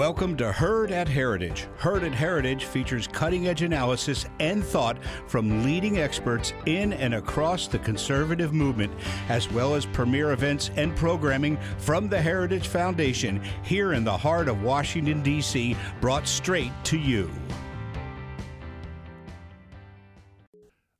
Welcome 0.00 0.34
to 0.38 0.50
Heard 0.50 0.92
at 0.92 1.08
Heritage. 1.08 1.68
Heard 1.76 2.04
at 2.04 2.14
Heritage 2.14 2.64
features 2.64 3.06
cutting 3.06 3.48
edge 3.48 3.60
analysis 3.60 4.24
and 4.38 4.64
thought 4.64 4.96
from 5.26 5.62
leading 5.62 5.98
experts 5.98 6.54
in 6.64 6.94
and 6.94 7.12
across 7.12 7.68
the 7.68 7.80
conservative 7.80 8.54
movement, 8.54 8.94
as 9.28 9.52
well 9.52 9.74
as 9.74 9.84
premier 9.84 10.32
events 10.32 10.70
and 10.76 10.96
programming 10.96 11.58
from 11.76 12.08
the 12.08 12.18
Heritage 12.18 12.68
Foundation 12.68 13.42
here 13.62 13.92
in 13.92 14.02
the 14.02 14.16
heart 14.16 14.48
of 14.48 14.62
Washington, 14.62 15.22
D.C., 15.22 15.76
brought 16.00 16.26
straight 16.26 16.72
to 16.84 16.96
you. 16.96 17.30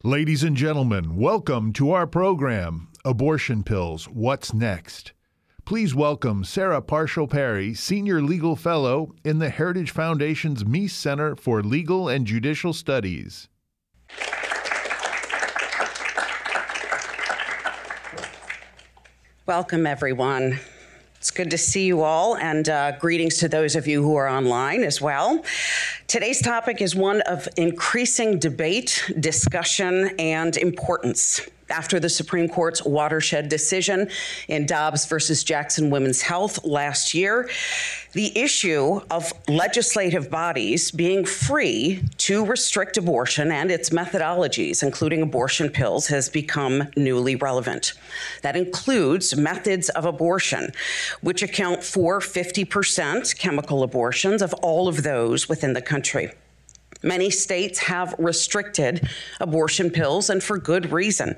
Ladies 0.05 0.43
and 0.43 0.55
gentlemen, 0.55 1.17
welcome 1.17 1.73
to 1.73 1.93
our 1.93 2.07
program, 2.07 2.89
Abortion 3.07 3.63
Pills 3.63 4.11
What's 4.11 4.53
Next? 4.53 5.15
Please 5.71 5.95
welcome 5.95 6.43
Sarah 6.43 6.83
Parshall 6.83 7.31
Perry, 7.31 7.75
Senior 7.75 8.21
Legal 8.21 8.57
Fellow 8.57 9.15
in 9.23 9.39
the 9.39 9.51
Heritage 9.51 9.93
Foundation's 9.93 10.65
Meese 10.65 10.91
Center 10.91 11.37
for 11.37 11.63
Legal 11.63 12.09
and 12.09 12.27
Judicial 12.27 12.73
Studies. 12.73 13.47
Welcome, 19.47 19.87
everyone. 19.87 20.59
It's 21.19 21.31
good 21.31 21.53
to 21.53 21.59
see 21.59 21.87
you 21.87 22.03
all, 22.03 22.37
and 22.37 22.69
uh, 22.69 22.99
greetings 22.99 23.37
to 23.37 23.49
those 23.49 23.77
of 23.77 23.87
you 23.87 24.03
who 24.03 24.17
are 24.17 24.29
online 24.29 24.83
as 24.83 25.01
well. 25.01 25.45
Today's 26.11 26.43
topic 26.43 26.83
is 26.83 26.97
one 26.97 27.21
of 27.21 27.49
increasing 27.57 28.41
debate, 28.41 29.13
discussion, 29.21 30.11
and 30.19 30.57
importance 30.57 31.41
after 31.71 32.01
the 32.01 32.09
Supreme 32.09 32.49
Court's 32.49 32.85
watershed 32.85 33.49
decision 33.49 34.09
in 34.49 34.67
Dobbs 34.67 35.07
versus 35.07 35.45
Jackson 35.45 35.89
Women's 35.91 36.23
Health 36.23 36.65
last 36.65 37.15
year. 37.15 37.49
The 38.13 38.37
issue 38.37 39.01
of 39.09 39.33
legislative 39.47 40.31
bodies 40.31 40.91
being 40.91 41.25
free 41.25 42.03
to 42.19 42.45
restrict 42.45 42.97
abortion 42.97 43.53
and 43.53 43.71
its 43.71 43.91
methodologies, 43.91 44.83
including 44.83 45.23
abortion 45.23 45.71
pills, 45.71 46.09
has 46.09 46.29
become 46.29 46.89
newly 46.97 47.37
relevant. 47.37 47.93
That 48.43 48.57
includes 48.57 49.37
methods 49.37 49.91
of 49.91 50.05
abortion, 50.05 50.73
which 51.21 51.43
account 51.43 51.85
for 51.85 52.19
50% 52.19 53.39
chemical 53.39 53.85
abortions 53.85 54.43
of 54.43 54.53
all 54.55 54.89
of 54.89 55.05
those 55.05 55.49
within 55.49 55.73
the 55.73 55.83
country. 55.83 56.00
Many 57.03 57.31
states 57.31 57.79
have 57.79 58.15
restricted 58.19 59.09
abortion 59.41 59.91
pills, 59.91 60.29
and 60.29 60.43
for 60.43 60.59
good 60.59 60.93
reason. 60.93 61.37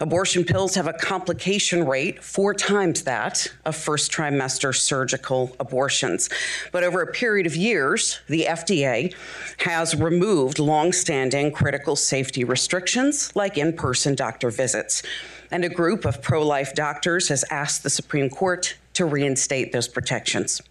Abortion 0.00 0.42
pills 0.42 0.74
have 0.74 0.86
a 0.86 0.94
complication 0.94 1.86
rate 1.86 2.24
four 2.24 2.54
times 2.54 3.02
that 3.02 3.52
of 3.66 3.76
first 3.76 4.10
trimester 4.10 4.74
surgical 4.74 5.54
abortions. 5.60 6.30
But 6.72 6.82
over 6.82 7.02
a 7.02 7.12
period 7.12 7.46
of 7.46 7.56
years, 7.56 8.20
the 8.26 8.46
FDA 8.48 9.14
has 9.58 9.94
removed 9.94 10.58
longstanding 10.58 11.52
critical 11.52 11.94
safety 11.94 12.42
restrictions 12.42 13.36
like 13.36 13.58
in 13.58 13.74
person 13.74 14.14
doctor 14.14 14.50
visits. 14.50 15.02
And 15.50 15.62
a 15.62 15.68
group 15.68 16.06
of 16.06 16.22
pro 16.22 16.46
life 16.46 16.74
doctors 16.74 17.28
has 17.28 17.44
asked 17.50 17.82
the 17.82 17.90
Supreme 17.90 18.30
Court 18.30 18.76
to 18.94 19.04
reinstate 19.04 19.72
those 19.72 19.88
protections. 19.88 20.62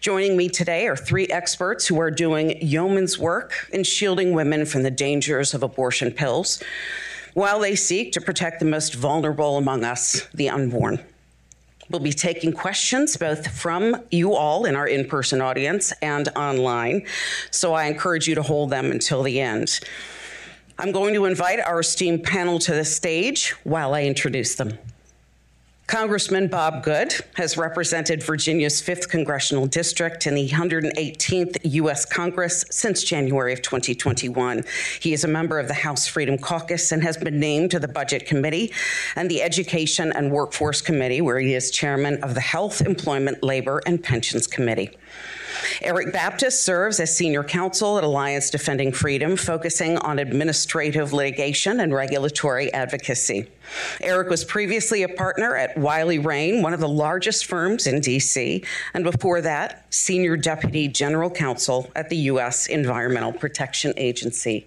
Joining 0.00 0.36
me 0.36 0.48
today 0.48 0.86
are 0.86 0.96
three 0.96 1.26
experts 1.26 1.86
who 1.86 2.00
are 2.00 2.10
doing 2.10 2.60
yeoman's 2.60 3.18
work 3.18 3.68
in 3.72 3.84
shielding 3.84 4.32
women 4.32 4.66
from 4.66 4.82
the 4.82 4.90
dangers 4.90 5.54
of 5.54 5.62
abortion 5.62 6.10
pills 6.10 6.62
while 7.34 7.60
they 7.60 7.74
seek 7.74 8.12
to 8.12 8.20
protect 8.20 8.58
the 8.58 8.66
most 8.66 8.94
vulnerable 8.94 9.56
among 9.56 9.84
us, 9.84 10.26
the 10.34 10.48
unborn. 10.48 10.98
We'll 11.90 12.00
be 12.00 12.12
taking 12.12 12.52
questions 12.52 13.16
both 13.16 13.48
from 13.48 13.96
you 14.10 14.34
all 14.34 14.64
in 14.64 14.76
our 14.76 14.86
in 14.86 15.06
person 15.06 15.40
audience 15.40 15.92
and 16.00 16.28
online, 16.36 17.06
so 17.50 17.74
I 17.74 17.84
encourage 17.84 18.28
you 18.28 18.34
to 18.34 18.42
hold 18.42 18.70
them 18.70 18.90
until 18.90 19.22
the 19.22 19.40
end. 19.40 19.80
I'm 20.78 20.90
going 20.90 21.12
to 21.14 21.26
invite 21.26 21.60
our 21.60 21.80
esteemed 21.80 22.24
panel 22.24 22.58
to 22.60 22.72
the 22.72 22.84
stage 22.84 23.50
while 23.64 23.94
I 23.94 24.04
introduce 24.04 24.54
them. 24.54 24.78
Congressman 25.92 26.48
Bob 26.48 26.82
Good 26.82 27.12
has 27.34 27.58
represented 27.58 28.22
Virginia's 28.22 28.80
5th 28.80 29.10
congressional 29.10 29.66
district 29.66 30.26
in 30.26 30.34
the 30.34 30.48
118th 30.48 31.58
U.S. 31.64 32.06
Congress 32.06 32.64
since 32.70 33.04
January 33.04 33.52
of 33.52 33.60
2021. 33.60 34.64
He 35.00 35.12
is 35.12 35.24
a 35.24 35.28
member 35.28 35.58
of 35.58 35.68
the 35.68 35.74
House 35.74 36.06
Freedom 36.06 36.38
Caucus 36.38 36.92
and 36.92 37.02
has 37.02 37.18
been 37.18 37.38
named 37.38 37.72
to 37.72 37.78
the 37.78 37.88
Budget 37.88 38.24
Committee 38.24 38.72
and 39.16 39.30
the 39.30 39.42
Education 39.42 40.14
and 40.14 40.32
Workforce 40.32 40.80
Committee, 40.80 41.20
where 41.20 41.38
he 41.38 41.52
is 41.52 41.70
chairman 41.70 42.22
of 42.22 42.32
the 42.32 42.40
Health, 42.40 42.80
Employment, 42.80 43.42
Labor, 43.42 43.82
and 43.84 44.02
Pensions 44.02 44.46
Committee. 44.46 44.96
Erik 45.82 46.10
Baptist 46.10 46.64
serves 46.64 47.00
as 47.00 47.14
senior 47.14 47.44
counsel 47.44 47.98
at 47.98 48.04
Alliance 48.04 48.48
Defending 48.48 48.92
Freedom, 48.92 49.36
focusing 49.36 49.98
on 49.98 50.18
administrative 50.18 51.12
litigation 51.12 51.80
and 51.80 51.92
regulatory 51.92 52.72
advocacy. 52.72 53.46
Erik 54.00 54.28
was 54.28 54.44
previously 54.44 55.02
a 55.02 55.08
partner 55.08 55.56
at 55.56 55.76
Wiley 55.76 56.18
Rein, 56.18 56.62
one 56.62 56.74
of 56.74 56.80
the 56.80 56.88
largest 56.88 57.46
firms 57.46 57.86
in 57.86 58.00
DC, 58.00 58.64
and 58.94 59.04
before 59.04 59.40
that, 59.40 59.84
senior 59.90 60.36
deputy 60.36 60.88
general 60.88 61.30
counsel 61.30 61.90
at 61.94 62.08
the 62.08 62.16
U.S. 62.16 62.66
Environmental 62.66 63.32
Protection 63.32 63.92
Agency. 63.96 64.66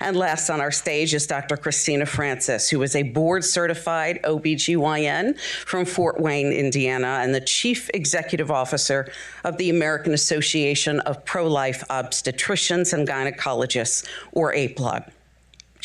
And 0.00 0.16
last 0.16 0.50
on 0.50 0.60
our 0.60 0.72
stage 0.72 1.14
is 1.14 1.26
Dr. 1.26 1.56
Christina 1.56 2.06
Francis, 2.06 2.68
who 2.70 2.82
is 2.82 2.96
a 2.96 3.02
board 3.02 3.44
certified 3.44 4.20
OBGYN 4.24 5.38
from 5.38 5.84
Fort 5.84 6.20
Wayne, 6.20 6.52
Indiana, 6.52 7.20
and 7.22 7.34
the 7.34 7.40
chief 7.40 7.90
executive 7.94 8.50
officer 8.50 9.10
of 9.44 9.56
the 9.56 9.70
American 9.70 10.12
Association 10.12 11.00
of 11.00 11.24
Pro 11.24 11.46
Life 11.46 11.84
Obstetricians 11.88 12.92
and 12.92 13.06
Gynecologists, 13.06 14.06
or 14.32 14.52
AAPLOG. 14.52 15.10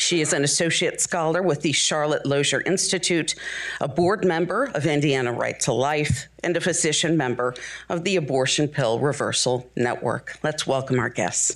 She 0.00 0.22
is 0.22 0.32
an 0.32 0.44
associate 0.44 0.98
scholar 0.98 1.42
with 1.42 1.60
the 1.60 1.72
Charlotte 1.72 2.24
Lozier 2.24 2.62
Institute, 2.62 3.34
a 3.82 3.86
board 3.86 4.24
member 4.24 4.70
of 4.74 4.86
Indiana 4.86 5.30
Right 5.30 5.60
to 5.60 5.74
Life, 5.74 6.26
and 6.42 6.56
a 6.56 6.60
physician 6.60 7.18
member 7.18 7.54
of 7.90 8.02
the 8.04 8.16
Abortion 8.16 8.66
Pill 8.66 8.98
Reversal 8.98 9.70
Network. 9.76 10.38
Let's 10.42 10.66
welcome 10.66 10.98
our 10.98 11.10
guests. 11.10 11.54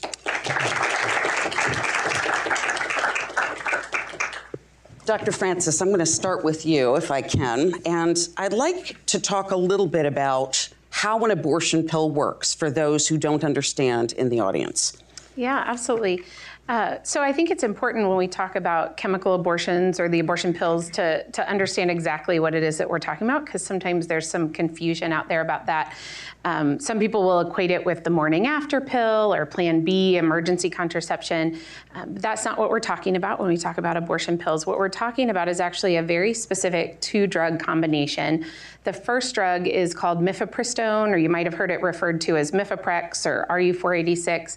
Dr. 5.06 5.32
Francis, 5.32 5.80
I'm 5.80 5.88
going 5.88 6.00
to 6.00 6.06
start 6.06 6.44
with 6.44 6.66
you 6.66 6.96
if 6.96 7.10
I 7.10 7.22
can. 7.22 7.72
And 7.86 8.28
I'd 8.36 8.52
like 8.52 9.06
to 9.06 9.18
talk 9.18 9.52
a 9.52 9.56
little 9.56 9.86
bit 9.86 10.04
about 10.04 10.68
how 10.90 11.24
an 11.24 11.30
abortion 11.30 11.88
pill 11.88 12.10
works 12.10 12.52
for 12.52 12.70
those 12.70 13.08
who 13.08 13.16
don't 13.16 13.42
understand 13.42 14.12
in 14.12 14.28
the 14.28 14.40
audience. 14.40 14.98
Yeah, 15.36 15.64
absolutely. 15.66 16.24
Uh, 16.66 16.96
so 17.02 17.22
I 17.22 17.30
think 17.30 17.50
it's 17.50 17.62
important 17.62 18.08
when 18.08 18.16
we 18.16 18.26
talk 18.26 18.56
about 18.56 18.96
chemical 18.96 19.34
abortions 19.34 20.00
or 20.00 20.08
the 20.08 20.20
abortion 20.20 20.54
pills 20.54 20.88
to, 20.90 21.30
to 21.30 21.46
understand 21.46 21.90
exactly 21.90 22.40
what 22.40 22.54
it 22.54 22.62
is 22.62 22.78
that 22.78 22.88
we're 22.88 22.98
talking 22.98 23.28
about 23.28 23.44
because 23.44 23.62
sometimes 23.62 24.06
there's 24.06 24.28
some 24.28 24.50
confusion 24.50 25.12
out 25.12 25.28
there 25.28 25.42
about 25.42 25.66
that. 25.66 25.94
Um, 26.46 26.80
some 26.80 26.98
people 26.98 27.22
will 27.22 27.40
equate 27.40 27.70
it 27.70 27.84
with 27.84 28.02
the 28.02 28.08
morning 28.08 28.46
after 28.46 28.80
pill 28.80 29.34
or 29.34 29.44
Plan 29.44 29.84
B, 29.84 30.16
emergency 30.16 30.70
contraception. 30.70 31.58
Um, 31.94 32.14
that's 32.14 32.46
not 32.46 32.58
what 32.58 32.70
we're 32.70 32.80
talking 32.80 33.16
about 33.16 33.40
when 33.40 33.50
we 33.50 33.58
talk 33.58 33.76
about 33.76 33.98
abortion 33.98 34.38
pills. 34.38 34.66
What 34.66 34.78
we're 34.78 34.88
talking 34.88 35.28
about 35.28 35.48
is 35.48 35.60
actually 35.60 35.96
a 35.96 36.02
very 36.02 36.32
specific 36.32 36.98
two 37.02 37.26
drug 37.26 37.60
combination. 37.60 38.46
The 38.84 38.92
first 38.92 39.34
drug 39.34 39.66
is 39.66 39.92
called 39.92 40.20
mifepristone, 40.20 41.08
or 41.08 41.18
you 41.18 41.28
might 41.28 41.44
have 41.44 41.54
heard 41.54 41.70
it 41.70 41.82
referred 41.82 42.22
to 42.22 42.38
as 42.38 42.52
Mifeprex 42.52 43.26
or 43.26 43.46
RU486. 43.50 44.56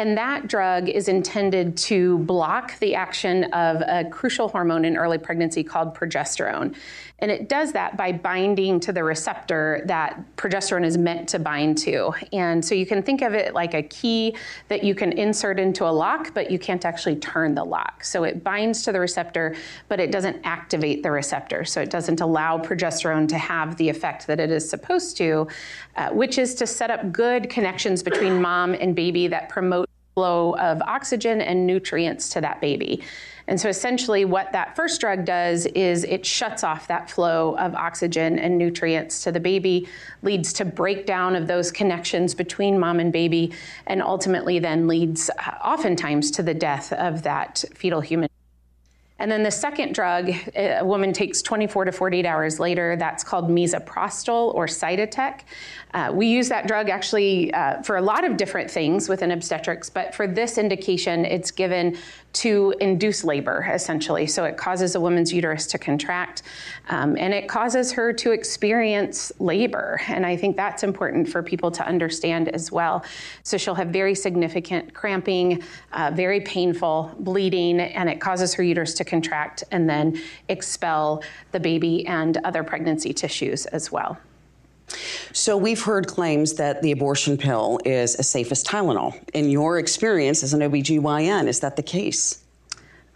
And 0.00 0.16
that 0.16 0.48
drug 0.48 0.88
is 0.88 1.08
intended 1.08 1.76
to 1.76 2.20
block 2.20 2.78
the 2.78 2.94
action 2.94 3.44
of 3.52 3.82
a 3.82 4.08
crucial 4.10 4.48
hormone 4.48 4.86
in 4.86 4.96
early 4.96 5.18
pregnancy 5.18 5.62
called 5.62 5.94
progesterone. 5.94 6.74
And 7.20 7.30
it 7.30 7.48
does 7.48 7.72
that 7.72 7.96
by 7.96 8.12
binding 8.12 8.80
to 8.80 8.92
the 8.92 9.04
receptor 9.04 9.82
that 9.86 10.24
progesterone 10.36 10.84
is 10.84 10.96
meant 10.96 11.28
to 11.30 11.38
bind 11.38 11.78
to. 11.78 12.12
And 12.32 12.64
so 12.64 12.74
you 12.74 12.86
can 12.86 13.02
think 13.02 13.22
of 13.22 13.34
it 13.34 13.54
like 13.54 13.74
a 13.74 13.82
key 13.82 14.36
that 14.68 14.82
you 14.82 14.94
can 14.94 15.12
insert 15.12 15.58
into 15.58 15.84
a 15.84 15.90
lock, 15.90 16.32
but 16.34 16.50
you 16.50 16.58
can't 16.58 16.84
actually 16.84 17.16
turn 17.16 17.54
the 17.54 17.64
lock. 17.64 18.04
So 18.04 18.24
it 18.24 18.42
binds 18.42 18.82
to 18.84 18.92
the 18.92 19.00
receptor, 19.00 19.54
but 19.88 20.00
it 20.00 20.10
doesn't 20.10 20.40
activate 20.44 21.02
the 21.02 21.10
receptor. 21.10 21.64
So 21.64 21.80
it 21.80 21.90
doesn't 21.90 22.20
allow 22.20 22.58
progesterone 22.58 23.28
to 23.28 23.38
have 23.38 23.76
the 23.76 23.88
effect 23.88 24.26
that 24.26 24.40
it 24.40 24.50
is 24.50 24.68
supposed 24.68 25.16
to, 25.18 25.48
uh, 25.96 26.10
which 26.10 26.38
is 26.38 26.54
to 26.56 26.66
set 26.66 26.90
up 26.90 27.12
good 27.12 27.50
connections 27.50 28.02
between 28.02 28.40
mom 28.40 28.74
and 28.74 28.96
baby 28.96 29.26
that 29.28 29.48
promote 29.48 29.88
flow 30.14 30.56
of 30.56 30.82
oxygen 30.82 31.40
and 31.40 31.66
nutrients 31.66 32.28
to 32.30 32.40
that 32.40 32.60
baby. 32.60 33.02
And 33.50 33.60
so 33.60 33.68
essentially, 33.68 34.24
what 34.24 34.52
that 34.52 34.76
first 34.76 35.00
drug 35.00 35.24
does 35.24 35.66
is 35.66 36.04
it 36.04 36.24
shuts 36.24 36.62
off 36.62 36.86
that 36.86 37.10
flow 37.10 37.56
of 37.58 37.74
oxygen 37.74 38.38
and 38.38 38.56
nutrients 38.56 39.24
to 39.24 39.32
the 39.32 39.40
baby, 39.40 39.88
leads 40.22 40.52
to 40.52 40.64
breakdown 40.64 41.34
of 41.34 41.48
those 41.48 41.72
connections 41.72 42.32
between 42.32 42.78
mom 42.78 43.00
and 43.00 43.12
baby, 43.12 43.52
and 43.88 44.02
ultimately 44.02 44.60
then 44.60 44.86
leads 44.86 45.30
uh, 45.30 45.50
oftentimes 45.64 46.30
to 46.30 46.44
the 46.44 46.54
death 46.54 46.92
of 46.92 47.24
that 47.24 47.64
fetal 47.74 48.00
human 48.00 48.28
And 49.18 49.30
then 49.30 49.42
the 49.42 49.50
second 49.50 49.94
drug, 49.94 50.30
a 50.54 50.82
woman 50.84 51.12
takes 51.12 51.42
24 51.42 51.86
to 51.86 51.92
48 51.92 52.24
hours 52.24 52.60
later. 52.60 52.94
That's 52.96 53.24
called 53.24 53.50
misoprostol 53.50 54.54
or 54.54 54.66
Cytotec. 54.66 55.40
Uh, 55.92 56.10
we 56.14 56.26
use 56.26 56.48
that 56.48 56.66
drug 56.66 56.88
actually 56.88 57.52
uh, 57.52 57.82
for 57.82 57.96
a 57.96 58.00
lot 58.00 58.24
of 58.24 58.36
different 58.38 58.70
things 58.70 59.08
within 59.08 59.32
obstetrics, 59.32 59.90
but 59.90 60.14
for 60.14 60.26
this 60.26 60.56
indication, 60.56 61.24
it's 61.24 61.50
given 61.50 61.98
to 62.32 62.74
induce 62.80 63.24
labor, 63.24 63.68
essentially. 63.72 64.26
So 64.26 64.44
it 64.44 64.56
causes 64.56 64.94
a 64.94 65.00
woman's 65.00 65.32
uterus 65.32 65.66
to 65.68 65.78
contract 65.78 66.42
um, 66.88 67.16
and 67.18 67.34
it 67.34 67.48
causes 67.48 67.92
her 67.92 68.12
to 68.14 68.32
experience 68.32 69.32
labor. 69.38 70.00
And 70.06 70.24
I 70.24 70.36
think 70.36 70.56
that's 70.56 70.82
important 70.82 71.28
for 71.28 71.42
people 71.42 71.70
to 71.72 71.86
understand 71.86 72.48
as 72.50 72.70
well. 72.70 73.04
So 73.42 73.56
she'll 73.56 73.74
have 73.74 73.88
very 73.88 74.14
significant 74.14 74.94
cramping, 74.94 75.62
uh, 75.92 76.12
very 76.14 76.40
painful 76.40 77.14
bleeding, 77.18 77.80
and 77.80 78.08
it 78.08 78.20
causes 78.20 78.54
her 78.54 78.62
uterus 78.62 78.94
to 78.94 79.04
contract 79.04 79.64
and 79.70 79.88
then 79.88 80.20
expel 80.48 81.22
the 81.52 81.60
baby 81.60 82.06
and 82.06 82.36
other 82.44 82.62
pregnancy 82.62 83.12
tissues 83.12 83.66
as 83.66 83.90
well. 83.90 84.18
So 85.32 85.56
we've 85.56 85.82
heard 85.82 86.06
claims 86.06 86.54
that 86.54 86.82
the 86.82 86.92
abortion 86.92 87.36
pill 87.36 87.78
is 87.84 88.14
as 88.16 88.28
safe 88.28 88.50
as 88.52 88.64
Tylenol. 88.64 89.14
In 89.32 89.50
your 89.50 89.78
experience 89.78 90.42
as 90.42 90.54
an 90.54 90.60
OBGYN, 90.60 91.46
is 91.46 91.60
that 91.60 91.76
the 91.76 91.82
case? 91.82 92.42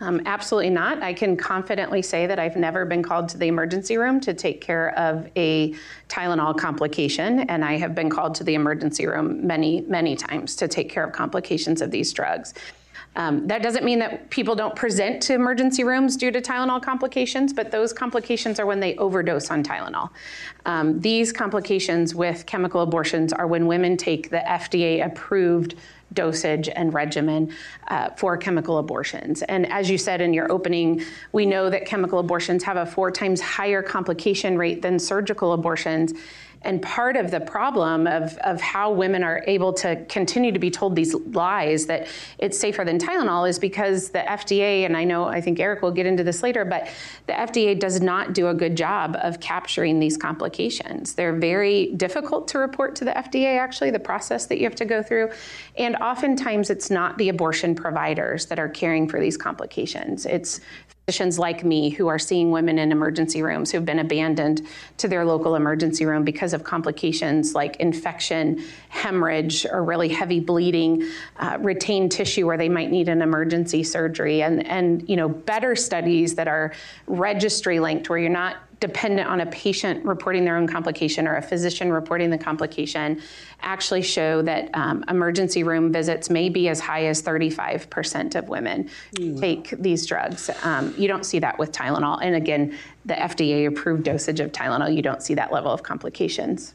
Um, 0.01 0.23
absolutely 0.27 0.71
not. 0.71 1.03
I 1.03 1.15
can 1.15 1.37
confidently 1.37 2.03
say 2.03 2.27
that 2.27 2.39
I've 2.39 2.57
never 2.57 2.85
been 2.85 3.03
called 3.03 3.29
to 3.31 3.39
the 3.39 3.47
emergency 3.47 3.97
room 3.97 4.21
to 4.21 4.35
take 4.35 4.61
care 4.61 4.97
of 4.99 5.31
a 5.37 5.75
Tylenol 6.09 6.59
complication, 6.59 7.41
and 7.41 7.65
I 7.65 7.77
have 7.79 7.95
been 7.95 8.11
called 8.11 8.35
to 8.37 8.45
the 8.45 8.55
emergency 8.55 9.07
room 9.07 9.47
many, 9.47 9.83
many 9.83 10.17
times 10.17 10.57
to 10.57 10.69
take 10.69 10.91
care 10.91 11.05
of 11.05 11.13
complications 11.13 11.81
of 11.81 11.91
these 11.91 12.13
drugs. 12.13 12.55
Um, 13.17 13.47
that 13.47 13.63
doesn't 13.63 13.85
mean 13.85 13.99
that 14.01 14.31
people 14.31 14.55
don't 14.55 14.75
present 14.75 15.23
to 15.23 15.35
emergency 15.35 15.85
rooms 15.85 16.17
due 16.17 16.31
to 16.31 16.41
Tylenol 16.41 16.83
complications, 16.83 17.53
but 17.53 17.71
those 17.71 17.93
complications 17.93 18.59
are 18.59 18.67
when 18.67 18.81
they 18.81 18.97
overdose 18.97 19.51
on 19.51 19.63
Tylenol. 19.63 20.11
Um, 20.67 21.01
these 21.01 21.33
complications 21.33 22.15
with 22.15 22.47
chemical 22.47 22.83
abortions 22.83 23.33
are 23.33 23.47
when 23.47 23.67
women 23.67 23.97
take 23.97 24.31
the 24.31 24.43
FDA 24.47 25.05
approved 25.05 25.77
dosage 26.13 26.69
and 26.69 26.95
regimen 26.95 27.53
uh, 27.89 28.11
for 28.11 28.37
chemical 28.37 28.79
abortions. 28.79 29.43
And 29.43 29.71
as 29.71 29.91
you 29.91 29.99
said 29.99 30.21
in 30.21 30.33
your 30.33 30.51
opening, 30.51 31.03
we 31.33 31.45
know 31.45 31.69
that 31.71 31.87
chemical 31.87 32.19
abortions 32.21 32.63
have 32.63 32.77
a 32.77 32.87
four 32.87 33.11
times 33.11 33.41
higher 33.41 33.83
complication 33.83 34.57
rate 34.57 34.81
than 34.81 34.99
surgical 34.99 35.53
abortions. 35.53 36.15
And 36.65 36.81
part 36.83 37.17
of 37.17 37.31
the 37.31 37.41
problem 37.41 38.07
of, 38.07 38.37
of 38.39 38.61
how 38.61 38.91
women 38.91 39.23
are 39.23 39.45
able 39.47 39.73
to 39.75 40.05
continue 40.07 40.53
to 40.53 40.59
be 40.59 40.71
told 40.71 40.97
these 40.97 41.15
lies 41.15 41.87
that 41.87 42.09
it's 42.39 42.59
safer 42.59 42.85
than 42.85 42.99
Tylenol 42.99 43.49
is 43.49 43.59
because 43.59 44.11
the 44.11 44.21
FDA, 44.21 44.85
and 44.85 44.97
I 44.97 45.05
know, 45.05 45.25
I 45.25 45.41
think 45.41 45.61
Erik 45.61 45.83
will 45.83 45.93
get 45.93 46.07
into 46.07 46.25
this 46.25 46.43
later, 46.43 46.65
but 46.65 46.89
the 47.27 47.33
FDA 47.33 47.79
does 47.79 48.01
not 48.01 48.33
do 48.33 48.49
a 48.49 48.55
good 48.55 48.77
job 48.77 49.17
of 49.23 49.41
capturing 49.41 50.01
these 50.01 50.17
complications. 50.17 51.15
They're 51.15 51.37
very 51.37 51.93
difficult 51.93 52.49
to 52.49 52.59
report 52.59 52.97
to 52.97 53.05
the 53.05 53.13
FDA, 53.13 53.59
actually, 53.59 53.91
the 53.91 53.99
process 53.99 54.47
that 54.47 54.59
you 54.59 54.65
have 54.65 54.75
to 54.77 54.85
go 54.85 55.03
through. 55.03 55.31
And 55.77 55.97
oftentimes 55.97 56.71
it's 56.71 56.91
not 56.91 57.19
the 57.19 57.29
abortion 57.29 57.75
providers 57.75 58.47
that 58.47 58.59
are 58.59 58.69
caring 58.69 59.09
for 59.09 59.21
these 59.21 59.37
complications. 59.37 60.27
It's 60.27 60.61
physicians 61.07 61.39
like 61.39 61.65
me 61.65 61.91
who 61.91 62.09
are 62.09 62.19
seeing 62.19 62.51
women 62.51 62.79
in 62.79 62.91
emergency 62.91 63.43
rooms 63.43 63.71
who've 63.71 63.85
been 63.85 63.99
abandoned 63.99 64.67
to 64.97 65.07
their 65.07 65.23
local 65.23 65.55
emergency 65.55 66.07
room 66.07 66.25
because 66.25 66.55
of 66.55 66.65
complications 66.65 67.55
like 67.55 67.77
infection, 67.77 68.65
hemorrhage, 68.89 69.67
or 69.67 69.85
really 69.85 70.09
heavy 70.09 70.41
bleeding, 70.41 71.07
uh, 71.41 71.59
retained 71.61 72.11
tissue 72.11 72.47
where 72.47 72.57
they 72.57 72.71
might 72.71 72.91
need 72.91 73.11
an 73.11 73.21
emergency 73.21 73.83
surgery, 73.83 74.43
and 74.43 74.67
and 74.67 75.07
you 75.07 75.17
know 75.17 75.29
better 75.29 75.77
studies 75.77 76.35
that 76.37 76.49
are 76.49 76.73
registry 77.07 77.81
linked 77.81 78.09
where 78.09 78.19
you're 78.19 78.31
not 78.31 78.57
dependent 78.81 79.29
on 79.29 79.41
a 79.41 79.47
patient 79.47 80.05
reporting 80.05 80.45
their 80.45 80.57
own 80.57 80.67
complication 80.67 81.27
or 81.27 81.37
a 81.37 81.43
physician 81.43 81.93
reporting 81.93 82.31
the 82.31 82.39
complication 82.39 83.21
actually 83.61 84.03
show 84.03 84.43
that 84.43 84.71
um, 84.75 85.05
emergency 85.09 85.63
room 85.63 85.93
visits 85.93 86.31
may 86.31 86.49
be 86.49 86.69
as 86.69 86.81
high 86.81 87.07
as 87.07 87.23
35% 87.23 88.35
of 88.35 88.49
women 88.49 88.89
mm. 89.17 89.41
take 89.41 89.71
these 89.79 90.07
drugs. 90.07 90.51
Um, 90.63 90.95
you 90.97 91.09
don't 91.09 91.25
see 91.25 91.39
that 91.39 91.59
with 91.59 91.73
Tylenol. 91.73 92.19
And 92.23 92.35
again, 92.35 92.77
the 93.05 93.15
FDA 93.15 93.67
approved 93.67 94.05
dosage 94.05 94.41
of 94.41 94.53
Tylenol, 94.53 94.95
you 94.95 95.03
don't 95.03 95.23
see 95.23 95.35
that 95.35 95.53
level 95.53 95.73
of 95.73 95.83
complications. 95.83 96.75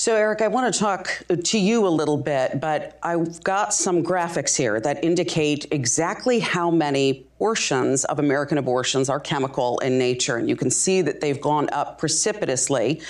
So, 0.00 0.16
Erik, 0.16 0.40
I 0.40 0.48
want 0.48 0.72
to 0.72 0.80
talk 0.80 1.26
uh, 1.28 1.36
to 1.36 1.58
you 1.58 1.86
a 1.86 1.90
little 1.90 2.16
bit, 2.16 2.58
but 2.58 2.98
I've 3.02 3.44
got 3.44 3.74
some 3.74 4.02
graphics 4.02 4.56
here 4.56 4.80
that 4.80 5.04
indicate 5.04 5.66
exactly 5.72 6.38
how 6.40 6.70
many 6.70 7.26
portions 7.38 8.06
of 8.06 8.18
American 8.18 8.56
abortions 8.56 9.10
are 9.10 9.20
chemical 9.20 9.78
in 9.80 9.98
nature. 9.98 10.38
And 10.38 10.48
you 10.48 10.56
can 10.56 10.70
see 10.70 11.02
that 11.02 11.20
they've 11.20 11.38
gone 11.38 11.68
up 11.72 11.98
precipitously 11.98 13.02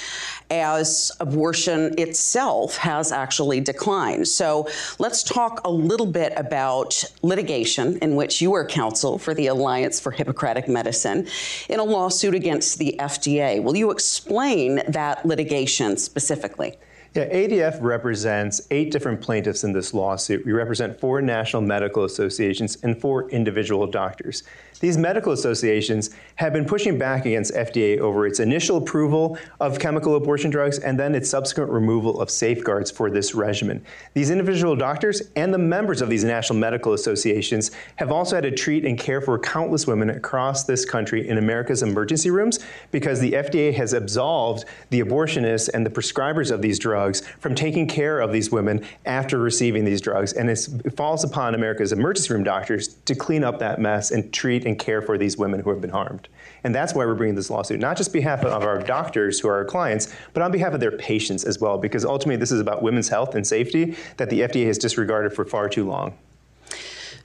as 0.50 1.12
abortion 1.20 1.94
itself 1.99 2.76
has 2.76 3.12
actually 3.12 3.61
declined. 3.61 4.26
So 4.26 4.69
let's 4.99 5.23
talk 5.23 5.61
a 5.64 5.70
little 5.70 6.06
bit 6.06 6.32
about 6.37 7.05
litigation 7.23 7.99
in 7.99 8.17
which 8.17 8.43
you 8.43 8.52
are 8.55 8.67
counsel 8.67 9.19
for 9.19 9.35
the 9.35 9.47
Alliance 9.47 10.00
for 10.00 10.11
Hippocratic 10.11 10.69
Medicine 10.69 11.26
in 11.69 11.79
a 11.79 11.85
lawsuit 11.85 12.35
against 12.35 12.79
the 12.79 12.97
FDA. 12.99 13.62
Will 13.62 13.76
you 13.76 13.91
explain 13.91 14.82
that 14.88 15.25
litigation 15.25 15.97
specifically? 15.97 16.79
Yeah, 17.12 17.29
ADF 17.29 17.83
represents 17.83 18.69
eight 18.71 18.93
different 18.93 19.21
plaintiffs 19.21 19.65
in 19.65 19.73
this 19.73 19.93
lawsuit. 19.93 20.47
We 20.47 20.53
represent 20.53 21.01
four 21.01 21.21
national 21.21 21.62
medical 21.62 22.05
associations 22.05 22.79
and 22.85 23.01
four 23.01 23.29
individual 23.31 23.89
doctors. 23.89 24.45
These 24.79 24.97
medical 24.97 25.33
associations 25.33 26.11
have 26.37 26.53
been 26.53 26.65
pushing 26.65 26.99
back 26.99 27.27
against 27.27 27.53
FDA 27.53 27.99
over 27.99 28.27
its 28.27 28.39
initial 28.39 28.77
approval 28.77 29.37
of 29.59 29.79
chemical 29.81 30.15
abortion 30.15 30.51
drugs 30.51 30.79
and 30.79 30.99
then 30.99 31.15
its 31.17 31.29
subsequent 31.29 31.71
removal 31.71 32.21
of 32.21 32.31
safeguards 32.31 32.91
for 32.93 33.11
this 33.11 33.35
regimen. 33.35 33.85
These 34.15 34.31
individual 34.31 34.77
doctors 34.77 35.21
and 35.35 35.53
the 35.53 35.59
members 35.59 36.01
of 36.01 36.09
these 36.09 36.25
national 36.25 36.61
medical 36.61 36.95
associations 36.95 37.73
have 37.97 38.13
also 38.13 38.37
had 38.37 38.45
to 38.45 38.53
treat 38.53 38.87
and 38.87 38.97
care 38.97 39.21
for 39.21 39.39
countless 39.39 39.87
women 39.87 40.11
across 40.11 40.65
this 40.65 40.85
country 40.85 41.29
in 41.29 41.39
America's 41.39 41.83
emergency 41.83 42.31
rooms 42.31 42.61
because 42.93 43.21
the 43.21 43.33
FDA 43.33 43.75
has 43.75 43.93
absolved 43.93 44.65
the 44.89 45.01
abortionists 45.01 45.69
and 45.75 45.85
the 45.85 45.91
prescribers 45.91 46.51
of 46.51 46.63
these 46.63 46.79
drugs 46.79 47.00
from 47.38 47.55
taking 47.55 47.87
care 47.87 48.20
of 48.20 48.32
these 48.32 48.50
women 48.50 48.85
after 49.06 49.38
receiving 49.38 49.85
these 49.85 50.00
drugs. 50.00 50.32
And 50.32 50.50
it 50.50 50.69
falls 50.97 51.25
upon 51.25 51.55
America's 51.55 51.93
emergency 51.93 52.32
room 52.32 52.44
doctors 52.44 52.88
to 52.88 53.14
clean 53.14 53.44
up 53.44 53.58
that 53.58 53.81
mess 53.81 54.11
and 54.11 54.32
treat 54.32 54.64
and 54.67 54.79
care 54.79 55.02
for 55.02 55.17
these 55.17 55.37
women 55.37 55.61
who 55.61 55.70
have 55.70 55.81
been 55.81 55.91
harmed. 55.91 56.29
And 56.62 56.75
that's 56.75 56.94
why 56.94 57.06
we're 57.06 57.14
bringing 57.14 57.37
this 57.37 57.50
lawsuit, 57.50 57.81
not 57.81 57.97
just 57.97 58.12
behalf 58.12 58.44
of 58.44 58.62
our 58.62 58.82
doctors 58.82 59.41
who 59.41 59.49
are 59.49 59.56
our 59.56 59.64
clients, 59.64 60.14
but 60.34 60.43
on 60.43 60.53
behalf 60.53 60.75
of 60.75 60.81
their 60.81 60.93
patients 60.93 61.44
as 61.44 61.58
well, 61.58 61.79
because 61.79 62.05
ultimately 62.05 62.36
this 62.36 62.53
is 62.53 62.60
about 62.60 62.82
women's 62.82 63.08
health 63.08 63.34
and 63.34 63.46
safety 63.46 63.96
that 64.19 64.31
the 64.31 64.41
FDA 64.41 64.67
has 64.67 64.79
disregarded 64.79 65.32
for 65.32 65.44
far 65.44 65.69
too 65.69 65.86
long. 65.86 66.17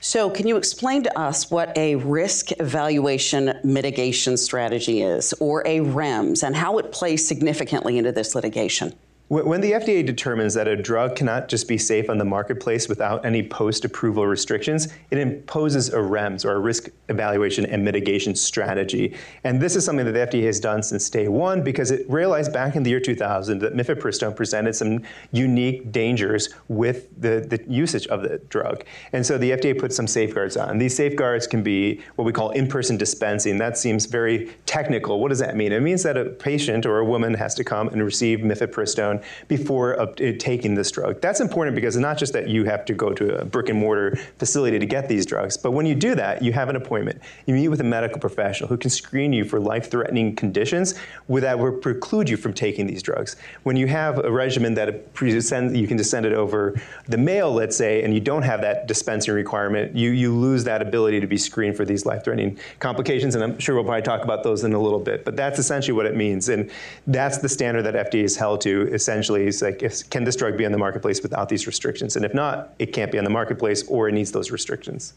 So, 0.00 0.30
can 0.30 0.46
you 0.46 0.56
explain 0.56 1.02
to 1.04 1.18
us 1.18 1.50
what 1.50 1.76
a 1.76 1.96
risk 1.96 2.52
evaluation 2.60 3.58
mitigation 3.64 4.36
strategy 4.36 5.02
is, 5.02 5.32
or 5.40 5.62
a 5.66 5.80
REMS, 5.80 6.42
and 6.42 6.54
how 6.54 6.78
it 6.78 6.92
plays 6.92 7.26
significantly 7.26 7.98
into 7.98 8.12
this 8.12 8.34
litigation? 8.34 8.94
When 9.28 9.60
the 9.60 9.72
FDA 9.72 10.06
determines 10.06 10.54
that 10.54 10.68
a 10.68 10.76
drug 10.76 11.16
cannot 11.16 11.48
just 11.48 11.66
be 11.66 11.78
safe 11.78 12.08
on 12.08 12.16
the 12.16 12.24
marketplace 12.24 12.88
without 12.88 13.26
any 13.26 13.42
post 13.42 13.84
approval 13.84 14.24
restrictions, 14.24 14.86
it 15.10 15.18
imposes 15.18 15.88
a 15.88 15.96
REMS 15.96 16.44
or 16.44 16.52
a 16.52 16.60
risk 16.60 16.90
evaluation 17.08 17.66
and 17.66 17.84
mitigation 17.84 18.36
strategy. 18.36 19.16
And 19.42 19.60
this 19.60 19.74
is 19.74 19.84
something 19.84 20.06
that 20.06 20.12
the 20.12 20.38
FDA 20.38 20.46
has 20.46 20.60
done 20.60 20.80
since 20.80 21.10
day 21.10 21.26
one 21.26 21.64
because 21.64 21.90
it 21.90 22.08
realized 22.08 22.52
back 22.52 22.76
in 22.76 22.84
the 22.84 22.90
year 22.90 23.00
2000 23.00 23.58
that 23.58 23.74
mifepristone 23.74 24.36
presented 24.36 24.76
some 24.76 25.02
unique 25.32 25.90
dangers 25.90 26.50
with 26.68 27.08
the, 27.20 27.40
the 27.40 27.64
usage 27.68 28.06
of 28.06 28.22
the 28.22 28.38
drug. 28.48 28.84
And 29.12 29.26
so 29.26 29.38
the 29.38 29.50
FDA 29.50 29.76
put 29.76 29.92
some 29.92 30.06
safeguards 30.06 30.56
on. 30.56 30.78
These 30.78 30.94
safeguards 30.94 31.48
can 31.48 31.64
be 31.64 32.00
what 32.14 32.26
we 32.26 32.32
call 32.32 32.50
in 32.50 32.68
person 32.68 32.96
dispensing. 32.96 33.58
That 33.58 33.76
seems 33.76 34.06
very 34.06 34.54
technical. 34.66 35.18
What 35.18 35.30
does 35.30 35.40
that 35.40 35.56
mean? 35.56 35.72
It 35.72 35.80
means 35.80 36.04
that 36.04 36.16
a 36.16 36.26
patient 36.26 36.86
or 36.86 36.98
a 36.98 37.04
woman 37.04 37.34
has 37.34 37.56
to 37.56 37.64
come 37.64 37.88
and 37.88 38.04
receive 38.04 38.38
mifepristone 38.38 39.15
before 39.48 39.98
uh, 40.00 40.06
taking 40.38 40.74
this 40.74 40.90
drug. 40.90 41.20
That's 41.20 41.40
important 41.40 41.74
because 41.74 41.96
it's 41.96 42.02
not 42.02 42.18
just 42.18 42.32
that 42.32 42.48
you 42.48 42.64
have 42.64 42.84
to 42.86 42.94
go 42.94 43.12
to 43.12 43.40
a 43.40 43.44
brick 43.44 43.68
and 43.68 43.78
mortar 43.78 44.16
facility 44.38 44.78
to 44.78 44.86
get 44.86 45.08
these 45.08 45.26
drugs, 45.26 45.56
but 45.56 45.72
when 45.72 45.86
you 45.86 45.94
do 45.94 46.14
that, 46.14 46.42
you 46.42 46.52
have 46.52 46.68
an 46.68 46.76
appointment. 46.76 47.20
You 47.46 47.54
meet 47.54 47.68
with 47.68 47.80
a 47.80 47.84
medical 47.84 48.20
professional 48.20 48.68
who 48.68 48.76
can 48.76 48.90
screen 48.90 49.32
you 49.32 49.44
for 49.44 49.60
life 49.60 49.90
threatening 49.90 50.34
conditions 50.36 50.94
that 51.28 51.58
will 51.58 51.72
preclude 51.72 52.28
you 52.28 52.36
from 52.36 52.52
taking 52.52 52.86
these 52.86 53.02
drugs. 53.02 53.36
When 53.62 53.76
you 53.76 53.86
have 53.86 54.18
a 54.24 54.30
regimen 54.30 54.74
that 54.74 54.88
you 55.20 55.86
can 55.86 55.98
just 55.98 56.10
send 56.10 56.26
it 56.26 56.32
over 56.32 56.74
the 57.06 57.18
mail, 57.18 57.52
let's 57.52 57.76
say, 57.76 58.02
and 58.02 58.12
you 58.14 58.20
don't 58.20 58.42
have 58.42 58.60
that 58.62 58.86
dispensing 58.86 59.34
requirement, 59.34 59.94
you, 59.94 60.10
you 60.10 60.34
lose 60.34 60.64
that 60.64 60.82
ability 60.82 61.20
to 61.20 61.26
be 61.26 61.36
screened 61.36 61.76
for 61.76 61.84
these 61.84 62.06
life 62.06 62.24
threatening 62.24 62.58
complications. 62.78 63.34
And 63.34 63.44
I'm 63.44 63.58
sure 63.58 63.74
we'll 63.74 63.84
probably 63.84 64.02
talk 64.02 64.22
about 64.22 64.42
those 64.42 64.64
in 64.64 64.72
a 64.72 64.80
little 64.80 64.98
bit, 65.00 65.24
but 65.24 65.36
that's 65.36 65.58
essentially 65.58 65.94
what 65.94 66.06
it 66.06 66.16
means. 66.16 66.48
And 66.48 66.70
that's 67.06 67.38
the 67.38 67.48
standard 67.48 67.82
that 67.82 68.10
FDA 68.10 68.24
is 68.24 68.36
held 68.36 68.60
to, 68.62 68.88
is 68.92 69.04
essentially 69.06 69.46
is 69.46 69.62
like, 69.62 69.84
if, 69.84 70.08
can 70.10 70.24
this 70.24 70.34
drug 70.34 70.56
be 70.56 70.66
on 70.66 70.72
the 70.72 70.78
marketplace 70.78 71.22
without 71.22 71.48
these 71.48 71.66
restrictions? 71.66 72.16
And 72.16 72.24
if 72.24 72.34
not, 72.34 72.74
it 72.80 72.86
can't 72.92 73.12
be 73.12 73.18
on 73.18 73.24
the 73.24 73.30
marketplace 73.30 73.86
or 73.86 74.08
it 74.08 74.12
needs 74.12 74.32
those 74.32 74.50
restrictions. 74.50 75.14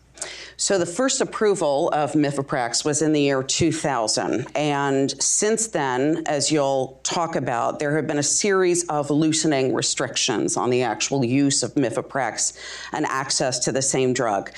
So 0.57 0.77
the 0.77 0.85
first 0.85 1.21
approval 1.21 1.89
of 1.89 2.11
Mifeprex 2.11 2.85
was 2.85 3.01
in 3.01 3.13
the 3.13 3.21
year 3.21 3.41
2000. 3.41 4.45
And 4.55 5.11
since 5.21 5.67
then, 5.67 6.23
as 6.27 6.51
you'll 6.51 6.99
talk 7.01 7.35
about, 7.35 7.79
there 7.79 7.95
have 7.95 8.05
been 8.05 8.19
a 8.19 8.23
series 8.23 8.85
of 8.89 9.09
loosening 9.09 9.73
restrictions 9.73 10.55
on 10.55 10.69
the 10.69 10.83
actual 10.83 11.25
use 11.25 11.63
of 11.63 11.73
Mifeprex 11.73 12.57
and 12.93 13.07
access 13.07 13.57
to 13.59 13.71
the 13.71 13.81
same 13.81 14.13
drug. 14.13 14.51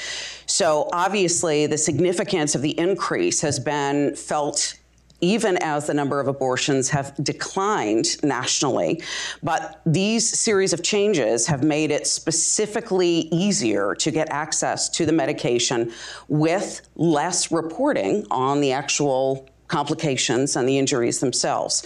So 0.45 0.89
obviously, 0.91 1.67
the 1.67 1.77
significance 1.77 2.53
of 2.55 2.61
the 2.61 2.77
increase 2.77 3.39
has 3.41 3.59
been 3.59 4.15
felt 4.17 4.75
even 5.21 5.57
as 5.61 5.87
the 5.87 5.93
number 5.93 6.19
of 6.19 6.27
abortions 6.27 6.89
have 6.89 7.15
declined 7.23 8.21
nationally. 8.23 9.01
But 9.41 9.81
these 9.85 10.27
series 10.27 10.73
of 10.73 10.83
changes 10.83 11.47
have 11.47 11.63
made 11.63 11.91
it 11.91 12.07
specifically 12.07 13.29
easier 13.31 13.95
to 13.95 14.11
get 14.11 14.29
access 14.31 14.89
to 14.89 15.05
the 15.05 15.13
medication 15.13 15.91
with 16.27 16.81
less 16.95 17.51
reporting 17.51 18.25
on 18.31 18.61
the 18.61 18.71
actual 18.71 19.47
complications 19.67 20.55
and 20.55 20.67
the 20.67 20.77
injuries 20.77 21.19
themselves. 21.19 21.85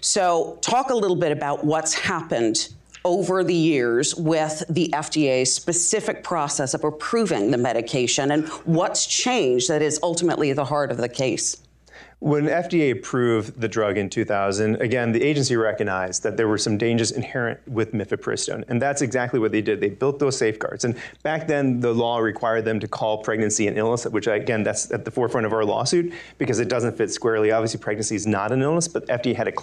So, 0.00 0.58
talk 0.62 0.90
a 0.90 0.94
little 0.94 1.16
bit 1.16 1.30
about 1.30 1.64
what's 1.64 1.92
happened 1.92 2.70
over 3.04 3.44
the 3.44 3.54
years 3.54 4.14
with 4.14 4.62
the 4.68 4.88
FDA's 4.92 5.54
specific 5.54 6.22
process 6.22 6.74
of 6.74 6.84
approving 6.84 7.50
the 7.50 7.58
medication 7.58 8.30
and 8.30 8.48
what's 8.64 9.06
changed 9.06 9.68
that 9.68 9.82
is 9.82 9.98
ultimately 10.02 10.52
the 10.52 10.64
heart 10.64 10.90
of 10.90 10.96
the 10.96 11.08
case. 11.08 11.56
When 12.20 12.44
FDA 12.48 12.92
approved 12.92 13.58
the 13.58 13.66
drug 13.66 13.96
in 13.96 14.10
2000, 14.10 14.76
again, 14.82 15.10
the 15.10 15.22
agency 15.22 15.56
recognized 15.56 16.22
that 16.22 16.36
there 16.36 16.48
were 16.48 16.58
some 16.58 16.76
dangers 16.76 17.12
inherent 17.12 17.66
with 17.66 17.94
mifepristone, 17.94 18.62
and 18.68 18.80
that's 18.80 19.00
exactly 19.00 19.40
what 19.40 19.52
they 19.52 19.62
did. 19.62 19.80
They 19.80 19.88
built 19.88 20.18
those 20.18 20.36
safeguards. 20.36 20.84
And 20.84 20.98
back 21.22 21.46
then, 21.46 21.80
the 21.80 21.94
law 21.94 22.18
required 22.18 22.66
them 22.66 22.78
to 22.80 22.86
call 22.86 23.22
pregnancy 23.22 23.68
an 23.68 23.78
illness, 23.78 24.04
which, 24.04 24.26
again, 24.26 24.62
that's 24.62 24.90
at 24.92 25.06
the 25.06 25.10
forefront 25.10 25.46
of 25.46 25.54
our 25.54 25.64
lawsuit 25.64 26.12
because 26.36 26.60
it 26.60 26.68
doesn't 26.68 26.94
fit 26.94 27.10
squarely. 27.10 27.52
Obviously, 27.52 27.80
pregnancy 27.80 28.16
is 28.16 28.26
not 28.26 28.52
an 28.52 28.60
illness, 28.60 28.86
but 28.86 29.06
FDA 29.06 29.34
had 29.34 29.48
it 29.48 29.54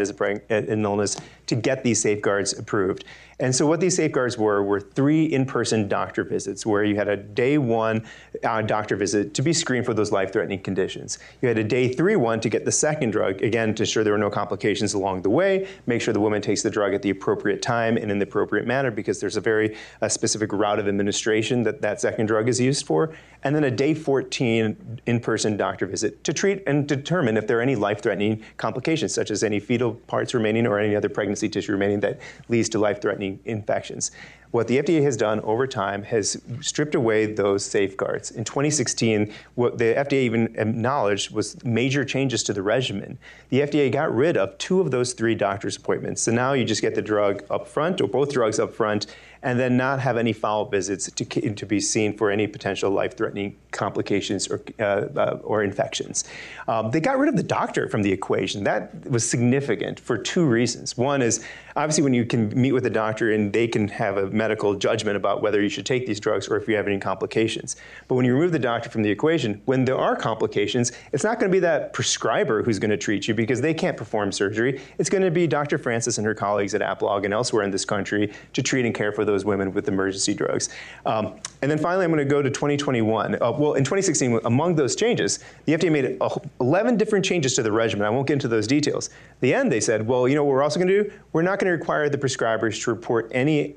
as 0.00 0.10
a 0.10 0.14
an 0.48 0.84
illness 0.84 1.16
to 1.46 1.54
get 1.54 1.84
these 1.84 2.02
safeguards 2.02 2.58
approved. 2.58 3.04
And 3.40 3.56
so, 3.56 3.66
what 3.66 3.80
these 3.80 3.96
safeguards 3.96 4.36
were 4.36 4.62
were 4.62 4.80
three 4.80 5.24
in 5.24 5.46
person 5.46 5.88
doctor 5.88 6.24
visits 6.24 6.66
where 6.66 6.84
you 6.84 6.94
had 6.96 7.08
a 7.08 7.16
day 7.16 7.56
one 7.56 8.04
uh, 8.44 8.60
doctor 8.60 8.96
visit 8.96 9.32
to 9.32 9.42
be 9.42 9.54
screened 9.54 9.86
for 9.86 9.94
those 9.94 10.12
life 10.12 10.30
threatening 10.30 10.60
conditions. 10.60 11.18
You 11.40 11.48
had 11.48 11.56
a 11.56 11.64
day 11.64 11.90
three 11.90 12.16
one 12.16 12.40
to 12.40 12.50
get 12.50 12.66
the 12.66 12.72
second 12.72 13.12
drug, 13.12 13.42
again, 13.42 13.74
to 13.76 13.84
ensure 13.84 14.04
there 14.04 14.12
were 14.12 14.18
no 14.18 14.28
complications 14.28 14.92
along 14.92 15.22
the 15.22 15.30
way, 15.30 15.66
make 15.86 16.02
sure 16.02 16.12
the 16.12 16.20
woman 16.20 16.42
takes 16.42 16.62
the 16.62 16.68
drug 16.68 16.92
at 16.92 17.00
the 17.00 17.08
appropriate 17.08 17.62
time 17.62 17.96
and 17.96 18.10
in 18.10 18.18
the 18.18 18.24
appropriate 18.24 18.66
manner 18.66 18.90
because 18.90 19.20
there's 19.20 19.38
a 19.38 19.40
very 19.40 19.74
uh, 20.02 20.08
specific 20.08 20.52
route 20.52 20.78
of 20.78 20.86
administration 20.86 21.62
that 21.62 21.80
that 21.80 21.98
second 21.98 22.26
drug 22.26 22.46
is 22.46 22.60
used 22.60 22.84
for. 22.84 23.10
And 23.42 23.56
then 23.56 23.64
a 23.64 23.70
day 23.70 23.94
14 23.94 25.00
in 25.06 25.20
person 25.20 25.56
doctor 25.56 25.86
visit 25.86 26.22
to 26.24 26.34
treat 26.34 26.62
and 26.66 26.86
determine 26.86 27.38
if 27.38 27.46
there 27.46 27.58
are 27.58 27.62
any 27.62 27.74
life 27.74 28.02
threatening 28.02 28.44
complications, 28.58 29.14
such 29.14 29.30
as 29.30 29.42
any 29.42 29.60
fetal 29.60 29.94
parts 29.94 30.34
remaining 30.34 30.66
or 30.66 30.78
any 30.78 30.94
other 30.94 31.08
pregnancy 31.08 31.48
tissue 31.48 31.72
remaining 31.72 32.00
that 32.00 32.20
leads 32.50 32.68
to 32.68 32.78
life 32.78 33.00
threatening 33.00 33.29
infections. 33.44 34.10
What 34.50 34.66
the 34.66 34.78
FDA 34.78 35.00
has 35.02 35.16
done 35.16 35.40
over 35.40 35.66
time 35.68 36.02
has 36.02 36.40
stripped 36.60 36.96
away 36.96 37.26
those 37.26 37.64
safeguards. 37.64 38.32
In 38.32 38.42
2016, 38.42 39.32
what 39.54 39.78
the 39.78 39.94
FDA 39.94 40.24
even 40.24 40.56
acknowledged 40.58 41.30
was 41.30 41.62
major 41.64 42.04
changes 42.04 42.42
to 42.44 42.52
the 42.52 42.62
regimen. 42.62 43.18
The 43.50 43.60
FDA 43.60 43.92
got 43.92 44.12
rid 44.12 44.36
of 44.36 44.58
two 44.58 44.80
of 44.80 44.90
those 44.90 45.12
three 45.12 45.36
doctor's 45.36 45.76
appointments. 45.76 46.22
So 46.22 46.32
now 46.32 46.54
you 46.54 46.64
just 46.64 46.82
get 46.82 46.96
the 46.96 47.02
drug 47.02 47.44
up 47.48 47.68
front, 47.68 48.00
or 48.00 48.08
both 48.08 48.32
drugs 48.32 48.58
up 48.58 48.74
front, 48.74 49.06
and 49.42 49.58
then 49.58 49.76
not 49.76 50.00
have 50.00 50.16
any 50.16 50.32
follow-up 50.32 50.70
visits 50.70 51.10
to, 51.10 51.24
to 51.24 51.66
be 51.66 51.80
seen 51.80 52.16
for 52.16 52.30
any 52.30 52.46
potential 52.46 52.90
life-threatening 52.90 53.56
complications 53.70 54.48
or, 54.48 54.62
uh, 54.78 54.82
uh, 55.16 55.38
or 55.42 55.62
infections. 55.62 56.24
Um, 56.68 56.90
they 56.90 57.00
got 57.00 57.18
rid 57.18 57.28
of 57.28 57.36
the 57.36 57.42
doctor 57.42 57.88
from 57.88 58.02
the 58.02 58.12
equation. 58.12 58.64
That 58.64 59.08
was 59.08 59.28
significant 59.28 59.98
for 59.98 60.18
two 60.18 60.44
reasons. 60.44 60.96
One 60.96 61.22
is 61.22 61.42
obviously 61.76 62.04
when 62.04 62.14
you 62.14 62.26
can 62.26 62.48
meet 62.60 62.72
with 62.72 62.84
a 62.84 62.90
doctor 62.90 63.32
and 63.32 63.52
they 63.52 63.66
can 63.66 63.88
have 63.88 64.18
a 64.18 64.26
medical 64.40 64.74
judgment 64.74 65.18
about 65.18 65.42
whether 65.42 65.60
you 65.60 65.68
should 65.68 65.84
take 65.84 66.06
these 66.06 66.18
drugs 66.18 66.48
or 66.48 66.56
if 66.56 66.66
you 66.66 66.74
have 66.74 66.86
any 66.86 66.98
complications. 66.98 67.76
But 68.08 68.14
when 68.14 68.24
you 68.24 68.32
remove 68.32 68.52
the 68.52 68.58
doctor 68.58 68.88
from 68.88 69.02
the 69.02 69.10
equation, 69.10 69.60
when 69.66 69.84
there 69.84 69.98
are 69.98 70.16
complications, 70.16 70.92
it's 71.12 71.22
not 71.22 71.38
going 71.38 71.50
to 71.50 71.54
be 71.54 71.60
that 71.60 71.92
prescriber 71.92 72.62
who's 72.62 72.78
going 72.78 72.90
to 72.90 72.96
treat 72.96 73.28
you 73.28 73.34
because 73.34 73.60
they 73.60 73.74
can't 73.74 73.98
perform 73.98 74.32
surgery. 74.32 74.80
It's 74.96 75.10
going 75.10 75.22
to 75.22 75.30
be 75.30 75.46
Dr. 75.46 75.76
Francis 75.76 76.16
and 76.16 76.26
her 76.26 76.34
colleagues 76.34 76.74
at 76.74 76.80
AAPLOG 76.80 77.26
and 77.26 77.34
elsewhere 77.34 77.64
in 77.64 77.70
this 77.70 77.84
country 77.84 78.32
to 78.54 78.62
treat 78.62 78.86
and 78.86 78.94
care 78.94 79.12
for 79.12 79.26
those 79.26 79.44
women 79.44 79.74
with 79.74 79.88
emergency 79.88 80.32
drugs. 80.32 80.70
Um, 81.04 81.34
and 81.60 81.70
then 81.70 81.78
finally, 81.78 82.06
I'm 82.06 82.10
going 82.10 82.26
to 82.26 82.34
go 82.36 82.40
to 82.40 82.48
2021. 82.48 83.34
Uh, 83.34 83.52
well, 83.52 83.74
in 83.74 83.84
2016, 83.84 84.40
among 84.46 84.74
those 84.76 84.96
changes, 84.96 85.40
the 85.66 85.74
FDA 85.74 85.92
made 85.92 86.18
11 86.60 86.96
different 86.96 87.26
changes 87.26 87.54
to 87.56 87.62
the 87.62 87.72
regimen. 87.72 88.06
I 88.06 88.10
won't 88.10 88.26
get 88.26 88.34
into 88.34 88.48
those 88.48 88.66
details. 88.66 89.08
At 89.08 89.40
the 89.40 89.52
end, 89.52 89.70
they 89.70 89.80
said, 89.80 90.06
well, 90.06 90.26
you 90.26 90.34
know 90.34 90.44
what 90.44 90.52
we're 90.54 90.62
also 90.62 90.78
going 90.80 90.88
to 90.88 91.04
do? 91.04 91.12
We're 91.34 91.42
not 91.42 91.58
going 91.58 91.70
to 91.70 91.76
require 91.76 92.08
the 92.08 92.16
prescribers 92.16 92.82
to 92.84 92.90
report 92.90 93.30
any 93.32 93.74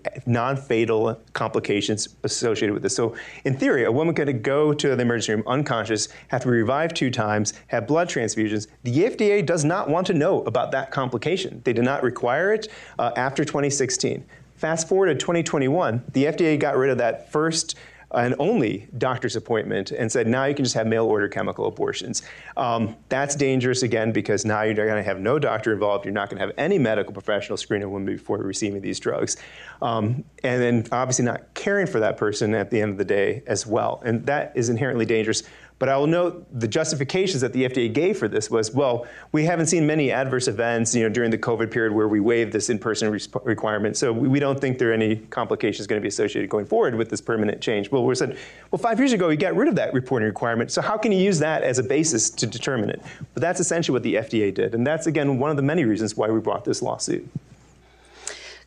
non-fatal 0.53 1.19
complications 1.33 2.15
associated 2.23 2.73
with 2.73 2.83
this. 2.83 2.95
So 2.95 3.15
in 3.45 3.57
theory, 3.57 3.85
a 3.85 3.91
woman 3.91 4.15
could 4.15 4.43
go 4.43 4.73
to 4.73 4.95
the 4.95 5.01
emergency 5.01 5.33
room 5.33 5.43
unconscious, 5.47 6.09
have 6.29 6.41
to 6.41 6.47
be 6.47 6.53
revived 6.53 6.95
two 6.95 7.09
times, 7.09 7.53
have 7.67 7.87
blood 7.87 8.09
transfusions. 8.09 8.67
The 8.83 9.05
FDA 9.05 9.45
does 9.45 9.65
not 9.65 9.89
want 9.89 10.07
to 10.07 10.13
know 10.13 10.43
about 10.43 10.71
that 10.71 10.91
complication. 10.91 11.61
They 11.63 11.73
did 11.73 11.85
not 11.85 12.03
require 12.03 12.53
it 12.53 12.67
uh, 12.99 13.11
after 13.15 13.43
2016. 13.43 14.25
Fast 14.55 14.87
forward 14.87 15.07
to 15.07 15.15
2021, 15.15 16.03
the 16.13 16.25
FDA 16.25 16.59
got 16.59 16.77
rid 16.77 16.89
of 16.89 16.97
that 16.99 17.31
first 17.31 17.75
and 18.13 18.35
only 18.39 18.87
doctor's 18.97 19.35
appointment 19.35 19.91
and 19.91 20.11
said 20.11 20.27
now 20.27 20.45
you 20.45 20.55
can 20.55 20.63
just 20.63 20.75
have 20.75 20.87
mail 20.87 21.05
order 21.05 21.27
chemical 21.27 21.65
abortions. 21.65 22.21
Um, 22.57 22.95
that's 23.09 23.35
dangerous 23.35 23.83
again 23.83 24.11
because 24.11 24.45
now 24.45 24.61
you're 24.61 24.75
going 24.75 24.95
to 24.95 25.03
have 25.03 25.19
no 25.19 25.39
doctor 25.39 25.73
involved. 25.73 26.05
You're 26.05 26.13
not 26.13 26.29
going 26.29 26.39
to 26.39 26.45
have 26.45 26.55
any 26.57 26.77
medical 26.77 27.13
professional 27.13 27.57
screen 27.57 27.81
a 27.81 27.89
woman 27.89 28.05
before 28.05 28.37
receiving 28.37 28.81
these 28.81 28.99
drugs. 28.99 29.37
Um, 29.81 30.23
and 30.43 30.61
then 30.61 30.87
obviously 30.91 31.25
not 31.25 31.53
caring 31.53 31.87
for 31.87 31.99
that 31.99 32.17
person 32.17 32.53
at 32.53 32.69
the 32.69 32.81
end 32.81 32.91
of 32.91 32.97
the 32.97 33.05
day 33.05 33.43
as 33.47 33.65
well. 33.65 34.01
And 34.05 34.25
that 34.25 34.53
is 34.55 34.69
inherently 34.69 35.05
dangerous 35.05 35.43
but 35.83 35.89
I 35.89 35.97
will 35.97 36.07
note 36.07 36.47
the 36.57 36.67
justifications 36.69 37.41
that 37.41 37.51
the 37.51 37.65
FDA 37.65 37.91
gave 37.91 38.17
for 38.17 38.29
this 38.29 38.49
was, 38.49 38.73
well, 38.73 39.05
we 39.33 39.43
haven't 39.43 39.65
seen 39.65 39.85
many 39.85 40.13
adverse 40.13 40.47
events, 40.47 40.95
you 40.95 41.03
know, 41.03 41.09
during 41.09 41.29
the 41.29 41.37
COVID 41.37 41.71
period 41.71 41.91
where 41.91 42.07
we 42.07 42.21
waived 42.21 42.53
this 42.53 42.69
in-person 42.69 43.11
re- 43.11 43.19
requirement. 43.43 43.97
So 43.97 44.13
we, 44.13 44.29
we, 44.29 44.39
don't 44.39 44.57
think 44.57 44.79
there 44.79 44.91
are 44.91 44.93
any 44.93 45.17
complications 45.17 45.85
going 45.85 45.99
to 45.99 46.01
be 46.01 46.07
associated 46.07 46.49
going 46.49 46.67
forward 46.67 46.95
with 46.95 47.09
this 47.09 47.19
permanent 47.19 47.59
change. 47.59 47.91
Well, 47.91 48.05
we 48.05 48.15
said, 48.15 48.37
well, 48.71 48.79
five 48.79 48.97
years 48.97 49.11
ago, 49.11 49.27
you 49.27 49.35
got 49.35 49.57
rid 49.57 49.67
of 49.67 49.75
that 49.75 49.93
reporting 49.93 50.25
requirement. 50.25 50.71
So 50.71 50.81
how 50.81 50.95
can 50.95 51.11
you 51.11 51.19
use 51.19 51.37
that 51.39 51.63
as 51.63 51.79
a 51.79 51.83
basis 51.83 52.29
to 52.29 52.47
determine 52.47 52.89
it? 52.89 53.01
But 53.33 53.41
that's 53.41 53.59
essentially 53.59 53.93
what 53.93 54.03
the 54.03 54.15
FDA 54.15 54.53
did. 54.53 54.75
And 54.75 54.87
that's, 54.87 55.07
again, 55.07 55.37
one 55.37 55.51
of 55.51 55.57
the 55.57 55.63
many 55.63 55.83
reasons 55.83 56.15
why 56.15 56.29
we 56.29 56.39
brought 56.39 56.63
this 56.63 56.81
lawsuit. 56.81 57.29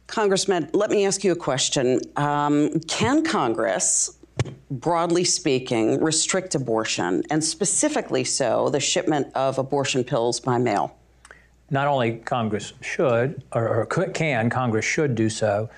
Congressman, 0.06 0.68
let 0.74 0.90
me 0.90 1.06
ask 1.06 1.24
you 1.24 1.32
a 1.32 1.36
question. 1.36 1.98
Um, 2.16 2.78
can 2.80 3.24
Congress 3.24 4.18
broadly 4.70 5.24
speaking, 5.24 6.02
restrict 6.02 6.54
abortion, 6.54 7.22
and 7.30 7.42
specifically 7.42 8.24
so 8.24 8.68
the 8.68 8.80
shipment 8.80 9.28
of 9.34 9.58
abortion 9.58 10.04
pills 10.04 10.40
by 10.40 10.58
mail? 10.58 10.96
Not 11.70 11.86
only 11.88 12.16
Congress 12.18 12.72
should, 12.80 13.42
or, 13.52 13.68
or 13.80 13.86
can, 13.86 14.50
Congress 14.50 14.84
should 14.84 15.14
do 15.14 15.28
so. 15.28 15.68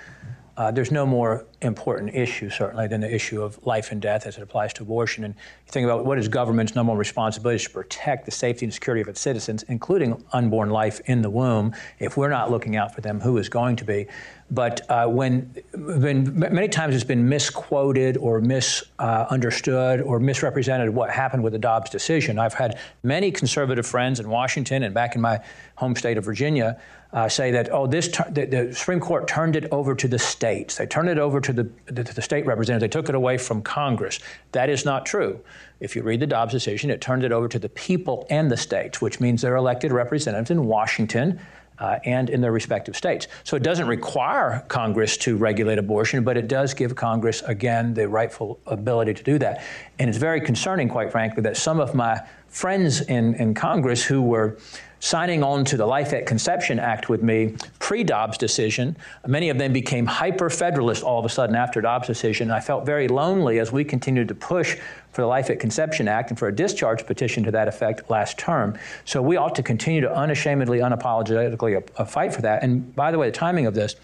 Uh, 0.56 0.70
there's 0.70 0.90
no 0.90 1.06
more 1.06 1.46
important 1.60 2.14
issue, 2.14 2.50
certainly, 2.50 2.86
than 2.86 3.00
the 3.00 3.12
issue 3.12 3.42
of 3.42 3.64
life 3.66 3.90
and 3.90 4.00
death 4.00 4.26
as 4.26 4.36
it 4.36 4.42
applies 4.42 4.72
to 4.74 4.82
abortion. 4.82 5.24
And 5.24 5.34
you 5.34 5.72
think 5.72 5.84
about 5.84 6.04
what 6.04 6.18
is 6.18 6.28
government's 6.28 6.74
number 6.74 6.90
one 6.90 6.98
responsibility 6.98 7.64
to 7.64 7.70
protect 7.70 8.24
the 8.24 8.30
safety 8.30 8.64
and 8.64 8.72
security 8.72 9.00
of 9.00 9.08
its 9.08 9.20
citizens, 9.20 9.64
including 9.64 10.22
unborn 10.32 10.70
life 10.70 11.00
in 11.06 11.22
the 11.22 11.30
womb. 11.30 11.74
If 11.98 12.16
we're 12.16 12.30
not 12.30 12.50
looking 12.50 12.76
out 12.76 12.94
for 12.94 13.00
them, 13.00 13.20
who 13.20 13.38
is 13.38 13.48
going 13.48 13.76
to 13.76 13.84
be? 13.84 14.06
But 14.50 14.88
uh, 14.90 15.06
when, 15.06 15.54
when 15.74 16.38
many 16.38 16.68
times 16.68 16.94
it's 16.94 17.04
been 17.04 17.28
misquoted 17.28 18.16
or 18.16 18.40
misunderstood 18.40 20.00
uh, 20.00 20.04
or 20.04 20.20
misrepresented 20.20 20.88
what 20.90 21.10
happened 21.10 21.42
with 21.42 21.52
the 21.52 21.58
Dobbs 21.58 21.90
decision. 21.90 22.38
I've 22.38 22.54
had 22.54 22.78
many 23.02 23.30
conservative 23.30 23.86
friends 23.86 24.20
in 24.20 24.28
Washington 24.28 24.84
and 24.84 24.94
back 24.94 25.14
in 25.14 25.20
my 25.20 25.40
home 25.76 25.94
state 25.96 26.16
of 26.16 26.24
Virginia 26.24 26.80
uh, 27.12 27.28
say 27.28 27.50
that 27.50 27.72
oh 27.72 27.86
this 27.86 28.08
the, 28.30 28.44
the, 28.46 28.74
Supreme 28.74 29.00
Court 29.00 29.26
turned 29.26 29.56
it 29.56 29.66
over 29.72 29.94
to 29.94 30.08
the 30.08 30.18
states. 30.18 30.76
They 30.76 30.86
turned 30.86 31.08
it 31.08 31.18
over 31.18 31.40
to 31.40 31.47
the, 31.52 31.70
the, 31.86 32.02
the 32.02 32.22
state 32.22 32.46
representatives. 32.46 32.90
They 32.90 33.00
took 33.00 33.08
it 33.08 33.14
away 33.14 33.38
from 33.38 33.62
Congress. 33.62 34.20
That 34.52 34.68
is 34.68 34.84
not 34.84 35.06
true. 35.06 35.40
If 35.80 35.94
you 35.94 36.02
read 36.02 36.20
the 36.20 36.26
Dobbs 36.26 36.52
decision, 36.52 36.90
it 36.90 37.00
turned 37.00 37.24
it 37.24 37.32
over 37.32 37.48
to 37.48 37.58
the 37.58 37.68
people 37.68 38.26
and 38.30 38.50
the 38.50 38.56
states, 38.56 39.00
which 39.00 39.20
means 39.20 39.42
they're 39.42 39.56
elected 39.56 39.92
representatives 39.92 40.50
in 40.50 40.66
Washington 40.66 41.40
uh, 41.78 41.98
and 42.04 42.30
in 42.30 42.40
their 42.40 42.52
respective 42.52 42.96
states. 42.96 43.28
So 43.44 43.56
it 43.56 43.62
doesn't 43.62 43.86
require 43.86 44.64
Congress 44.68 45.16
to 45.18 45.36
regulate 45.36 45.78
abortion, 45.78 46.24
but 46.24 46.36
it 46.36 46.48
does 46.48 46.74
give 46.74 46.94
Congress, 46.94 47.42
again, 47.42 47.94
the 47.94 48.08
rightful 48.08 48.58
ability 48.66 49.14
to 49.14 49.22
do 49.22 49.38
that. 49.38 49.62
And 49.98 50.08
it's 50.08 50.18
very 50.18 50.40
concerning, 50.40 50.88
quite 50.88 51.12
frankly, 51.12 51.42
that 51.42 51.56
some 51.56 51.80
of 51.80 51.94
my 51.94 52.20
friends 52.48 53.02
in, 53.02 53.34
in 53.34 53.54
Congress 53.54 54.04
who 54.04 54.22
were 54.22 54.58
signing 55.00 55.42
on 55.42 55.64
to 55.64 55.76
the 55.76 55.86
Life 55.86 56.12
at 56.12 56.26
Conception 56.26 56.78
Act 56.78 57.08
with 57.08 57.22
me 57.22 57.54
pre 57.78 58.04
Dobbs 58.04 58.38
decision. 58.38 58.96
Many 59.26 59.48
of 59.48 59.58
them 59.58 59.72
became 59.72 60.06
hyper 60.06 60.50
federalist 60.50 61.02
all 61.02 61.18
of 61.18 61.24
a 61.24 61.28
sudden 61.28 61.56
after 61.56 61.80
Dobbs 61.80 62.06
decision. 62.06 62.50
I 62.50 62.60
felt 62.60 62.84
very 62.84 63.08
lonely 63.08 63.58
as 63.58 63.72
we 63.72 63.84
continued 63.84 64.28
to 64.28 64.34
push 64.34 64.76
for 65.12 65.22
the 65.22 65.26
Life 65.26 65.50
at 65.50 65.60
Conception 65.60 66.08
Act 66.08 66.30
and 66.30 66.38
for 66.38 66.48
a 66.48 66.54
discharge 66.54 67.06
petition 67.06 67.42
to 67.44 67.50
that 67.50 67.68
effect 67.68 68.10
last 68.10 68.38
term. 68.38 68.78
So 69.04 69.22
we 69.22 69.36
ought 69.36 69.54
to 69.56 69.62
continue 69.62 70.00
to 70.02 70.14
unashamedly, 70.14 70.78
unapologetically 70.78 71.88
uh, 71.96 72.04
fight 72.04 72.34
for 72.34 72.42
that. 72.42 72.62
And 72.62 72.94
by 72.94 73.10
the 73.10 73.18
way, 73.18 73.28
the 73.28 73.36
timing 73.36 73.66
of 73.66 73.74
this, 73.74 73.96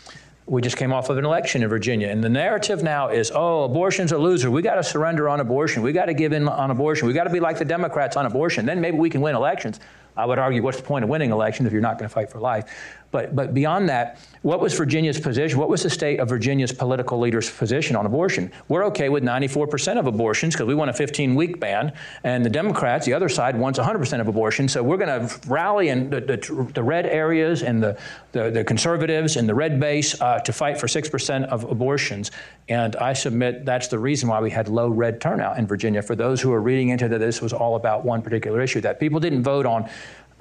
we 0.46 0.60
just 0.60 0.76
came 0.76 0.92
off 0.92 1.08
of 1.08 1.16
an 1.16 1.24
election 1.24 1.62
in 1.62 1.68
Virginia, 1.68 2.08
and 2.08 2.22
the 2.22 2.28
narrative 2.28 2.82
now 2.82 3.08
is, 3.08 3.32
oh, 3.34 3.64
abortion's 3.64 4.12
a 4.12 4.18
loser. 4.18 4.50
We 4.50 4.60
got 4.60 4.74
to 4.74 4.84
surrender 4.84 5.28
on 5.28 5.40
abortion. 5.40 5.82
We 5.82 5.92
got 5.92 6.06
to 6.06 6.14
give 6.14 6.32
in 6.32 6.46
on 6.48 6.70
abortion. 6.70 7.08
We 7.08 7.14
got 7.14 7.24
to 7.24 7.30
be 7.30 7.40
like 7.40 7.58
the 7.58 7.64
Democrats 7.64 8.16
on 8.16 8.26
abortion. 8.26 8.66
Then 8.66 8.80
maybe 8.80 8.98
we 8.98 9.08
can 9.08 9.22
win 9.22 9.34
elections. 9.34 9.80
I 10.16 10.26
would 10.26 10.38
argue, 10.38 10.62
what's 10.62 10.76
the 10.76 10.82
point 10.82 11.02
of 11.02 11.08
winning 11.08 11.30
elections 11.30 11.66
if 11.66 11.72
you're 11.72 11.82
not 11.82 11.98
going 11.98 12.08
to 12.08 12.14
fight 12.14 12.30
for 12.30 12.40
life? 12.40 12.70
But, 13.14 13.37
but 13.37 13.54
beyond 13.54 13.88
that, 13.90 14.18
what 14.42 14.59
was 14.61 14.75
Virginia's 14.75 15.21
position? 15.21 15.56
What 15.56 15.68
was 15.68 15.85
the 15.85 15.88
state 15.88 16.18
of 16.18 16.28
Virginia's 16.28 16.73
political 16.73 17.16
leaders' 17.21 17.49
position 17.49 17.94
on 17.94 18.06
abortion? 18.06 18.50
We're 18.66 18.85
okay 18.87 19.09
with 19.09 19.23
94% 19.23 20.00
of 20.00 20.09
abortions 20.09 20.52
because 20.52 20.66
we 20.66 20.75
want 20.75 20.90
a 20.90 20.92
15 20.92 21.37
week 21.37 21.61
ban, 21.61 21.92
and 22.25 22.44
the 22.44 22.50
Democrats, 22.50 23.06
the 23.06 23.12
other 23.12 23.28
side, 23.28 23.56
wants 23.56 23.78
100% 23.78 24.21
of 24.21 24.26
abortion. 24.26 24.68
So 24.68 24.83
we're 24.83 24.97
going 24.97 25.28
to 25.28 25.49
rally 25.49 25.90
in 25.90 26.11
the, 26.11 26.23
the, 26.23 26.71
the, 26.75 26.83
red 26.83 27.06
areas 27.06 27.62
and 27.62 27.80
the, 27.80 27.97
the, 28.33 28.50
the 28.50 28.64
conservatives 28.64 29.37
and 29.37 29.49
the 29.49 29.54
red 29.54 29.78
base 29.78 30.21
uh, 30.21 30.40
to 30.40 30.52
fight 30.52 30.76
for 30.76 30.88
6% 30.88 31.44
of 31.44 31.62
abortions. 31.71 32.33
And 32.68 32.97
I 32.97 33.12
submit 33.12 33.64
that's 33.64 33.87
the 33.87 34.00
reason 34.00 34.28
why 34.28 34.40
we 34.40 34.50
had 34.50 34.66
low 34.66 34.88
red 34.88 35.21
turnout 35.21 35.56
in 35.56 35.68
Virginia 35.68 36.02
for 36.02 36.16
those 36.16 36.40
who 36.40 36.52
are 36.52 36.61
reading 36.61 36.88
into 36.88 37.06
that 37.06 37.18
this 37.18 37.40
was 37.40 37.52
all 37.52 37.76
about 37.76 38.04
one 38.04 38.23
particular 38.23 38.61
issue, 38.61 38.80
that 38.80 38.99
people 38.99 39.21
didn't 39.21 39.44
vote 39.44 39.66
on 39.66 39.88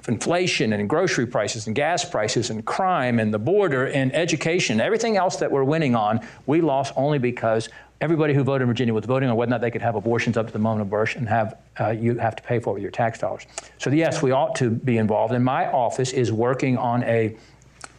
inflation 0.08 0.72
and 0.72 0.88
grocery 0.88 1.26
prices 1.26 1.66
and 1.66 1.74
gas 1.74 2.04
prices 2.04 2.50
and 2.50 2.64
crime 2.64 3.18
and 3.18 3.32
the 3.32 3.38
border 3.38 3.86
and 3.86 4.14
education, 4.14 4.80
everything 4.80 5.16
else 5.16 5.36
that 5.36 5.50
we're 5.50 5.64
winning 5.64 5.94
on, 5.94 6.20
we 6.46 6.60
lost 6.60 6.92
only 6.96 7.18
because 7.18 7.68
everybody 8.00 8.34
who 8.34 8.42
voted 8.44 8.62
in 8.62 8.68
Virginia 8.68 8.92
was 8.92 9.06
voting 9.06 9.28
on 9.30 9.36
whether 9.36 9.48
or 9.48 9.54
not 9.54 9.60
they 9.60 9.70
could 9.70 9.80
have 9.80 9.94
abortions 9.94 10.36
up 10.36 10.46
to 10.46 10.52
the 10.52 10.58
moment 10.58 10.82
of 10.82 10.90
birth 10.90 11.16
and 11.16 11.28
have 11.28 11.56
uh, 11.80 11.90
you 11.90 12.18
have 12.18 12.36
to 12.36 12.42
pay 12.42 12.58
for 12.58 12.70
it 12.70 12.74
with 12.74 12.82
your 12.82 12.90
tax 12.90 13.18
dollars. 13.18 13.46
So 13.78 13.90
yes, 13.90 14.22
we 14.22 14.30
ought 14.30 14.54
to 14.56 14.70
be 14.70 14.98
involved. 14.98 15.32
And 15.32 15.44
my 15.44 15.70
office 15.70 16.12
is 16.12 16.30
working 16.30 16.76
on 16.76 17.02
a 17.04 17.34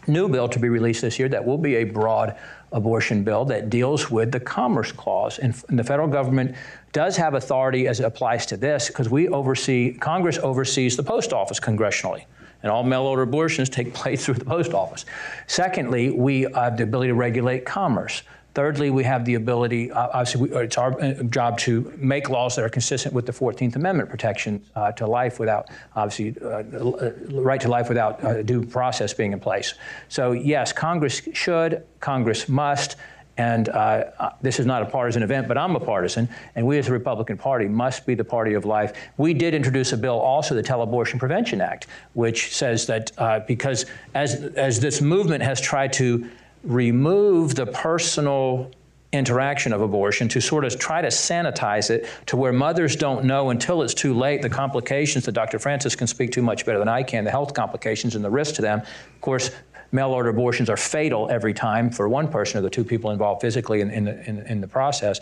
new 0.08 0.30
bill 0.30 0.48
to 0.50 0.60
be 0.60 0.70
released 0.70 1.02
this 1.02 1.18
year 1.18 1.28
that 1.30 1.44
will 1.44 1.58
be 1.58 1.76
a 1.78 1.84
broad 1.84 2.38
abortion 2.72 3.24
bill 3.24 3.46
that 3.46 3.70
deals 3.70 4.12
with 4.12 4.32
the 4.32 4.40
Commerce 4.40 4.92
Clause. 4.92 5.40
And, 5.40 5.56
and 5.70 5.80
the 5.80 5.84
federal 5.84 6.08
government 6.08 6.56
does 6.96 7.18
have 7.18 7.34
authority 7.34 7.90
as 7.90 8.00
it 8.00 8.06
applies 8.06 8.46
to 8.46 8.56
this 8.56 8.88
because 8.88 9.10
we 9.10 9.28
oversee, 9.28 9.94
Congress 9.96 10.38
oversees 10.38 10.96
the 10.96 11.04
post 11.04 11.34
office 11.34 11.60
congressionally. 11.60 12.24
And 12.64 12.72
all 12.72 12.84
mail 12.84 13.02
order 13.02 13.22
abortions 13.22 13.68
take 13.80 13.94
place 13.94 14.24
through 14.26 14.36
the 14.36 14.46
post 14.46 14.74
office. 14.74 15.06
Secondly, 15.46 16.10
we 16.10 16.44
have 16.56 16.78
the 16.78 16.84
ability 16.84 17.10
to 17.10 17.14
regulate 17.14 17.66
commerce. 17.66 18.24
Thirdly, 18.54 18.90
we 18.92 19.04
have 19.04 19.26
the 19.26 19.36
ability, 19.36 19.92
uh, 19.92 20.08
obviously, 20.14 20.50
we, 20.50 20.58
it's 20.58 20.78
our 20.78 20.98
uh, 21.02 21.24
job 21.24 21.58
to 21.60 21.92
make 21.98 22.30
laws 22.30 22.56
that 22.56 22.64
are 22.64 22.70
consistent 22.70 23.14
with 23.14 23.26
the 23.26 23.34
14th 23.34 23.76
Amendment 23.76 24.10
protection 24.10 24.64
uh, 24.76 24.94
to 24.94 25.06
life 25.06 25.38
without, 25.38 25.68
obviously, 25.98 26.42
uh, 26.42 26.48
uh 26.48 27.12
right 27.32 27.60
to 27.60 27.68
life 27.68 27.90
without 27.90 28.46
due 28.46 28.66
process 28.66 29.14
being 29.14 29.34
in 29.34 29.42
place. 29.42 29.74
So, 30.08 30.32
yes, 30.32 30.72
Congress 30.72 31.28
should, 31.34 31.84
Congress 32.00 32.48
must. 32.48 32.96
And 33.38 33.68
uh, 33.70 34.32
this 34.42 34.60
is 34.60 34.66
not 34.66 34.82
a 34.82 34.86
partisan 34.86 35.22
event, 35.22 35.48
but 35.48 35.58
I'm 35.58 35.76
a 35.76 35.80
partisan, 35.80 36.30
and 36.56 36.66
we 36.66 36.78
as 36.78 36.86
the 36.86 36.94
Republican 36.94 37.38
Party 37.38 37.68
must 37.68 38.06
be 38.06 38.16
the 38.16 38.24
party 38.24 38.54
of 38.54 38.64
life. 38.64 38.94
We 39.18 39.34
did 39.34 39.54
introduce 39.54 39.92
a 39.92 39.98
bill, 39.98 40.18
also 40.20 40.56
the 40.56 40.64
Tele-Abortion 40.64 41.20
Prevention 41.20 41.60
Act, 41.60 41.88
which 42.14 42.56
says 42.56 42.88
that 42.88 43.12
uh, 43.18 43.42
because 43.42 43.86
as 44.14 44.36
as 44.56 44.80
this 44.80 45.02
movement 45.02 45.44
has 45.44 45.60
tried 45.60 45.92
to 45.94 46.30
remove 46.64 47.56
the 47.56 47.66
personal 47.66 48.72
interaction 49.12 49.72
of 49.74 49.82
abortion 49.82 50.28
to 50.28 50.42
sort 50.42 50.66
of 50.66 50.78
try 50.78 51.02
to 51.02 51.08
sanitize 51.08 51.90
it 51.90 52.08
to 52.26 52.36
where 52.36 52.52
mothers 52.52 52.96
don't 52.96 53.24
know 53.24 53.50
until 53.50 53.82
it's 53.82 53.94
too 53.94 54.14
late 54.14 54.42
the 54.42 54.50
complications 54.50 55.26
that 55.26 55.32
Dr. 55.32 55.58
Francis 55.58 55.96
can 55.96 56.08
speak 56.08 56.32
to 56.34 56.42
much 56.42 56.66
better 56.66 56.80
than 56.80 56.90
I 56.90 57.04
can, 57.04 57.24
the 57.24 57.32
health 57.32 57.54
complications 57.54 58.16
and 58.16 58.24
the 58.24 58.30
risk 58.30 58.56
to 58.56 58.62
them. 58.62 58.80
Of 58.80 59.22
course, 59.22 59.52
mail 59.96 60.12
order 60.12 60.30
abortions 60.30 60.70
are 60.70 60.78
fatal 60.78 61.30
every 61.30 61.54
time 61.54 61.90
for 61.90 62.08
one 62.08 62.28
person 62.28 62.60
or 62.60 62.62
the 62.62 62.70
two 62.70 62.84
people 62.84 63.12
involved 63.12 63.42
physically 63.42 63.82
in, 63.82 63.90
in, 63.90 64.06
the, 64.06 64.30
in, 64.30 64.40
in 64.40 64.62
the 64.62 64.68
process. 64.68 65.20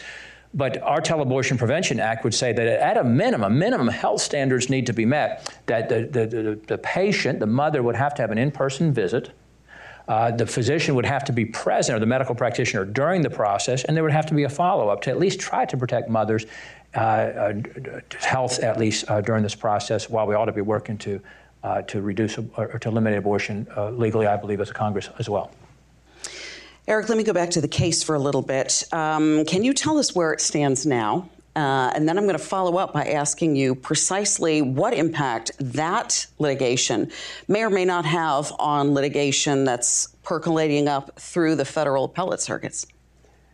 But 0.55 0.81
our 0.83 1.01
Tele-Abortion 1.01 1.57
Prevention 1.57 1.99
Act 1.99 2.23
would 2.23 2.33
say 2.33 2.53
that 2.53 2.67
at 2.67 2.97
a 2.97 3.03
minimum, 3.03 3.57
minimum 3.57 3.87
health 3.87 4.21
standards 4.21 4.69
need 4.69 4.85
to 4.85 4.93
be 4.93 5.05
met, 5.05 5.51
that 5.65 5.89
the, 5.89 6.01
the, 6.01 6.27
the, 6.27 6.59
the 6.67 6.77
patient, 6.77 7.39
the 7.39 7.47
mother, 7.47 7.81
would 7.81 7.95
have 7.95 8.13
to 8.15 8.21
have 8.21 8.31
an 8.31 8.37
in 8.37 8.51
person 8.51 8.93
visit 8.93 9.31
uh, 10.07 10.31
the 10.31 10.45
physician 10.45 10.95
would 10.95 11.05
have 11.05 11.23
to 11.23 11.31
be 11.31 11.45
present, 11.45 11.95
or 11.95 11.99
the 11.99 12.05
medical 12.05 12.35
practitioner, 12.35 12.85
during 12.85 13.21
the 13.21 13.29
process, 13.29 13.83
and 13.85 13.95
there 13.95 14.03
would 14.03 14.11
have 14.11 14.25
to 14.25 14.33
be 14.33 14.43
a 14.43 14.49
follow 14.49 14.89
up 14.89 15.01
to 15.01 15.09
at 15.09 15.17
least 15.17 15.39
try 15.39 15.65
to 15.65 15.77
protect 15.77 16.09
mothers' 16.09 16.45
uh, 16.95 16.99
uh, 16.99 17.53
health, 18.19 18.59
at 18.59 18.77
least 18.77 19.09
uh, 19.09 19.21
during 19.21 19.43
this 19.43 19.55
process, 19.55 20.09
while 20.09 20.27
we 20.27 20.35
ought 20.35 20.45
to 20.45 20.51
be 20.51 20.61
working 20.61 20.97
to, 20.97 21.21
uh, 21.63 21.81
to 21.83 22.01
reduce 22.01 22.37
or 22.37 22.79
to 22.79 22.89
eliminate 22.89 23.17
abortion 23.17 23.67
uh, 23.75 23.89
legally, 23.89 24.27
I 24.27 24.37
believe, 24.37 24.59
as 24.61 24.69
a 24.69 24.73
Congress 24.73 25.09
as 25.19 25.29
well. 25.29 25.51
Erik, 26.87 27.07
let 27.07 27.17
me 27.17 27.23
go 27.23 27.31
back 27.31 27.49
to 27.51 27.61
the 27.61 27.67
case 27.67 28.03
for 28.03 28.15
a 28.15 28.19
little 28.19 28.41
bit. 28.41 28.83
Um, 28.91 29.45
can 29.45 29.63
you 29.63 29.73
tell 29.73 29.97
us 29.97 30.13
where 30.13 30.33
it 30.33 30.41
stands 30.41 30.85
now? 30.85 31.29
Uh, 31.55 31.91
and 31.95 32.09
then 32.09 32.17
I'm 32.17 32.25
going 32.25 32.37
to 32.37 32.43
follow 32.43 32.77
up 32.77 32.93
by 32.93 33.05
asking 33.05 33.55
you 33.55 33.75
precisely 33.75 34.61
what 34.61 34.93
impact 34.93 35.51
that 35.59 36.25
litigation 36.39 37.11
may 37.47 37.63
or 37.63 37.69
may 37.69 37.85
not 37.85 38.05
have 38.05 38.51
on 38.57 38.93
litigation 38.93 39.63
that's 39.63 40.07
percolating 40.23 40.87
up 40.87 41.17
through 41.19 41.55
the 41.55 41.65
federal 41.65 42.05
appellate 42.05 42.41
circuits. 42.41 42.87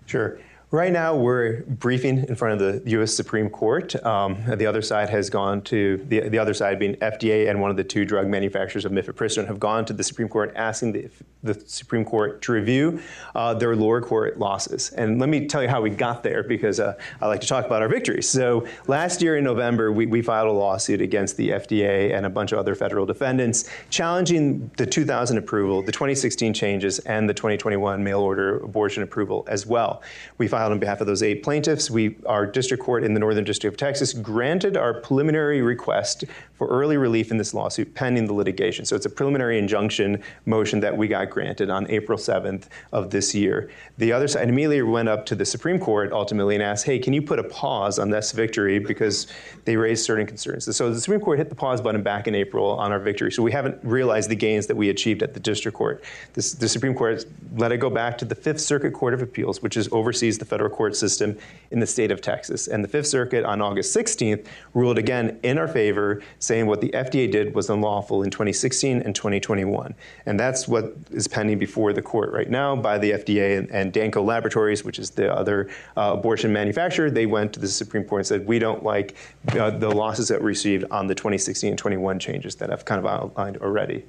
Sure. 0.06 0.40
Right 0.72 0.94
now, 0.94 1.16
we're 1.16 1.64
briefing 1.64 2.26
in 2.26 2.36
front 2.36 2.62
of 2.62 2.84
the 2.84 2.92
U.S. 2.92 3.12
Supreme 3.12 3.50
Court. 3.50 3.96
Um, 4.06 4.38
the 4.46 4.68
other 4.68 4.84
side 4.84 5.10
has 5.10 5.28
gone 5.28 5.64
to 5.64 5.98
the, 6.10 6.30
the 6.30 6.38
other 6.38 6.54
side, 6.54 6.78
being 6.78 6.94
FDA 6.98 7.50
and 7.50 7.60
one 7.60 7.72
of 7.72 7.78
the 7.78 7.84
two 7.84 8.06
drug 8.06 8.28
manufacturers 8.28 8.86
of 8.86 8.92
mifepristone, 8.92 9.48
have 9.48 9.60
gone 9.60 9.84
to 9.86 9.94
the 9.94 10.04
Supreme 10.04 10.30
Court 10.30 10.54
asking 10.56 10.92
the, 10.92 11.10
the 11.42 11.60
Supreme 11.66 12.06
Court 12.06 12.44
to 12.44 12.52
review 12.52 13.02
uh, 13.34 13.56
their 13.56 13.76
lower 13.76 14.00
court 14.00 14.38
losses. 14.38 14.92
And 14.92 15.20
let 15.20 15.28
me 15.28 15.48
tell 15.48 15.64
you 15.64 15.70
how 15.70 15.82
we 15.82 15.90
got 15.90 16.22
there, 16.22 16.44
because 16.44 16.80
uh, 16.80 16.94
I 17.20 17.26
like 17.26 17.42
to 17.42 17.48
talk 17.48 17.66
about 17.66 17.82
our 17.82 17.90
victories. 17.90 18.30
So 18.30 18.68
last 18.86 19.24
year 19.24 19.38
in 19.38 19.44
November, 19.44 19.92
we, 19.92 20.06
we 20.06 20.22
filed 20.22 20.50
a 20.50 20.52
lawsuit 20.52 21.02
against 21.02 21.36
the 21.36 21.50
FDA 21.50 22.14
and 22.14 22.28
a 22.28 22.30
bunch 22.30 22.52
of 22.52 22.60
other 22.60 22.76
federal 22.76 23.08
defendants, 23.08 23.68
challenging 23.90 24.70
the 24.78 24.86
2000 24.86 25.36
approval, 25.40 25.82
the 25.82 25.92
2016 25.92 26.54
changes, 26.54 27.00
and 27.00 27.28
the 27.28 27.34
2021 27.34 28.04
mail 28.04 28.20
order 28.20 28.60
abortion 28.60 29.02
approval 29.02 29.46
as 29.48 29.66
well. 29.66 30.04
We 30.38 30.48
filed 30.60 30.74
on 30.74 30.80
behalf 30.80 31.00
of 31.00 31.08
those 31.08 31.24
eight 31.24 31.42
plaintiffs. 31.42 31.90
We, 31.90 32.18
our 32.26 32.46
district 32.46 32.84
court 32.84 33.06
in 33.06 33.14
the 33.14 33.20
Northern 33.22 33.46
District 33.46 33.74
of 33.74 33.78
Texas 33.78 34.12
granted 34.12 34.76
our 34.76 34.94
preliminary 34.94 35.62
request 35.62 36.26
for 36.52 36.68
early 36.68 36.98
relief 36.98 37.32
in 37.32 37.38
this 37.38 37.54
lawsuit 37.54 37.96
pending 37.96 38.26
the 38.26 38.34
litigation. 38.34 38.84
So 38.84 38.98
it's 38.98 39.06
a 39.06 39.10
preliminary 39.10 39.58
injunction 39.58 40.22
motion 40.46 40.82
that 40.82 40.98
we 40.98 41.08
got 41.08 41.30
granted 41.30 41.70
on 41.70 41.90
April 41.90 42.18
7th 42.18 42.66
of 42.92 43.10
this 43.10 43.34
year. 43.34 43.72
The 44.00 44.12
other 44.12 44.28
side 44.28 44.50
immediately 44.50 44.82
went 44.82 45.08
up 45.08 45.26
to 45.28 45.36
the 45.36 45.46
Supreme 45.46 45.80
Court 45.80 46.12
ultimately 46.12 46.56
and 46.56 46.64
asked, 46.64 46.86
hey, 46.86 47.00
can 47.00 47.14
you 47.14 47.22
put 47.22 47.40
a 47.40 47.44
pause 47.46 47.98
on 47.98 48.10
this 48.10 48.34
victory 48.34 48.80
because 48.80 49.28
they 49.70 49.78
raised 49.78 50.04
certain 50.04 50.26
concerns. 50.26 50.76
So 50.76 50.92
the 50.92 51.00
Supreme 51.00 51.22
Court 51.22 51.38
hit 51.38 51.50
the 51.50 51.56
pause 51.56 51.80
button 51.80 52.02
back 52.02 52.28
in 52.28 52.34
April 52.34 52.72
on 52.72 52.92
our 52.92 52.98
victory. 52.98 53.32
So 53.32 53.44
we 53.44 53.52
haven't 53.52 53.78
realized 53.84 54.28
the 54.28 54.36
gains 54.36 54.66
that 54.66 54.76
we 54.76 54.90
achieved 54.90 55.22
at 55.22 55.36
the 55.36 55.40
district 55.40 55.78
court. 55.78 56.04
This, 56.34 56.54
the 56.54 56.68
Supreme 56.68 56.96
Court 56.96 57.24
let 57.56 57.72
it 57.72 57.78
go 57.78 57.92
back 57.92 58.18
to 58.18 58.26
the 58.26 58.34
Fifth 58.34 58.62
Circuit 58.62 58.94
Court 58.94 59.14
of 59.14 59.22
Appeals, 59.22 59.62
which 59.62 59.78
is 59.78 59.88
oversees 59.92 60.40
the 60.40 60.46
federal 60.50 60.70
court 60.70 60.96
system 60.96 61.38
in 61.72 61.80
the 61.80 61.88
state 61.88 62.12
of 62.12 62.22
Texas. 62.22 62.68
And 62.68 62.84
the 62.84 62.88
Fifth 62.88 63.08
Circuit 63.08 63.46
on 63.46 63.62
August 63.62 63.96
16th 63.96 64.46
ruled 64.74 64.98
again 64.98 65.40
in 65.44 65.58
our 65.58 65.68
favor, 65.68 66.22
saying 66.40 66.66
what 66.66 66.82
the 66.82 66.90
FDA 66.90 67.32
did 67.32 67.54
was 67.54 67.70
unlawful 67.70 68.24
in 68.24 68.32
2016 68.32 69.02
and 69.02 69.16
2021. 69.16 69.94
And 70.26 70.40
that's 70.40 70.68
what 70.68 70.96
is 71.12 71.28
pending 71.28 71.60
before 71.60 71.94
the 71.94 72.02
court 72.02 72.32
right 72.34 72.50
now 72.50 72.76
by 72.76 72.98
the 72.98 73.12
FDA 73.12 73.68
and, 73.72 73.90
Danco 73.94 74.24
Laboratories, 74.24 74.84
which 74.84 75.00
is 75.00 75.10
the 75.10 75.34
other 75.34 75.70
uh, 75.98 76.16
abortion 76.18 76.54
manufacturer. 76.54 77.10
They 77.10 77.26
went 77.26 77.54
to 77.54 77.60
the 77.60 77.68
Supreme 77.68 78.04
Court 78.04 78.22
and 78.22 78.28
said, 78.28 78.48
we 78.48 78.60
don't 78.60 78.84
like 78.84 79.16
uh, 79.54 79.72
the 79.72 79.90
losses 79.90 80.28
that 80.28 80.40
we 80.40 80.48
received 80.48 80.86
on 80.92 81.08
the 81.08 81.16
2016 81.16 81.70
and 81.70 81.78
21 81.78 82.20
changes 82.20 82.56
that 82.56 82.72
I've 82.72 82.86
kind 82.86 83.00
of 83.00 83.06
outlined 83.06 83.58
already. 83.58 84.06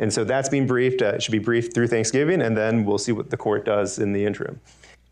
And 0.00 0.12
so 0.12 0.24
that's 0.24 0.48
being 0.48 0.66
briefed. 0.66 1.02
Uh, 1.02 1.08
it 1.08 1.22
should 1.22 1.32
be 1.32 1.38
briefed 1.38 1.74
through 1.74 1.88
Thanksgiving, 1.88 2.40
and 2.40 2.56
then 2.56 2.84
we'll 2.86 2.98
see 2.98 3.12
what 3.12 3.30
the 3.30 3.36
court 3.36 3.66
does 3.66 3.98
in 3.98 4.12
the 4.12 4.24
interim. 4.24 4.58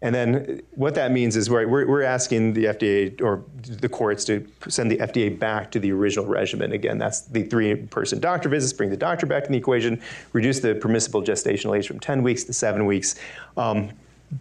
And 0.01 0.15
then 0.15 0.63
what 0.77 0.95
that 0.95 1.11
means 1.11 1.35
is 1.37 1.51
we're, 1.51 1.67
we're 1.67 2.03
asking 2.03 2.53
the 2.53 2.67
FDA 2.67 3.21
or 3.21 3.43
the 3.63 3.89
courts 3.89 4.25
to 4.27 4.47
send 4.69 4.93
the 4.93 4.99
FDA 4.99 5.37
back 5.37 5.73
to 5.73 5.81
the 5.81 5.91
original 5.91 6.25
regimen. 6.25 6.73
Again, 6.73 6.99
that's 6.99 7.23
the 7.23 7.43
three 7.43 7.75
person 7.75 8.21
doctor 8.21 8.49
visits, 8.49 8.73
bring 8.73 8.91
the 8.91 8.97
doctor 8.97 9.27
back 9.27 9.47
in 9.47 9.53
the 9.53 9.59
equation, 9.59 10.01
reduce 10.33 10.61
the 10.61 10.77
permissible 10.77 11.23
gestational 11.23 11.77
age 11.77 11.89
from 11.89 11.99
10 11.99 12.23
weeks 12.23 12.45
to 12.45 12.53
seven 12.53 12.87
weeks. 12.87 13.17
Um, 13.57 13.91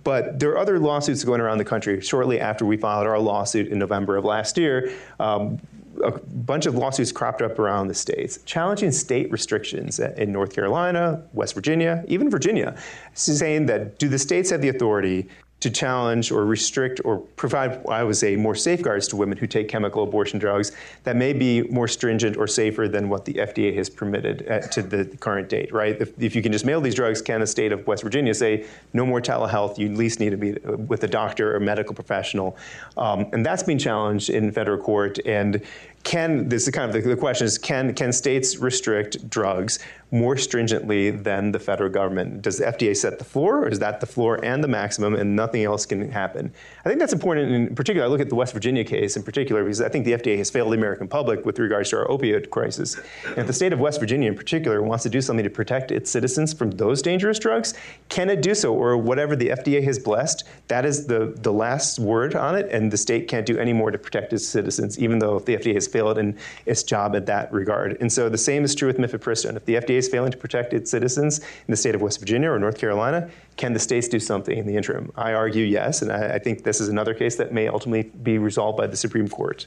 but 0.04 0.40
there 0.40 0.52
are 0.52 0.58
other 0.58 0.80
lawsuits 0.80 1.24
going 1.24 1.42
around 1.42 1.58
the 1.58 1.66
country. 1.66 2.02
Shortly 2.02 2.40
after 2.40 2.66
we 2.66 2.78
filed 2.78 3.08
our 3.08 3.18
lawsuit 3.18 3.70
in 3.70 3.80
November 3.80 4.18
of 4.18 4.26
last 4.26 4.58
year, 4.58 4.92
um, 5.20 5.60
a 6.04 6.12
bunch 6.12 6.68
of 6.68 6.76
lawsuits 6.76 7.12
cropped 7.12 7.42
up 7.42 7.58
around 7.58 7.88
the 7.88 7.94
states 7.94 8.40
challenging 8.46 8.92
state 8.92 9.32
restrictions 9.32 10.00
in 10.00 10.32
North 10.32 10.54
Carolina, 10.54 11.24
West 11.34 11.56
Virginia, 11.56 12.04
even 12.08 12.30
Virginia, 12.30 12.78
saying 13.16 13.66
that 13.66 13.98
do 13.98 14.08
the 14.08 14.20
states 14.20 14.52
have 14.52 14.62
the 14.62 14.70
authority 14.70 15.28
to 15.60 15.72
challenge 15.72 16.32
or 16.32 16.46
restrict 16.46 17.02
or 17.04 17.18
provide, 17.18 17.84
I 17.88 18.04
would 18.04 18.16
say, 18.16 18.36
more 18.36 18.54
safeguards 18.54 19.08
to 19.08 19.16
women 19.16 19.38
who 19.38 19.48
take 19.48 19.68
chemical 19.68 20.04
abortion 20.04 20.38
drugs 20.38 20.72
that 21.04 21.16
may 21.16 21.34
be 21.34 21.64
more 21.64 21.88
stringent 21.88 22.38
or 22.38 22.48
safer 22.48 22.88
than 22.88 23.10
what 23.10 23.26
the 23.26 23.34
FDA 23.34 23.76
has 23.76 23.90
permitted 23.90 24.44
at, 24.44 24.72
to 24.74 24.84
the 24.84 25.06
current 25.20 25.50
date, 25.50 25.74
right? 25.74 26.00
If, 26.00 26.22
if, 26.22 26.36
you 26.36 26.44
can 26.44 26.52
just 26.52 26.64
mail 26.64 26.80
these 26.80 26.94
drugs, 26.94 27.24
can 27.24 27.40
the 27.40 27.48
state 27.48 27.72
of 27.72 27.88
West 27.88 28.04
Virginia 28.04 28.36
say 28.36 28.68
no 28.94 29.04
more 29.04 29.20
telehealth? 29.20 29.80
You 29.80 29.90
at 29.90 29.98
least 29.98 30.20
need 30.20 30.30
to 30.30 30.38
be 30.38 30.52
with 30.52 31.04
a 31.04 31.08
doctor 31.08 31.56
or 31.56 31.60
medical 31.60 31.96
professional. 31.96 32.56
Um, 32.96 33.28
and 33.34 33.44
that's 33.44 33.64
being 33.64 33.80
challenged 33.80 34.30
in 34.30 34.52
federal 34.52 34.78
court. 34.78 35.18
And 35.26 35.64
can 36.08 36.48
this 36.48 36.66
is 36.66 36.74
kind 36.74 36.90
of 36.90 37.04
the, 37.04 37.10
the, 37.10 37.18
question 37.18 37.46
is 37.46 37.58
can 37.58 37.94
can 37.94 38.14
states 38.14 38.58
restrict 38.58 39.30
drugs 39.30 39.80
more 40.10 40.38
stringently 40.38 41.10
than 41.10 41.52
the 41.52 41.60
federal 41.60 41.90
government? 41.90 42.42
Does 42.42 42.60
the 42.60 42.66
FDA 42.66 42.96
set 42.96 43.20
the 43.20 43.26
floor, 43.26 43.64
or 43.64 43.68
is 43.68 43.80
that 43.80 44.00
the 44.00 44.06
floor 44.06 44.40
and 44.44 44.64
the 44.64 44.68
maximum, 44.70 45.16
and 45.16 45.36
nothing 45.36 45.66
else 45.66 45.86
can 45.86 46.10
happen? 46.10 46.54
I 46.86 46.88
think 46.88 47.02
that's 47.02 47.12
important. 47.12 47.52
In 47.52 47.76
particular, 47.76 48.08
I 48.08 48.10
look 48.10 48.22
at 48.22 48.30
the 48.30 48.36
West 48.36 48.54
Virginia 48.54 48.86
case 48.86 49.18
in 49.18 49.24
particular 49.24 49.64
because 49.64 49.82
I 49.82 49.90
think 49.90 50.06
the 50.06 50.14
FDA 50.14 50.38
has 50.38 50.50
failed 50.50 50.72
the 50.72 50.78
American 50.78 51.10
public 51.10 51.46
with 51.46 51.60
regards 51.60 51.90
to 51.90 51.98
our 51.98 52.08
opioid 52.08 52.50
crisis. 52.52 52.96
And 53.26 53.40
if 53.40 53.48
the 53.48 53.54
state 53.54 53.74
of 53.74 53.80
West 53.80 54.00
Virginia, 54.00 54.30
in 54.30 54.38
particular, 54.38 54.82
wants 54.82 55.04
to 55.04 55.10
do 55.10 55.20
something 55.20 55.44
to 55.44 55.50
protect 55.50 55.92
its 55.92 56.10
citizens 56.10 56.54
from 56.54 56.72
those 56.72 57.02
dangerous 57.02 57.38
drugs, 57.38 57.74
can 58.08 58.30
it 58.30 58.42
do 58.42 58.56
so, 58.56 58.74
or 58.74 58.96
whatever 58.98 59.36
the 59.36 59.50
FDA 59.50 59.84
has 59.84 60.00
blessed? 60.00 60.46
That 60.70 60.86
is 60.86 61.08
the 61.08 61.34
the 61.42 61.52
last 61.52 62.00
word 62.00 62.34
on 62.34 62.56
it, 62.56 62.72
and 62.72 62.90
the 62.90 62.98
state 62.98 63.28
can't 63.28 63.46
do 63.46 63.58
any 63.58 63.74
more 63.74 63.92
to 63.92 63.98
protect 63.98 64.32
its 64.32 64.48
citizens, 64.48 64.98
even 65.00 65.20
though 65.20 65.40
the 65.40 65.58
FDA 65.58 65.74
has 65.74 65.88
failed 65.98 66.18
in 66.20 66.38
its 66.68 66.84
job 66.84 67.16
at 67.16 67.26
that 67.26 67.52
regard. 67.52 67.98
And 68.00 68.12
so 68.12 68.30
the 68.30 68.38
same 68.38 68.64
is 68.64 68.76
true 68.76 68.88
with 68.88 68.98
mifepristone. 68.98 69.56
If 69.56 69.66
the 69.66 69.76
FDA 69.76 69.98
is 69.98 70.08
failing 70.08 70.32
to 70.32 70.38
protect 70.38 70.74
its 70.74 70.92
citizens 70.92 71.40
in 71.40 71.70
the 71.70 71.76
state 71.76 71.96
of 71.96 72.02
West 72.02 72.20
Virginia 72.20 72.52
or 72.52 72.60
North 72.60 72.78
Carolina, 72.78 73.30
can 73.56 73.74
the 73.74 73.80
states 73.80 74.08
do 74.08 74.20
something 74.20 74.56
in 74.56 74.68
the 74.68 74.76
interim? 74.76 75.12
I 75.16 75.34
argue 75.34 75.66
yes, 75.66 76.04
and 76.04 76.12
I, 76.12 76.36
I 76.36 76.40
think 76.40 76.64
this 76.64 76.80
is 76.80 76.90
another 76.90 77.16
case 77.16 77.36
that 77.38 77.52
may 77.52 77.68
ultimately 77.68 78.12
be 78.22 78.38
resolved 78.38 78.78
by 78.78 78.86
the 78.86 78.98
Supreme 78.98 79.28
Court. 79.28 79.66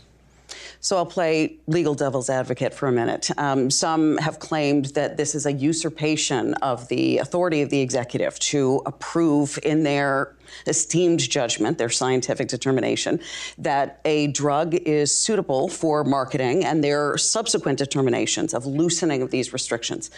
So 0.80 0.96
I'll 0.96 1.06
play 1.06 1.56
legal 1.66 1.94
devil's 1.94 2.30
advocate 2.30 2.72
for 2.72 2.86
a 2.88 2.92
minute. 2.92 3.28
Um, 3.36 3.70
some 3.70 4.16
have 4.18 4.38
claimed 4.38 4.86
that 4.94 5.16
this 5.16 5.34
is 5.34 5.46
a 5.46 5.52
usurpation 5.52 6.54
of 6.54 6.88
the 6.88 7.18
authority 7.18 7.60
of 7.62 7.70
the 7.70 7.80
executive 7.80 8.38
to 8.50 8.82
approve 8.86 9.58
in 9.62 9.82
their 9.82 10.32
esteemed 10.66 11.20
judgment, 11.20 11.78
their 11.78 11.88
scientific 11.88 12.48
determination, 12.48 13.20
that 13.58 14.00
a 14.04 14.28
drug 14.28 14.74
is 14.74 15.14
suitable 15.14 15.68
for 15.68 16.04
marketing, 16.04 16.64
and 16.64 16.82
their 16.82 17.16
subsequent 17.16 17.78
determinations 17.78 18.54
of 18.54 18.66
loosening 18.66 19.22
of 19.22 19.30
these 19.30 19.52
restrictions 19.52 20.10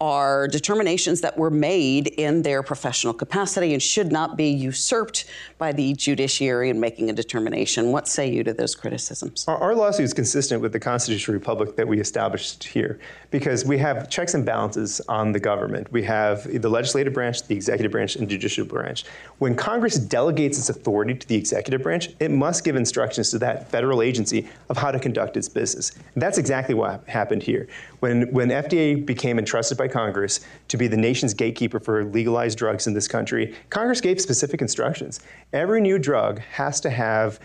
are 0.00 0.48
determinations 0.48 1.20
that 1.20 1.36
were 1.36 1.50
made 1.50 2.08
in 2.08 2.42
their 2.42 2.62
professional 2.62 3.14
capacity 3.14 3.72
and 3.72 3.82
should 3.82 4.12
not 4.12 4.36
be 4.36 4.48
usurped 4.48 5.24
by 5.58 5.72
the 5.72 5.92
judiciary 5.94 6.70
in 6.70 6.78
making 6.80 7.10
a 7.10 7.12
determination. 7.12 7.92
What 7.92 8.08
say 8.08 8.30
you 8.30 8.44
to 8.44 8.52
those 8.52 8.74
criticisms? 8.74 9.44
Our, 9.48 9.56
our 9.56 9.74
lawsuit 9.74 10.04
is 10.04 10.14
consistent 10.14 10.60
with 10.60 10.72
the 10.72 10.80
constitutional 10.80 11.34
republic 11.34 11.76
that 11.76 11.86
we 11.86 12.00
established 12.00 12.64
here 12.64 12.98
because 13.30 13.64
we 13.64 13.78
have 13.78 14.08
checks 14.08 14.34
and 14.34 14.44
balances 14.44 15.00
on 15.08 15.32
the 15.32 15.40
government. 15.40 15.90
We 15.92 16.02
have 16.04 16.44
the 16.60 16.68
legislative 16.68 17.12
branch, 17.12 17.46
the 17.46 17.54
executive 17.54 17.92
branch, 17.92 18.16
and 18.16 18.28
judicial 18.28 18.64
branch. 18.64 19.04
When 19.38 19.54
Congress 19.54 19.79
Congress 19.80 19.98
delegates 19.98 20.58
its 20.58 20.68
authority 20.68 21.14
to 21.14 21.26
the 21.26 21.34
executive 21.34 21.82
branch, 21.82 22.10
it 22.20 22.30
must 22.30 22.64
give 22.64 22.76
instructions 22.76 23.30
to 23.30 23.38
that 23.38 23.70
federal 23.70 24.02
agency 24.02 24.46
of 24.68 24.76
how 24.76 24.90
to 24.90 24.98
conduct 24.98 25.38
its 25.38 25.48
business. 25.48 25.92
And 26.12 26.22
that's 26.22 26.36
exactly 26.36 26.74
what 26.74 27.02
happened 27.08 27.42
here. 27.42 27.66
When, 28.00 28.30
when 28.30 28.50
FDA 28.50 29.06
became 29.06 29.38
entrusted 29.38 29.78
by 29.78 29.88
Congress 29.88 30.40
to 30.68 30.76
be 30.76 30.86
the 30.86 30.98
nation's 30.98 31.32
gatekeeper 31.32 31.80
for 31.80 32.04
legalized 32.04 32.58
drugs 32.58 32.86
in 32.86 32.92
this 32.92 33.08
country, 33.08 33.54
Congress 33.70 34.02
gave 34.02 34.20
specific 34.20 34.60
instructions. 34.60 35.20
Every 35.54 35.80
new 35.80 35.98
drug 35.98 36.40
has 36.40 36.78
to 36.82 36.90
have 36.90 37.40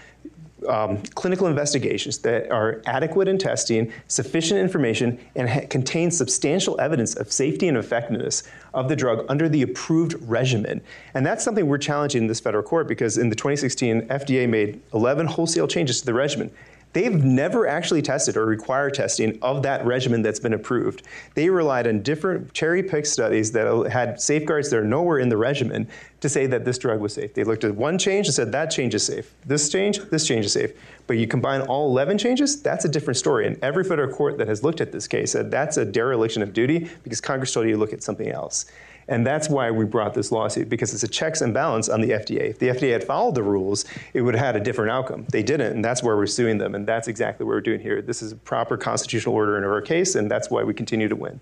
um, 0.68 1.02
clinical 1.16 1.48
investigations 1.48 2.20
that 2.20 2.52
are 2.52 2.82
adequate 2.86 3.28
in 3.28 3.38
testing, 3.38 3.92
sufficient 4.08 4.60
information, 4.60 5.20
and 5.36 5.50
ha- 5.50 5.68
contain 5.70 6.12
substantial 6.12 6.80
evidence 6.80 7.16
of 7.16 7.32
safety 7.32 7.68
and 7.68 7.78
effectiveness 7.78 8.44
of 8.74 8.90
the 8.90 8.96
drug 8.96 9.26
under 9.30 9.48
the 9.48 9.62
approved 9.62 10.16
regimen. 10.22 10.82
And 11.14 11.26
that's 11.26 11.44
something 11.44 11.68
we're 11.68 11.78
challenging 11.78 12.24
in 12.24 12.28
this 12.28 12.40
federal 12.40 12.64
court 12.64 12.88
because 12.88 13.18
in 13.18 13.30
the 13.30 13.36
2016, 13.36 14.08
FDA 14.08 14.48
made 14.48 14.82
11 14.94 15.28
wholesale 15.28 15.68
changes 15.68 16.00
to 16.02 16.06
the 16.06 16.14
regimen. 16.14 16.52
They've 16.96 17.26
never 17.26 17.68
actually 17.68 18.02
tested 18.02 18.38
or 18.38 18.46
required 18.46 18.94
testing 18.94 19.38
of 19.42 19.64
that 19.64 19.86
regimen 19.86 20.22
that's 20.22 20.40
been 20.40 20.54
approved. 20.54 21.04
They 21.34 21.50
relied 21.50 21.88
on 21.88 22.02
different 22.04 22.54
cherry 22.54 22.82
picked 22.82 23.08
studies 23.08 23.52
that 23.52 23.92
had 23.92 24.22
safeguards 24.22 24.70
that 24.70 24.78
are 24.78 24.86
nowhere 24.86 25.20
in 25.20 25.28
the 25.28 25.36
regimen 25.36 25.90
to 26.22 26.30
say 26.30 26.48
that 26.48 26.64
this 26.64 26.78
drug 26.78 27.02
was 27.02 27.14
safe. 27.14 27.34
They 27.34 27.44
looked 27.44 27.66
at 27.66 27.76
one 27.76 27.98
change 27.98 28.28
and 28.28 28.34
said 28.34 28.54
that 28.54 28.72
change 28.72 28.96
is 28.96 29.06
safe. 29.06 29.34
This 29.46 29.68
change, 29.68 30.00
this 30.10 30.26
change 30.26 30.46
is 30.46 30.54
safe. 30.54 30.72
But 31.06 31.18
you 31.18 31.28
combine 31.28 31.64
all 31.64 31.90
11 31.90 32.18
changes, 32.18 32.62
that's 32.62 32.86
a 32.86 32.90
different 32.90 33.18
story. 33.18 33.46
And 33.46 33.62
every 33.62 33.84
federal 33.84 34.16
court 34.16 34.38
that 34.38 34.48
has 34.48 34.64
looked 34.64 34.80
at 34.80 34.94
this 34.94 35.06
case 35.06 35.34
said 35.34 35.52
that's 35.52 35.76
a 35.76 35.84
dereliction 35.84 36.42
of 36.44 36.54
duty 36.54 36.90
because 37.04 37.20
Congress 37.20 37.52
told 37.52 37.66
you 37.66 37.74
to 37.74 37.78
look 37.78 37.92
at 37.92 38.04
something 38.04 38.30
else. 38.30 38.68
And 39.08 39.26
that's 39.26 39.50
why 39.50 39.70
we 39.70 39.86
brought 39.86 40.14
this 40.14 40.32
lawsuit, 40.32 40.68
because 40.68 40.94
it's 40.94 41.04
a 41.04 41.08
checks 41.08 41.42
and 41.42 41.54
balance 41.54 41.90
on 41.90 42.02
the 42.02 42.10
FDA. 42.10 42.50
If 42.50 42.60
the 42.60 42.70
FDA 42.70 42.92
had 42.92 43.04
followed 43.04 43.36
the 43.36 43.44
rules, 43.44 43.86
it 44.14 44.22
would 44.22 44.36
have 44.36 44.46
had 44.46 44.56
a 44.56 44.60
different 44.60 44.92
outcome. 44.92 45.26
They 45.30 45.44
didn't, 45.44 45.74
and 45.74 45.86
that's 45.86 46.02
where 46.02 46.16
we're 46.16 46.26
suing 46.26 46.58
them. 46.58 46.74
And 46.74 46.88
that's 46.88 47.08
exactly 47.08 47.46
what 47.46 47.52
we're 47.52 47.62
doing 47.62 47.80
here. 47.80 48.02
This 48.02 48.22
is 48.22 48.32
a 48.32 48.36
proper 48.36 48.78
constitutional 48.78 49.36
order 49.36 49.58
in 49.58 49.64
our 49.64 49.82
case, 49.82 50.16
and 50.16 50.30
that's 50.30 50.50
why 50.50 50.64
we 50.64 50.74
continue 50.74 51.08
to 51.08 51.16
win. 51.16 51.40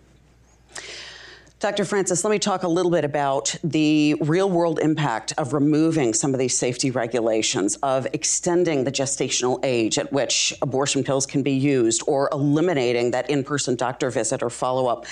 Dr. 1.64 1.86
Francis, 1.86 2.26
let 2.26 2.32
me 2.32 2.40
talk 2.40 2.64
a 2.64 2.68
little 2.68 2.92
bit 2.92 3.06
about 3.06 3.56
the 3.64 4.16
real 4.16 4.50
world 4.50 4.80
impact 4.80 5.32
of 5.38 5.54
removing 5.54 6.14
some 6.14 6.34
of 6.34 6.40
these 6.40 6.58
safety 6.58 6.92
regulations, 6.92 7.78
of 7.78 8.06
extending 8.12 8.84
the 8.84 8.92
gestational 8.92 9.64
age 9.64 9.98
at 9.98 10.12
which 10.12 10.54
abortion 10.62 11.06
pills 11.06 11.26
can 11.26 11.42
be 11.42 11.54
used, 11.54 12.04
or 12.06 12.28
eliminating 12.34 13.12
that 13.12 13.30
in 13.30 13.46
person 13.46 13.78
doctor 13.78 14.10
visit 14.10 14.44
or 14.44 14.50
follow 14.50 14.88
up. 14.88 15.06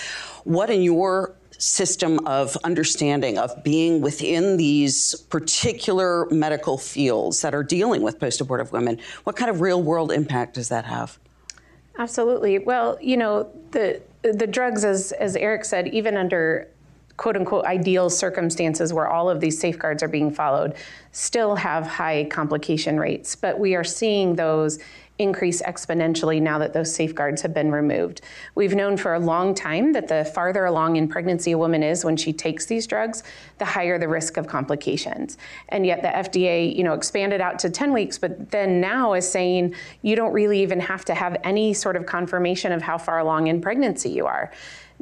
What, 0.43 0.69
in 0.69 0.81
your 0.81 1.35
system 1.61 2.25
of 2.25 2.57
understanding 2.63 3.37
of 3.37 3.63
being 3.63 4.01
within 4.01 4.57
these 4.57 5.13
particular 5.29 6.25
medical 6.31 6.77
fields 6.77 7.41
that 7.41 7.53
are 7.53 7.63
dealing 7.63 8.01
with 8.01 8.19
post 8.19 8.41
abortive 8.41 8.71
women. 8.71 8.99
What 9.23 9.35
kind 9.35 9.49
of 9.51 9.61
real 9.61 9.81
world 9.81 10.11
impact 10.11 10.55
does 10.55 10.69
that 10.69 10.85
have? 10.85 11.19
Absolutely. 11.97 12.57
Well, 12.59 12.97
you 13.01 13.17
know, 13.17 13.49
the 13.71 14.01
the 14.23 14.47
drugs, 14.47 14.83
as 14.83 15.11
as 15.13 15.35
Erik 15.35 15.65
said, 15.65 15.87
even 15.89 16.17
under 16.17 16.67
quote 17.17 17.35
unquote 17.35 17.65
ideal 17.65 18.09
circumstances 18.09 18.93
where 18.93 19.07
all 19.07 19.29
of 19.29 19.39
these 19.39 19.59
safeguards 19.59 20.01
are 20.01 20.07
being 20.07 20.31
followed, 20.31 20.73
still 21.11 21.55
have 21.55 21.85
high 21.85 22.23
complication 22.31 22.99
rates. 22.99 23.35
But 23.35 23.59
we 23.59 23.75
are 23.75 23.83
seeing 23.83 24.35
those 24.35 24.79
increase 25.21 25.61
exponentially 25.61 26.41
now 26.41 26.57
that 26.57 26.73
those 26.73 26.93
safeguards 26.93 27.41
have 27.41 27.53
been 27.53 27.71
removed. 27.71 28.21
We've 28.55 28.75
known 28.75 28.97
for 28.97 29.13
a 29.13 29.19
long 29.19 29.53
time 29.53 29.93
that 29.93 30.07
the 30.07 30.25
farther 30.25 30.65
along 30.65 30.95
in 30.95 31.07
pregnancy 31.07 31.51
a 31.51 31.57
woman 31.57 31.83
is 31.83 32.03
when 32.03 32.17
she 32.17 32.33
takes 32.33 32.65
these 32.65 32.87
drugs, 32.87 33.23
the 33.57 33.65
higher 33.65 33.97
the 33.97 34.07
risk 34.07 34.37
of 34.37 34.47
complications. 34.47 35.37
And 35.69 35.85
yet 35.85 36.01
the 36.01 36.09
FDA, 36.09 36.75
you 36.75 36.83
know, 36.83 36.93
expanded 36.93 37.41
out 37.41 37.59
to 37.59 37.69
10 37.69 37.93
weeks, 37.93 38.17
but 38.17 38.51
then 38.51 38.81
now 38.81 39.13
is 39.13 39.29
saying 39.29 39.75
you 40.01 40.15
don't 40.15 40.33
really 40.33 40.61
even 40.61 40.79
have 40.79 41.05
to 41.05 41.13
have 41.13 41.37
any 41.43 41.73
sort 41.73 41.95
of 41.95 42.05
confirmation 42.05 42.71
of 42.71 42.81
how 42.81 42.97
far 42.97 43.19
along 43.19 43.47
in 43.47 43.61
pregnancy 43.61 44.09
you 44.09 44.25
are. 44.25 44.51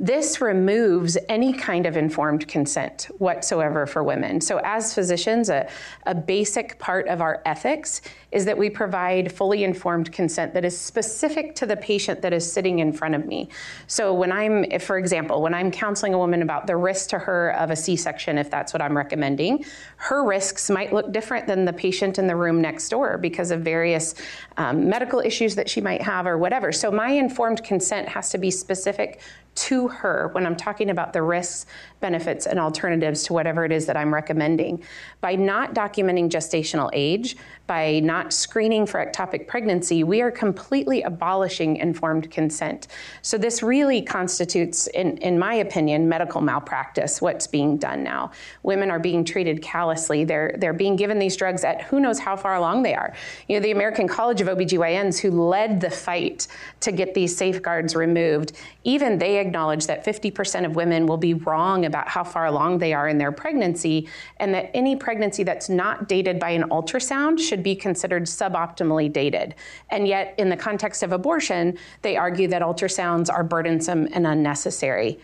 This 0.02 0.40
removes 0.40 1.18
any 1.28 1.52
kind 1.52 1.86
of 1.86 1.98
informed 1.98 2.48
consent 2.48 3.10
whatsoever 3.18 3.86
for 3.86 4.02
women. 4.02 4.40
So, 4.40 4.62
as 4.64 4.94
physicians, 4.94 5.50
a, 5.50 5.70
a 6.06 6.16
basic 6.16 6.80
part 6.80 7.10
of 7.10 7.20
our 7.20 7.42
ethics 7.46 8.02
is 8.32 8.46
that 8.46 8.58
we 8.58 8.70
provide 8.70 9.32
fully 9.32 9.64
informed 9.64 10.12
consent 10.12 10.54
that 10.54 10.64
is 10.64 10.78
specific 10.78 11.56
to 11.56 11.66
the 11.66 11.76
patient 11.78 12.22
that 12.22 12.34
is 12.34 12.50
sitting 12.50 12.80
in 12.80 12.94
front 12.94 13.16
of 13.16 13.26
me. 13.26 13.50
So, 13.88 14.14
when 14.14 14.32
I'm, 14.32 14.80
for 14.80 14.98
example, 14.98 15.42
when 15.42 15.54
I'm 15.54 15.72
counseling 15.72 16.14
a 16.14 16.18
woman 16.18 16.42
about 16.42 16.68
the 16.68 16.76
risk 16.76 17.10
to 17.10 17.20
her 17.20 17.52
of 17.56 17.72
a 17.72 17.76
C 17.76 17.96
section, 17.96 18.38
if 18.38 18.50
that's 18.52 18.74
what 18.74 18.82
I'm 18.82 18.96
recommending, 18.96 19.66
her 19.98 20.24
risks 20.24 20.70
might 20.70 20.94
look 20.94 21.12
different 21.12 21.48
than 21.48 21.66
the 21.66 21.74
patient 21.74 22.20
in 22.20 22.28
the 22.28 22.36
room 22.36 22.62
next 22.62 22.90
door 22.90 23.18
because 23.18 23.52
of 23.52 23.62
various 23.62 24.16
um, 24.58 24.88
medical 24.88 25.20
issues 25.20 25.56
that 25.56 25.70
she 25.70 25.82
might 25.82 26.02
have 26.02 26.28
or 26.28 26.38
whatever. 26.38 26.72
So, 26.72 26.92
my 26.92 27.10
informed 27.10 27.64
consent 27.64 28.08
has 28.10 28.30
to 28.30 28.38
be 28.38 28.52
specific 28.52 29.22
to 29.56 29.90
her 29.90 30.30
when 30.32 30.46
I'm 30.46 30.56
talking 30.56 30.90
about 30.90 31.12
the 31.12 31.22
risks, 31.22 31.66
benefits, 32.00 32.46
and 32.46 32.60
alternatives 32.60 33.24
to 33.24 33.34
whatever 33.34 33.66
it 33.66 33.72
is 33.72 33.86
that 33.88 33.98
I'm 33.98 34.14
recommending. 34.14 34.84
By 35.20 35.36
not 35.36 35.74
documenting 35.74 36.30
gestational 36.30 36.90
age, 36.94 37.36
by 37.68 38.00
not 38.00 38.19
screening 38.30 38.86
for 38.86 39.06
ectopic 39.06 39.48
pregnancy, 39.48 40.04
we 40.04 40.22
are 40.22 40.32
completely 40.32 41.02
abolishing 41.04 41.78
informed 41.78 42.30
consent. 42.30 42.88
So, 43.22 43.38
this 43.38 43.64
really 43.64 44.02
constitutes, 44.02 44.88
in, 44.88 45.18
in 45.18 45.40
my 45.40 45.56
opinion, 45.56 46.10
medical 46.10 46.42
malpractice, 46.42 47.22
what's 47.22 47.48
being 47.48 47.78
done 47.78 48.04
now. 48.04 48.32
Women 48.64 48.92
are 48.92 49.00
being 49.00 49.24
treated 49.24 49.62
callously. 49.62 50.24
They're, 50.24 50.56
they're 50.58 50.74
being 50.74 50.96
given 50.96 51.20
these 51.20 51.36
drugs 51.38 51.64
at 51.64 51.82
who 51.84 52.00
knows 52.00 52.20
how 52.20 52.36
far 52.36 52.56
along 52.56 52.84
they 52.84 52.96
are. 52.96 53.14
You 53.48 53.58
know, 53.58 53.64
the 53.64 53.72
American 53.72 54.08
College 54.08 54.42
of 54.42 54.48
OBGYNs, 54.48 55.20
who 55.20 55.32
led 55.32 55.82
the 55.82 55.90
fight 55.90 56.48
to 56.82 56.92
get 56.92 57.14
these 57.14 57.36
safeguards 57.36 57.96
removed, 57.96 58.54
even 58.84 59.18
they 59.18 59.40
acknowledge 59.40 59.88
that 59.88 60.06
50% 60.06 60.66
of 60.66 60.76
women 60.76 61.06
will 61.06 61.18
be 61.18 61.34
wrong 61.34 61.86
about 61.86 62.08
how 62.08 62.24
far 62.24 62.46
along 62.46 62.78
they 62.78 62.94
are 62.94 63.08
in 63.08 63.18
their 63.18 63.32
pregnancy, 63.32 64.08
and 64.38 64.54
that 64.54 64.72
any 64.74 64.96
pregnancy 64.96 65.44
that's 65.44 65.70
not 65.70 66.08
dated 66.08 66.40
by 66.40 66.52
an 66.52 66.64
ultrasound 66.70 67.40
should 67.40 67.62
be 67.62 67.76
considered 67.76 68.24
suboptimally 68.24 69.12
dated. 69.12 69.56
And 69.90 70.08
yet, 70.08 70.34
in 70.38 70.50
the 70.50 70.58
context 70.58 71.04
of 71.04 71.12
abortion, 71.12 71.78
they 72.02 72.16
argue 72.16 72.48
that 72.48 72.62
ultrasounds 72.62 73.32
are 73.32 73.44
burdensome 73.44 74.08
and 74.14 74.26
unnecessary. 74.26 75.20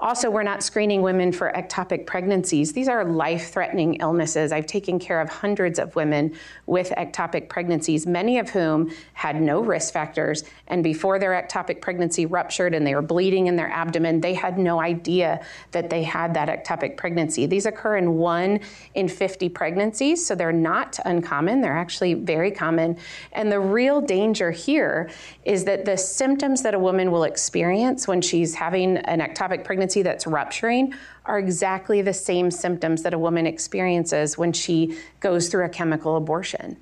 Also, 0.00 0.30
we're 0.30 0.42
not 0.42 0.62
screening 0.62 1.02
women 1.02 1.30
for 1.30 1.52
ectopic 1.54 2.06
pregnancies. 2.06 2.72
These 2.72 2.88
are 2.88 3.04
life 3.04 3.52
threatening 3.52 3.96
illnesses. 3.96 4.50
I've 4.50 4.64
taken 4.64 4.98
care 4.98 5.20
of 5.20 5.28
hundreds 5.28 5.78
of 5.78 5.94
women 5.94 6.34
with 6.64 6.88
ectopic 6.96 7.50
pregnancies, 7.50 8.06
many 8.06 8.38
of 8.38 8.48
whom 8.48 8.90
had 9.12 9.42
no 9.42 9.60
risk 9.60 9.92
factors. 9.92 10.44
And 10.68 10.82
before 10.82 11.18
their 11.18 11.32
ectopic 11.32 11.82
pregnancy 11.82 12.24
ruptured 12.24 12.72
and 12.72 12.86
they 12.86 12.94
were 12.94 13.02
bleeding 13.02 13.46
in 13.46 13.56
their 13.56 13.68
abdomen, 13.68 14.22
they 14.22 14.32
had 14.32 14.58
no 14.58 14.80
idea 14.80 15.44
that 15.72 15.90
they 15.90 16.02
had 16.02 16.32
that 16.32 16.48
ectopic 16.48 16.96
pregnancy. 16.96 17.44
These 17.44 17.66
occur 17.66 17.98
in 17.98 18.14
one 18.14 18.60
in 18.94 19.06
50 19.06 19.50
pregnancies, 19.50 20.24
so 20.24 20.34
they're 20.34 20.50
not 20.50 20.98
uncommon. 21.04 21.60
They're 21.60 21.76
actually 21.76 22.14
very 22.14 22.50
common. 22.50 22.96
And 23.32 23.52
the 23.52 23.60
real 23.60 24.00
danger 24.00 24.50
here 24.50 25.10
is 25.44 25.64
that 25.64 25.84
the 25.84 25.98
symptoms 25.98 26.62
that 26.62 26.72
a 26.72 26.78
woman 26.78 27.10
will 27.10 27.24
experience 27.24 28.08
when 28.08 28.22
she's 28.22 28.54
having 28.54 28.96
an 28.96 29.20
ectopic 29.20 29.62
pregnancy 29.62 29.89
pregnancy 29.90 30.02
that's 30.02 30.26
rupturing 30.26 30.94
are 31.24 31.38
exactly 31.38 32.02
the 32.02 32.12
same 32.12 32.50
symptoms 32.50 33.02
that 33.02 33.14
a 33.14 33.18
woman 33.18 33.46
experiences 33.46 34.38
when 34.38 34.52
she 34.52 34.96
goes 35.20 35.48
through 35.48 35.64
a 35.64 35.68
chemical 35.68 36.16
abortion. 36.16 36.76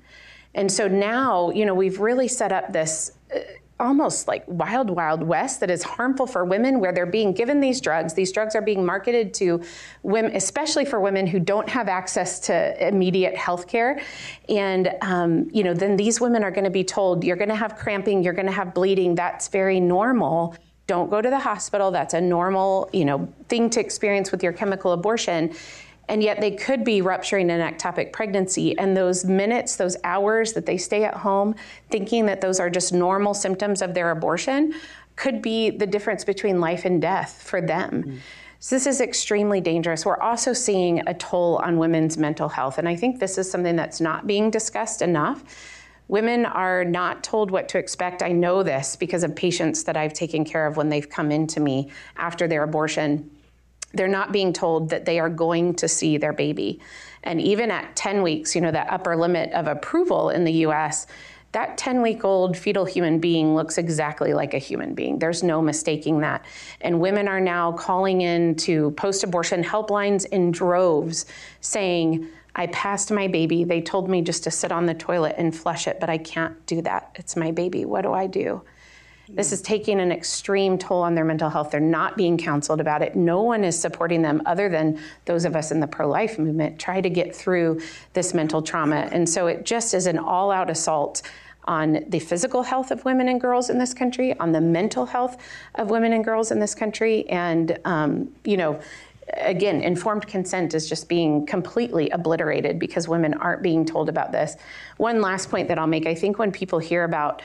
And 0.53 0.71
so 0.71 0.87
now, 0.87 1.51
you 1.51 1.65
know, 1.65 1.75
we've 1.75 1.99
really 1.99 2.27
set 2.27 2.51
up 2.51 2.71
this 2.71 3.11
uh, 3.35 3.39
almost 3.79 4.27
like 4.27 4.43
wild, 4.47 4.89
wild 4.89 5.23
west 5.23 5.61
that 5.61 5.69
is 5.69 5.83
harmful 5.83 6.27
for 6.27 6.43
women 6.43 6.81
where 6.81 6.91
they're 6.91 7.05
being 7.05 7.33
given 7.33 7.61
these 7.61 7.79
drugs. 7.79 8.13
These 8.13 8.33
drugs 8.33 8.55
are 8.55 8.61
being 8.61 8.85
marketed 8.85 9.33
to 9.35 9.61
women, 10.03 10.35
especially 10.35 10.85
for 10.85 10.99
women 10.99 11.25
who 11.25 11.39
don't 11.39 11.69
have 11.69 11.87
access 11.87 12.39
to 12.41 12.87
immediate 12.87 13.35
health 13.37 13.67
care. 13.67 14.01
And, 14.49 14.89
um, 15.01 15.47
you 15.53 15.63
know, 15.63 15.73
then 15.73 15.95
these 15.95 16.19
women 16.19 16.43
are 16.43 16.51
going 16.51 16.65
to 16.65 16.69
be 16.69 16.83
told, 16.83 17.23
you're 17.23 17.37
going 17.37 17.49
to 17.49 17.55
have 17.55 17.77
cramping, 17.77 18.21
you're 18.23 18.33
going 18.33 18.51
to 18.53 18.59
have 18.61 18.73
bleeding. 18.73 19.15
That's 19.15 19.47
very 19.47 19.79
normal 19.79 20.55
don't 20.89 21.11
go 21.11 21.21
to 21.21 21.29
the 21.29 21.39
hospital. 21.39 21.91
That's 21.91 22.15
a 22.15 22.19
normal, 22.19 22.89
you 22.91 23.05
know, 23.05 23.31
thing 23.47 23.69
to 23.69 23.79
experience 23.79 24.31
with 24.31 24.41
your 24.41 24.51
chemical 24.51 24.91
abortion. 24.91 25.53
And 26.07 26.23
yet 26.23 26.41
they 26.41 26.49
could 26.49 26.83
be 26.83 27.03
rupturing 27.03 27.51
an 27.51 27.61
ectopic 27.61 28.11
pregnancy. 28.11 28.75
And 28.79 28.97
those 28.97 29.23
minutes, 29.23 29.75
those 29.75 29.95
hours 30.03 30.53
that 30.53 30.65
they 30.65 30.77
stay 30.77 31.03
at 31.03 31.13
home 31.13 31.53
thinking 31.91 32.25
that 32.25 32.41
those 32.41 32.59
are 32.59 32.71
just 32.71 32.91
normal 32.91 33.35
symptoms 33.35 33.83
of 33.83 33.93
their 33.93 34.09
abortion 34.09 34.73
could 35.15 35.43
be 35.43 35.69
the 35.69 35.85
difference 35.85 36.23
between 36.25 36.59
life 36.59 36.85
and 36.85 36.99
death 36.99 37.43
for 37.43 37.61
them. 37.61 38.03
Mm. 38.03 38.17
So, 38.59 38.75
this 38.75 38.87
is 38.87 38.99
extremely 38.99 39.61
dangerous. 39.61 40.05
We're 40.05 40.19
also 40.19 40.53
seeing 40.53 41.07
a 41.07 41.13
toll 41.13 41.57
on 41.63 41.77
women's 41.77 42.17
mental 42.17 42.49
health. 42.49 42.79
And 42.79 42.89
I 42.89 42.95
think 42.95 43.19
this 43.19 43.37
is 43.37 43.49
something 43.49 43.75
that's 43.75 44.01
not 44.01 44.25
being 44.25 44.49
discussed 44.49 45.03
enough 45.03 45.43
Women 46.09 46.45
are 46.45 46.83
not 46.83 47.23
told 47.23 47.51
what 47.51 47.69
to 47.69 47.77
expect. 47.77 48.23
I 48.23 48.31
know 48.31 48.63
this 48.63 48.95
because 48.95 49.23
of 49.23 49.35
patients 49.35 49.83
that 49.83 49.95
I've 49.95 50.11
taken 50.11 50.43
care 50.43 50.65
of 50.65 50.75
when 50.75 50.89
they've 50.89 51.07
come 51.07 51.31
into 51.31 51.59
me 51.59 51.91
after 52.17 52.47
their 52.47 52.63
abortion. 52.63 53.29
They're 53.93 54.07
not 54.07 54.31
being 54.31 54.51
told 54.51 54.89
that 54.89 55.05
they 55.05 55.19
are 55.19 55.29
going 55.29 55.75
to 55.75 55.87
see 55.87 56.17
their 56.17 56.33
baby. 56.33 56.79
And 57.23 57.39
even 57.39 57.69
at 57.69 57.95
10 57.95 58.23
weeks, 58.23 58.55
you 58.55 58.61
know, 58.61 58.71
that 58.71 58.91
upper 58.91 59.15
limit 59.15 59.51
of 59.53 59.67
approval 59.67 60.31
in 60.31 60.45
the 60.45 60.53
US, 60.65 61.05
that 61.51 61.77
10 61.77 62.01
week 62.01 62.25
old 62.25 62.57
fetal 62.57 62.85
human 62.85 63.19
being 63.19 63.55
looks 63.55 63.77
exactly 63.77 64.33
like 64.33 64.55
a 64.55 64.59
human 64.59 64.95
being. 64.95 65.19
There's 65.19 65.43
no 65.43 65.61
mistaking 65.61 66.21
that. 66.21 66.43
And 66.81 66.99
women 66.99 67.27
are 67.27 67.39
now 67.39 67.71
calling 67.73 68.21
in 68.21 68.55
to 68.57 68.91
post 68.91 69.23
abortion 69.23 69.63
helplines 69.63 70.25
in 70.25 70.49
droves 70.51 71.27
saying, 71.61 72.27
I 72.59 72.67
passed 72.67 73.09
my 73.09 73.29
baby. 73.29 73.63
They 73.63 73.79
told 73.79 74.09
me 74.09 74.21
just 74.21 74.43
to 74.43 74.51
sit 74.51 74.69
on 74.69 74.85
the 74.85 74.93
toilet 74.93 75.35
and 75.37 75.55
flush 75.55 75.87
it, 75.87 75.97
but 76.01 76.09
I 76.09 76.17
can't 76.17 76.65
do 76.65 76.81
that. 76.81 77.15
It's 77.15 77.37
my 77.37 77.51
baby. 77.51 77.85
What 77.85 78.01
do 78.01 78.11
I 78.11 78.27
do? 78.27 78.61
This 79.29 79.53
is 79.53 79.61
taking 79.61 80.01
an 80.01 80.11
extreme 80.11 80.77
toll 80.77 81.01
on 81.01 81.15
their 81.15 81.23
mental 81.23 81.49
health. 81.49 81.71
They're 81.71 81.79
not 81.79 82.17
being 82.17 82.37
counseled 82.37 82.81
about 82.81 83.01
it. 83.01 83.15
No 83.15 83.43
one 83.43 83.63
is 83.63 83.79
supporting 83.79 84.23
them 84.23 84.41
other 84.45 84.67
than 84.67 84.99
those 85.23 85.45
of 85.45 85.55
us 85.55 85.71
in 85.71 85.79
the 85.79 85.87
pro 85.87 86.09
life 86.09 86.37
movement 86.37 86.77
try 86.77 86.99
to 86.99 87.09
get 87.09 87.33
through 87.33 87.79
this 88.11 88.33
mental 88.33 88.61
trauma. 88.61 89.07
And 89.09 89.29
so 89.29 89.47
it 89.47 89.65
just 89.65 89.93
is 89.93 90.05
an 90.05 90.17
all 90.17 90.51
out 90.51 90.69
assault 90.69 91.21
on 91.65 92.03
the 92.07 92.19
physical 92.19 92.63
health 92.63 92.89
of 92.89 93.05
women 93.05 93.29
and 93.29 93.39
girls 93.39 93.69
in 93.69 93.77
this 93.77 93.93
country, 93.93 94.37
on 94.39 94.51
the 94.51 94.59
mental 94.59 95.05
health 95.05 95.37
of 95.75 95.91
women 95.91 96.11
and 96.11 96.25
girls 96.25 96.51
in 96.51 96.59
this 96.59 96.73
country. 96.73 97.29
And, 97.29 97.77
um, 97.85 98.29
you 98.43 98.57
know, 98.57 98.81
again, 99.35 99.81
informed 99.81 100.27
consent 100.27 100.73
is 100.73 100.87
just 100.87 101.09
being 101.09 101.45
completely 101.45 102.09
obliterated 102.09 102.79
because 102.79 103.07
women 103.07 103.33
aren't 103.35 103.61
being 103.61 103.85
told 103.85 104.09
about 104.09 104.31
this. 104.31 104.55
One 104.97 105.21
last 105.21 105.49
point 105.49 105.67
that 105.67 105.79
I'll 105.79 105.87
make 105.87 106.05
I 106.05 106.15
think 106.15 106.39
when 106.39 106.51
people 106.51 106.79
hear 106.79 107.03
about 107.03 107.41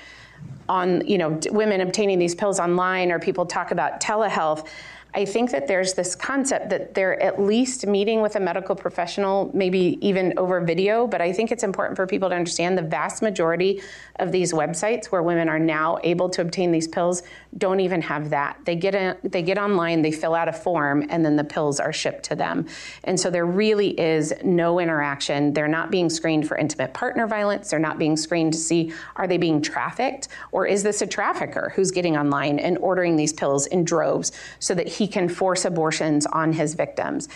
on 0.69 1.07
you 1.07 1.17
know 1.19 1.39
women 1.51 1.81
obtaining 1.81 2.19
these 2.19 2.35
pills 2.35 2.59
online 2.59 3.11
or 3.11 3.19
people 3.19 3.47
talk 3.47 3.71
about 3.71 4.01
telehealth 4.01 4.67
I 5.15 5.25
think 5.25 5.53
that 5.53 5.69
there's 5.69 5.95
this 5.95 6.17
concept 6.17 6.71
that 6.71 6.95
they're 6.95 7.23
at 7.23 7.41
least 7.41 7.87
meeting 7.87 8.21
with 8.21 8.35
a 8.35 8.41
medical 8.41 8.75
professional, 8.75 9.49
maybe 9.55 9.97
even 10.01 10.37
over 10.37 10.61
video. 10.61 11.07
But 11.07 11.21
I 11.21 11.33
think 11.33 11.53
it's 11.53 11.63
important 11.63 11.97
for 11.97 12.05
people 12.05 12.29
to 12.29 12.35
understand 12.35 12.77
the 12.77 12.83
vast 12.83 13.23
majority 13.23 13.81
of 14.19 14.33
these 14.33 14.53
websites 14.53 15.07
where 15.07 15.23
women 15.23 15.49
are 15.49 15.59
now 15.59 15.99
able 16.03 16.29
to 16.31 16.41
obtain 16.41 16.73
these 16.73 16.89
pills 16.89 17.23
don't 17.59 17.79
even 17.79 18.03
have 18.03 18.31
that. 18.31 18.59
They 18.65 18.75
get 18.75 18.97
in, 18.97 19.17
they 19.23 19.43
get 19.43 19.57
online, 19.57 20.03
they 20.03 20.11
fill 20.11 20.35
out 20.35 20.49
a 20.49 20.53
form, 20.53 21.07
and 21.09 21.25
then 21.25 21.37
the 21.37 21.45
pills 21.45 21.79
are 21.79 21.93
shipped 21.93 22.25
to 22.25 22.35
them. 22.35 22.67
And 23.05 23.19
so 23.19 23.31
there 23.31 23.47
really 23.47 23.99
is 23.99 24.35
no 24.43 24.81
interaction. 24.81 25.53
They're 25.53 25.69
not 25.69 25.93
being 25.93 26.11
screened 26.11 26.49
for 26.49 26.57
intimate 26.57 26.93
partner 26.93 27.29
violence. 27.29 27.71
They're 27.71 27.79
not 27.79 27.99
being 27.99 28.17
screened 28.17 28.53
to 28.55 28.59
see 28.59 28.93
are 29.15 29.29
they 29.29 29.39
being 29.39 29.63
trafficked 29.63 30.29
or 30.51 30.67
is 30.67 30.83
this 30.83 31.03
a 31.03 31.07
trafficker 31.07 31.73
who's 31.77 31.93
getting 31.93 32.17
online 32.17 32.59
and 32.59 32.79
ordering 32.79 33.15
these 33.15 33.33
pills 33.33 33.67
in 33.67 33.85
droves 33.85 34.33
so 34.59 34.75
that 34.75 34.89
he 34.89 35.04
he 35.05 35.09
can 35.09 35.29
force 35.29 35.67
abortions 35.67 36.25
on 36.25 36.51
his 36.51 36.73
victims. 36.73 37.29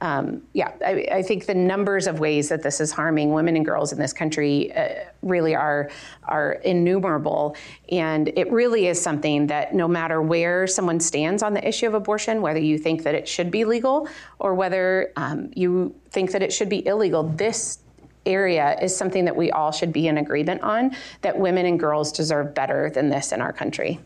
Um, 0.00 0.42
yeah, 0.52 0.70
I, 0.84 1.08
I, 1.10 1.22
think 1.22 1.46
the 1.46 1.54
numbers 1.54 2.06
of 2.06 2.20
ways 2.20 2.50
that 2.50 2.62
this 2.62 2.80
is 2.80 2.92
harming 2.92 3.32
women 3.32 3.56
and 3.56 3.64
girls 3.64 3.92
in 3.92 3.98
this 3.98 4.12
country 4.12 4.72
uh, 4.76 5.06
really 5.22 5.56
are 5.56 5.90
are 6.24 6.52
innumerable, 6.72 7.56
and 7.90 8.28
it 8.36 8.52
really 8.52 8.86
is 8.86 9.00
something 9.00 9.48
that 9.48 9.74
no 9.74 9.88
matter 9.88 10.22
where 10.22 10.68
someone 10.68 11.00
stands 11.00 11.42
on 11.42 11.52
the 11.52 11.66
issue 11.66 11.88
of 11.88 11.94
abortion, 11.94 12.42
whether 12.42 12.60
you 12.60 12.78
think 12.78 13.02
that 13.02 13.16
it 13.16 13.26
should 13.26 13.50
be 13.50 13.64
legal 13.64 14.06
or 14.38 14.54
whether 14.54 15.12
um, 15.16 15.50
you 15.56 15.92
think 16.10 16.30
that 16.30 16.42
it 16.42 16.52
should 16.52 16.68
be 16.68 16.86
illegal, 16.86 17.24
this 17.24 17.78
area 18.26 18.78
is 18.80 18.94
something 18.94 19.24
that 19.24 19.34
we 19.34 19.50
all 19.50 19.72
should 19.72 19.92
be 19.92 20.06
in 20.06 20.18
agreement 20.18 20.60
on. 20.62 20.94
That 21.22 21.36
women 21.36 21.66
and 21.66 21.80
girls 21.80 22.12
deserve 22.12 22.54
better 22.54 22.88
than 22.90 23.08
this 23.08 23.32
in 23.32 23.40
our 23.40 23.52
country. 23.52 23.98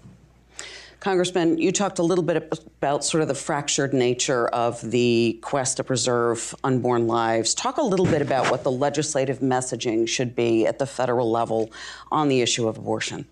Congressman, 1.00 1.56
you 1.56 1.72
talked 1.72 1.98
a 1.98 2.02
little 2.02 2.22
bit 2.22 2.52
about 2.78 3.02
sort 3.06 3.22
of 3.22 3.28
the 3.28 3.34
fractured 3.34 3.94
nature 3.94 4.48
of 4.48 4.78
the 4.90 5.38
quest 5.40 5.78
to 5.78 5.84
preserve 5.84 6.54
unborn 6.62 7.06
lives. 7.06 7.54
Talk 7.54 7.78
a 7.78 7.82
little 7.82 8.04
bit 8.04 8.20
about 8.20 8.50
what 8.50 8.64
the 8.64 8.70
legislative 8.70 9.38
messaging 9.38 10.06
should 10.06 10.36
be 10.36 10.66
at 10.66 10.78
the 10.78 10.84
federal 10.84 11.30
level 11.30 11.72
on 12.12 12.28
the 12.28 12.42
issue 12.42 12.68
of 12.68 12.76
abortion. 12.76 13.24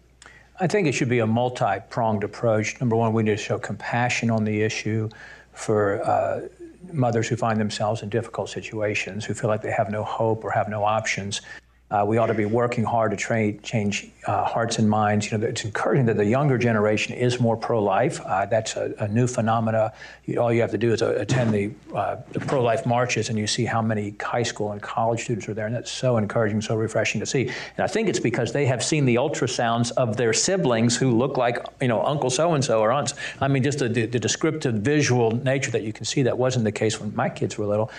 I 0.58 0.66
think 0.66 0.88
it 0.88 0.92
should 0.92 1.10
be 1.10 1.18
a 1.18 1.26
multi 1.26 1.78
pronged 1.90 2.24
approach. 2.24 2.80
Number 2.80 2.96
one, 2.96 3.12
we 3.12 3.22
need 3.22 3.32
to 3.32 3.36
show 3.36 3.58
compassion 3.58 4.30
on 4.30 4.44
the 4.44 4.62
issue 4.62 5.10
for 5.52 6.02
uh, 6.04 6.48
mothers 6.90 7.28
who 7.28 7.36
find 7.36 7.60
themselves 7.60 8.02
in 8.02 8.08
difficult 8.08 8.48
situations, 8.48 9.26
who 9.26 9.34
feel 9.34 9.50
like 9.50 9.60
they 9.60 9.70
have 9.70 9.90
no 9.90 10.02
hope 10.02 10.42
or 10.42 10.50
have 10.50 10.70
no 10.70 10.84
options. 10.84 11.42
Uh, 11.90 12.04
we 12.06 12.18
ought 12.18 12.26
to 12.26 12.34
be 12.34 12.44
working 12.44 12.84
hard 12.84 13.16
to 13.16 13.58
change 13.62 14.10
uh, 14.26 14.44
hearts 14.44 14.78
and 14.78 14.88
minds. 14.90 15.30
You 15.30 15.38
know, 15.38 15.46
it's 15.46 15.64
encouraging 15.64 16.04
that 16.06 16.18
the 16.18 16.24
younger 16.24 16.58
generation 16.58 17.14
is 17.14 17.40
more 17.40 17.56
pro-life. 17.56 18.20
Uh, 18.20 18.44
that's 18.44 18.76
a, 18.76 18.92
a, 18.98 19.08
new 19.08 19.26
phenomena. 19.26 19.94
You, 20.26 20.38
all 20.38 20.52
you 20.52 20.60
have 20.60 20.70
to 20.72 20.78
do 20.78 20.92
is 20.92 21.00
uh, 21.00 21.14
attend 21.18 21.54
the, 21.54 21.70
uh, 21.94 22.16
the, 22.32 22.40
pro-life 22.40 22.84
marches, 22.84 23.30
and 23.30 23.38
you 23.38 23.46
see 23.46 23.64
how 23.64 23.80
many 23.80 24.14
high 24.20 24.42
school 24.42 24.72
and 24.72 24.82
college 24.82 25.24
students 25.24 25.48
are 25.48 25.54
there, 25.54 25.64
and 25.64 25.74
that's 25.74 25.90
so 25.90 26.18
encouraging, 26.18 26.60
so 26.60 26.76
refreshing 26.76 27.20
to 27.20 27.26
see. 27.26 27.46
And 27.46 27.78
I 27.78 27.86
think 27.86 28.10
it's 28.10 28.20
because 28.20 28.52
they 28.52 28.66
have 28.66 28.84
seen 28.84 29.06
the 29.06 29.14
ultrasounds 29.14 29.90
of 29.92 30.18
their 30.18 30.34
siblings 30.34 30.94
who 30.94 31.16
look 31.16 31.38
like, 31.38 31.64
you 31.80 31.88
know, 31.88 32.04
Uncle 32.04 32.28
so-and-so 32.28 32.80
or 32.80 32.92
aunts. 32.92 33.14
I 33.40 33.48
mean, 33.48 33.62
just 33.62 33.78
the, 33.78 33.88
the, 33.88 34.04
the 34.04 34.20
descriptive 34.20 34.74
visual 34.74 35.30
nature 35.30 35.70
that 35.70 35.84
you 35.84 35.94
can 35.94 36.04
see 36.04 36.22
that 36.24 36.36
wasn't 36.36 36.66
the 36.66 36.72
case 36.72 37.00
when 37.00 37.14
my 37.16 37.30
kids 37.30 37.56
were 37.56 37.64
little. 37.64 37.90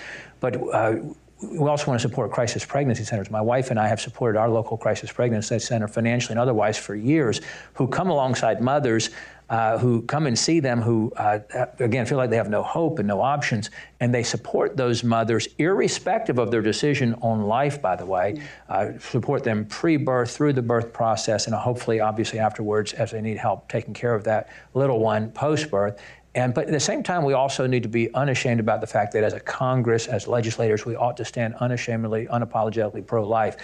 But 0.42 0.56
uh, 0.74 0.98
we 1.42 1.68
also 1.68 1.88
want 1.88 2.02
to 2.02 2.08
support 2.08 2.32
crisis 2.32 2.66
pregnancy 2.66 3.04
centers. 3.04 3.32
My 3.32 3.42
wife 3.42 3.72
and 3.72 3.80
I 3.80 3.88
have 3.88 4.02
supported 4.02 4.38
our 4.38 4.50
local 4.50 4.78
crisis 4.78 5.12
pregnancy 5.12 5.60
center 5.60 5.88
financially 5.88 6.34
and 6.34 6.40
otherwise 6.40 6.78
for 6.78 6.96
years, 6.96 7.42
who 7.74 7.88
come 7.88 8.10
alongside 8.10 8.62
mothers 8.62 9.10
uh, 9.50 9.80
who 9.80 10.04
come 10.04 10.28
and 10.28 10.38
see 10.38 10.60
them 10.60 10.82
who, 10.82 11.12
uh, 11.18 11.40
again, 11.80 12.06
feel 12.06 12.18
like 12.18 12.30
they 12.30 12.36
have 12.36 12.50
no 12.50 12.62
hope 12.62 13.00
and 13.00 13.08
no 13.08 13.20
options, 13.20 13.72
and 14.00 14.14
they 14.14 14.22
support 14.22 14.78
those 14.78 15.04
mothers, 15.04 15.48
irrespective 15.58 16.38
of 16.38 16.52
their 16.52 16.62
decision 16.62 17.16
on 17.22 17.42
life, 17.42 17.82
by 17.82 17.96
the 17.96 18.06
way, 18.06 18.40
uh, 18.70 18.92
support 19.00 19.44
them 19.44 19.66
pre 19.66 19.98
birth, 19.98 20.36
through 20.36 20.54
the 20.54 20.62
birth 20.62 20.94
process, 20.94 21.48
and 21.48 21.56
hopefully, 21.56 22.00
obviously, 22.00 22.38
afterwards, 22.38 22.94
as 22.94 23.12
they 23.12 23.22
need 23.22 23.38
help 23.38 23.68
taking 23.68 23.94
care 23.94 24.14
of 24.14 24.24
that 24.24 24.50
little 24.76 25.00
one 25.00 25.32
post 25.32 25.72
birth. 25.72 26.00
And, 26.40 26.54
but 26.54 26.68
at 26.68 26.72
the 26.72 26.80
same 26.80 27.04
time, 27.04 27.26
we 27.26 27.34
also 27.34 27.68
need 27.68 27.84
to 27.84 27.90
be 27.90 28.14
unashamed 28.14 28.62
about 28.62 28.80
the 28.80 28.88
fact 28.88 29.12
that 29.12 29.26
as 29.26 29.34
a 29.34 29.42
Congress, 29.42 30.08
as 30.08 30.26
legislators, 30.26 30.86
we 30.86 30.96
ought 30.96 31.18
to 31.18 31.26
stand 31.26 31.54
unashamedly, 31.56 32.28
unapologetically 32.28 33.06
pro 33.06 33.28
life. 33.28 33.58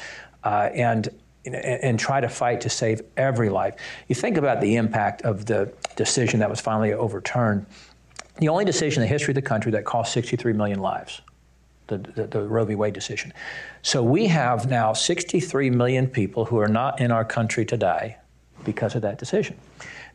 Uh, 0.44 0.70
and 0.74 1.10
and 1.46 2.00
try 2.00 2.20
to 2.20 2.28
fight 2.28 2.60
to 2.62 2.70
save 2.70 3.02
every 3.18 3.50
life. 3.50 3.76
You 4.08 4.16
think 4.16 4.36
about 4.36 4.62
the 4.62 4.78
impact 4.78 5.22
of 5.22 5.46
the 5.46 5.72
decision 5.96 6.40
that 6.40 6.50
was 6.50 6.60
finally 6.60 6.92
overturned. 6.92 7.68
The 8.40 8.50
only 8.50 8.66
decision 8.66 9.04
in 9.04 9.08
the 9.08 9.14
history 9.14 9.32
of 9.32 9.36
the 9.36 9.44
country 9.44 9.72
that 9.74 9.86
cost 9.86 10.12
63 10.14 10.54
million 10.54 10.80
lives, 10.80 11.22
the, 11.86 12.00
the, 12.00 12.26
the 12.26 12.42
Roe 12.42 12.66
v. 12.66 12.74
Wade 12.74 12.96
decision. 12.96 13.32
So 13.84 14.02
we 14.02 14.26
have 14.26 14.68
now 14.68 14.94
63 14.94 15.70
million 15.70 16.08
people 16.08 16.46
who 16.46 16.58
are 16.58 16.68
not 16.68 17.00
in 17.00 17.12
our 17.12 17.24
country 17.24 17.64
today 17.64 18.18
because 18.64 18.96
of 18.96 19.04
that 19.04 19.20
decision. 19.20 19.56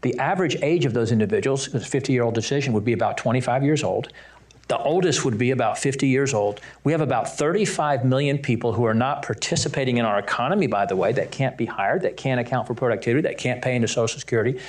The 0.02 0.18
average 0.18 0.56
age 0.62 0.84
of 0.84 0.94
those 0.94 1.12
individuals, 1.12 1.74
a 1.74 1.80
50 1.80 2.12
year 2.12 2.22
old 2.22 2.34
decision, 2.34 2.72
would 2.72 2.84
be 2.84 2.92
about 2.92 3.16
25 3.16 3.62
years 3.62 3.84
old. 3.84 4.08
The 4.68 4.78
oldest 4.78 5.24
would 5.24 5.36
be 5.36 5.50
about 5.50 5.78
50 5.78 6.06
years 6.06 6.32
old. 6.32 6.60
We 6.84 6.92
have 6.92 7.00
about 7.00 7.36
35 7.36 8.04
million 8.04 8.38
people 8.38 8.72
who 8.72 8.84
are 8.84 8.94
not 8.94 9.22
participating 9.22 9.98
in 9.98 10.04
our 10.04 10.18
economy, 10.18 10.68
by 10.68 10.86
the 10.86 10.94
way, 10.94 11.10
that 11.12 11.32
can't 11.32 11.58
be 11.58 11.66
hired, 11.66 12.02
that 12.02 12.16
can't 12.16 12.40
account 12.40 12.68
for 12.68 12.74
productivity, 12.74 13.22
that 13.22 13.36
can't 13.36 13.60
pay 13.60 13.74
into 13.74 13.88
Social 13.88 14.20
Security. 14.20 14.60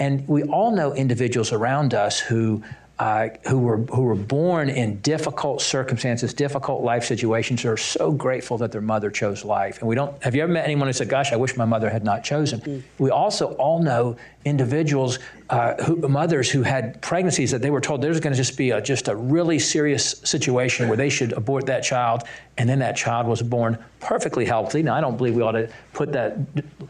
And 0.00 0.26
we 0.26 0.42
all 0.42 0.74
know 0.74 0.92
individuals 0.92 1.52
around 1.52 1.94
us 1.94 2.18
who 2.18 2.64
uh, 2.98 3.28
who 3.48 3.58
were 3.58 3.78
who 3.78 4.02
were 4.02 4.14
born 4.14 4.68
in 4.68 5.00
difficult 5.00 5.60
circumstances, 5.60 6.32
difficult 6.32 6.84
life 6.84 7.04
situations, 7.04 7.64
are 7.64 7.76
so 7.76 8.12
grateful 8.12 8.56
that 8.58 8.70
their 8.70 8.80
mother 8.80 9.10
chose 9.10 9.44
life. 9.44 9.80
And 9.80 9.88
we 9.88 9.96
don't. 9.96 10.22
Have 10.22 10.36
you 10.36 10.42
ever 10.42 10.52
met 10.52 10.64
anyone 10.64 10.86
who 10.86 10.92
said, 10.92 11.08
"Gosh, 11.08 11.32
I 11.32 11.36
wish 11.36 11.56
my 11.56 11.64
mother 11.64 11.90
had 11.90 12.04
not 12.04 12.22
chosen"? 12.22 12.60
Mm. 12.60 12.82
We 12.98 13.10
also 13.10 13.54
all 13.54 13.82
know 13.82 14.16
individuals, 14.44 15.18
uh, 15.50 15.74
who, 15.84 15.96
mothers 16.08 16.50
who 16.50 16.62
had 16.62 17.00
pregnancies 17.02 17.50
that 17.50 17.60
they 17.60 17.70
were 17.70 17.80
told 17.80 18.00
there's 18.00 18.20
going 18.20 18.32
to 18.32 18.36
just 18.36 18.56
be 18.56 18.70
a, 18.70 18.80
just 18.80 19.08
a 19.08 19.14
really 19.14 19.58
serious 19.58 20.20
situation 20.24 20.88
where 20.88 20.96
they 20.96 21.10
should 21.10 21.32
abort 21.32 21.66
that 21.66 21.82
child, 21.82 22.22
and 22.56 22.66
then 22.68 22.78
that 22.78 22.96
child 22.96 23.26
was 23.26 23.42
born 23.42 23.76
perfectly 24.00 24.46
healthy. 24.46 24.82
Now, 24.82 24.94
I 24.94 25.02
don't 25.02 25.18
believe 25.18 25.34
we 25.34 25.42
ought 25.42 25.52
to 25.52 25.68
put 25.92 26.12
that 26.12 26.38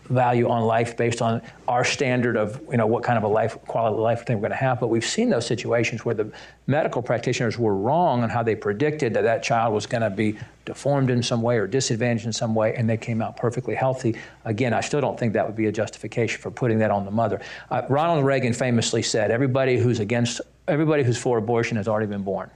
value 0.05 0.49
on 0.49 0.62
life 0.62 0.97
based 0.97 1.21
on 1.21 1.43
our 1.67 1.85
standard 1.85 2.37
of 2.37 2.61
you 2.71 2.77
know 2.77 2.87
what 2.87 3.03
kind 3.03 3.19
of 3.19 3.25
a 3.25 3.29
life 3.29 3.59
quality 3.67 3.95
of 3.95 4.01
life 4.01 4.25
thing 4.25 4.37
we're 4.37 4.49
going 4.49 4.51
to 4.53 4.57
have. 4.57 4.79
But 4.79 4.88
we've 4.88 5.05
seen 5.05 5.31
those 5.31 5.47
situations 5.47 6.05
where 6.05 6.14
the 6.14 6.31
medical 6.69 7.03
practitioners 7.03 7.59
were 7.59 7.75
wrong 7.75 8.23
on 8.23 8.31
how 8.31 8.43
they 8.45 8.55
predicted 8.55 9.14
that 9.14 9.25
that 9.25 9.43
child 9.43 9.75
was 9.75 9.87
going 9.87 10.03
to 10.03 10.11
be 10.11 10.38
deformed 10.64 11.11
in 11.11 11.22
some 11.22 11.42
way 11.42 11.59
or 11.59 11.66
disadvantaged 11.66 12.27
in 12.27 12.33
some 12.33 12.55
way, 12.55 12.74
and 12.74 12.88
they 12.88 12.96
came 12.96 13.20
out 13.20 13.37
perfectly 13.37 13.74
healthy. 13.74 14.16
Again, 14.44 14.72
I 14.72 14.81
still 14.81 15.00
don't 15.00 15.18
think 15.18 15.33
that 15.35 15.46
would 15.46 15.57
be 15.57 15.66
a 15.66 15.72
justification 15.72 16.40
for 16.40 16.50
putting 16.50 16.79
that 16.79 16.90
on 16.90 17.05
the 17.05 17.11
mother. 17.11 17.40
Uh, 17.70 17.83
Ronald 17.88 18.24
Reagan 18.24 18.53
famously 18.53 19.03
said, 19.03 19.31
"Everybody 19.31 19.79
who's 19.79 20.00
against, 20.00 20.40
everybody 20.68 21.03
who's 21.03 21.18
for 21.18 21.38
abortion 21.38 21.77
has 21.77 21.88
already 21.88 22.07
been 22.07 22.22
born." 22.22 22.50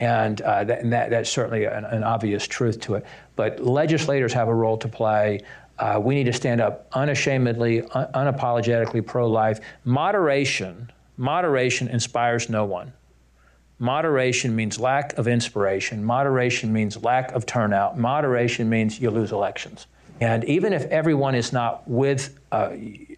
And, 0.00 0.40
uh, 0.40 0.64
that, 0.64 0.80
and 0.80 0.92
that, 0.92 1.10
that's 1.10 1.30
certainly 1.30 1.64
an, 1.64 1.84
an, 1.84 2.02
obvious 2.02 2.44
truth 2.48 2.80
to 2.80 2.96
it. 2.96 3.06
But 3.36 3.64
legislators 3.64 4.32
have 4.32 4.48
a 4.48 4.54
role 4.54 4.76
to 4.78 4.88
play. 4.88 5.42
Uh, 5.78 6.00
we 6.02 6.16
need 6.16 6.24
to 6.24 6.32
stand 6.32 6.60
up 6.60 6.88
unashamedly, 6.92 7.82
un- 7.82 8.08
unapologetically 8.12 9.06
pro 9.06 9.28
life. 9.28 9.60
Moderation, 9.84 10.90
moderation 11.16 11.86
inspires 11.86 12.48
no 12.48 12.64
one. 12.64 12.92
Moderation 13.78 14.54
means 14.54 14.78
lack 14.78 15.18
of 15.18 15.26
inspiration. 15.26 16.04
Moderation 16.04 16.72
means 16.72 17.02
lack 17.02 17.32
of 17.32 17.46
turnout. 17.46 17.98
Moderation 17.98 18.68
means 18.68 19.00
you 19.00 19.10
lose 19.10 19.32
elections. 19.32 19.86
And 20.20 20.44
even 20.44 20.72
if 20.72 20.84
everyone 20.84 21.34
is 21.34 21.52
not 21.52 21.88
with 21.88 22.38
uh, 22.52 22.70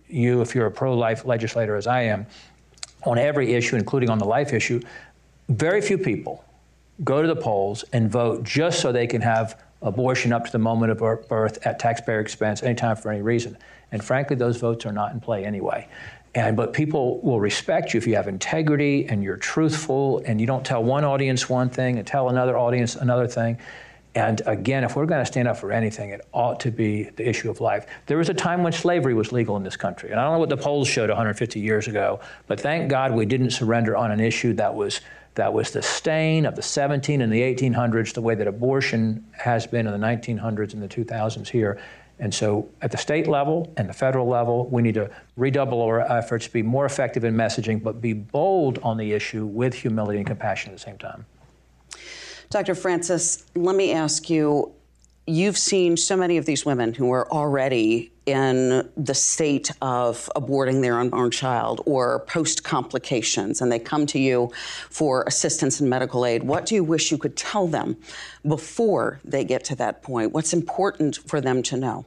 you, 0.08 0.40
if 0.40 0.54
you're 0.54 0.66
a 0.66 0.70
pro 0.70 0.96
life 0.96 1.26
legislator, 1.26 1.76
as 1.76 1.86
I 1.86 2.02
am, 2.02 2.26
on 3.04 3.18
every 3.18 3.52
issue, 3.52 3.76
including 3.76 4.08
on 4.08 4.18
the 4.18 4.24
life 4.24 4.52
issue, 4.52 4.80
very 5.48 5.82
few 5.82 5.98
people 5.98 6.44
go 7.02 7.20
to 7.20 7.28
the 7.28 7.36
polls 7.36 7.84
and 7.92 8.10
vote 8.10 8.44
just 8.44 8.80
so 8.80 8.92
they 8.92 9.06
can 9.06 9.20
have 9.20 9.60
abortion 9.82 10.32
up 10.32 10.46
to 10.46 10.52
the 10.52 10.58
moment 10.58 10.92
of 10.92 11.28
birth 11.28 11.58
at 11.66 11.78
taxpayer 11.78 12.20
expense 12.20 12.62
anytime 12.62 12.96
for 12.96 13.10
any 13.10 13.20
reason. 13.20 13.58
And 13.92 14.02
frankly, 14.02 14.34
those 14.36 14.56
votes 14.56 14.86
are 14.86 14.92
not 14.92 15.12
in 15.12 15.20
play 15.20 15.44
anyway. 15.44 15.88
And 16.34 16.56
but 16.56 16.72
people 16.72 17.20
will 17.20 17.40
respect 17.40 17.94
you 17.94 17.98
if 17.98 18.06
you 18.06 18.16
have 18.16 18.26
integrity 18.26 19.06
and 19.06 19.22
you're 19.22 19.36
truthful 19.36 20.22
and 20.26 20.40
you 20.40 20.46
don't 20.46 20.64
tell 20.64 20.82
one 20.82 21.04
audience 21.04 21.48
one 21.48 21.70
thing 21.70 21.98
and 21.98 22.06
tell 22.06 22.28
another 22.28 22.58
audience 22.58 22.96
another 22.96 23.28
thing. 23.28 23.58
And 24.16 24.42
again, 24.46 24.84
if 24.84 24.94
we're 24.94 25.06
going 25.06 25.20
to 25.20 25.26
stand 25.26 25.48
up 25.48 25.56
for 25.56 25.72
anything, 25.72 26.10
it 26.10 26.20
ought 26.32 26.60
to 26.60 26.70
be 26.70 27.04
the 27.04 27.28
issue 27.28 27.50
of 27.50 27.60
life. 27.60 27.86
There 28.06 28.16
was 28.16 28.28
a 28.28 28.34
time 28.34 28.62
when 28.62 28.72
slavery 28.72 29.12
was 29.12 29.32
legal 29.32 29.56
in 29.56 29.64
this 29.64 29.76
country. 29.76 30.10
And 30.10 30.20
I 30.20 30.24
don't 30.24 30.34
know 30.34 30.38
what 30.38 30.50
the 30.50 30.56
polls 30.56 30.86
showed 30.86 31.08
150 31.08 31.58
years 31.58 31.88
ago, 31.88 32.20
but 32.46 32.60
thank 32.60 32.88
God 32.88 33.12
we 33.12 33.26
didn't 33.26 33.50
surrender 33.50 33.96
on 33.96 34.12
an 34.12 34.20
issue 34.20 34.52
that 34.54 34.74
was 34.74 35.00
that 35.34 35.52
was 35.52 35.72
the 35.72 35.82
stain 35.82 36.46
of 36.46 36.54
the 36.54 36.62
17 36.62 37.20
and 37.20 37.32
the 37.32 37.40
1800s, 37.40 38.12
the 38.12 38.22
way 38.22 38.36
that 38.36 38.46
abortion 38.46 39.26
has 39.32 39.66
been 39.66 39.84
in 39.86 39.92
the 39.92 40.06
1900s 40.06 40.74
and 40.74 40.80
the 40.80 40.86
2000s 40.86 41.48
here. 41.48 41.80
And 42.18 42.32
so, 42.32 42.68
at 42.80 42.92
the 42.92 42.96
state 42.96 43.26
level 43.26 43.72
and 43.76 43.88
the 43.88 43.92
federal 43.92 44.28
level, 44.28 44.66
we 44.68 44.82
need 44.82 44.94
to 44.94 45.10
redouble 45.36 45.82
our 45.82 46.00
efforts, 46.00 46.46
be 46.46 46.62
more 46.62 46.86
effective 46.86 47.24
in 47.24 47.34
messaging, 47.34 47.82
but 47.82 48.00
be 48.00 48.12
bold 48.12 48.78
on 48.82 48.96
the 48.96 49.12
issue 49.12 49.46
with 49.46 49.74
humility 49.74 50.18
and 50.18 50.26
compassion 50.26 50.70
at 50.70 50.76
the 50.76 50.82
same 50.82 50.98
time. 50.98 51.26
Dr. 52.50 52.76
Francis, 52.76 53.46
let 53.56 53.74
me 53.74 53.92
ask 53.92 54.30
you 54.30 54.72
you've 55.26 55.56
seen 55.56 55.96
so 55.96 56.16
many 56.16 56.36
of 56.36 56.44
these 56.44 56.66
women 56.66 56.92
who 56.94 57.10
are 57.10 57.30
already 57.32 58.12
in 58.26 58.88
the 58.96 59.14
state 59.14 59.70
of 59.82 60.30
aborting 60.36 60.80
their 60.82 60.98
unborn 60.98 61.30
child 61.30 61.80
or 61.86 62.20
post 62.20 62.64
complications, 62.64 63.60
and 63.60 63.70
they 63.70 63.78
come 63.78 64.06
to 64.06 64.18
you 64.18 64.50
for 64.90 65.22
assistance 65.24 65.80
and 65.80 65.88
medical 65.88 66.24
aid. 66.24 66.42
What 66.42 66.66
do 66.66 66.74
you 66.74 66.84
wish 66.84 67.10
you 67.10 67.18
could 67.18 67.36
tell 67.36 67.66
them 67.66 67.96
before 68.46 69.20
they 69.24 69.44
get 69.44 69.64
to 69.64 69.76
that 69.76 70.02
point? 70.02 70.32
What's 70.32 70.52
important 70.52 71.16
for 71.16 71.40
them 71.40 71.62
to 71.64 71.76
know? 71.76 72.06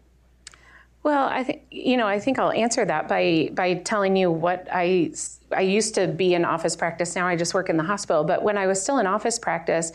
Well, 1.03 1.27
I 1.27 1.43
think 1.43 1.61
you 1.71 1.95
know. 1.95 2.07
I 2.07 2.19
think 2.19 2.37
I'll 2.37 2.51
answer 2.51 2.83
that 2.83 3.07
by 3.07 3.49
by 3.53 3.75
telling 3.75 4.17
you 4.17 4.29
what 4.29 4.67
I 4.69 5.11
I 5.55 5.61
used 5.61 5.95
to 5.95 6.07
be 6.07 6.33
in 6.33 6.43
office 6.43 6.75
practice. 6.75 7.15
Now 7.15 7.27
I 7.27 7.37
just 7.37 7.53
work 7.53 7.69
in 7.69 7.77
the 7.77 7.83
hospital. 7.83 8.25
But 8.25 8.43
when 8.43 8.57
I 8.57 8.67
was 8.67 8.81
still 8.81 8.97
in 8.97 9.07
office 9.07 9.39
practice, 9.39 9.93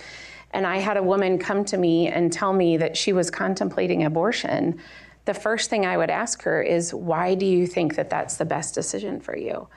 and 0.52 0.66
I 0.66 0.78
had 0.78 0.96
a 0.96 1.02
woman 1.02 1.38
come 1.38 1.64
to 1.66 1.76
me 1.76 2.08
and 2.08 2.32
tell 2.32 2.52
me 2.52 2.76
that 2.76 2.96
she 2.96 3.12
was 3.12 3.30
contemplating 3.30 4.04
abortion, 4.04 4.80
the 5.24 5.34
first 5.34 5.70
thing 5.70 5.86
I 5.86 5.96
would 5.96 6.10
ask 6.10 6.42
her 6.42 6.60
is, 6.62 6.92
why 6.92 7.34
do 7.34 7.46
you 7.46 7.66
think 7.66 7.94
that 7.94 8.10
that's 8.10 8.36
the 8.36 8.44
best 8.44 8.74
decision 8.74 9.20
for 9.20 9.36
you? 9.36 9.68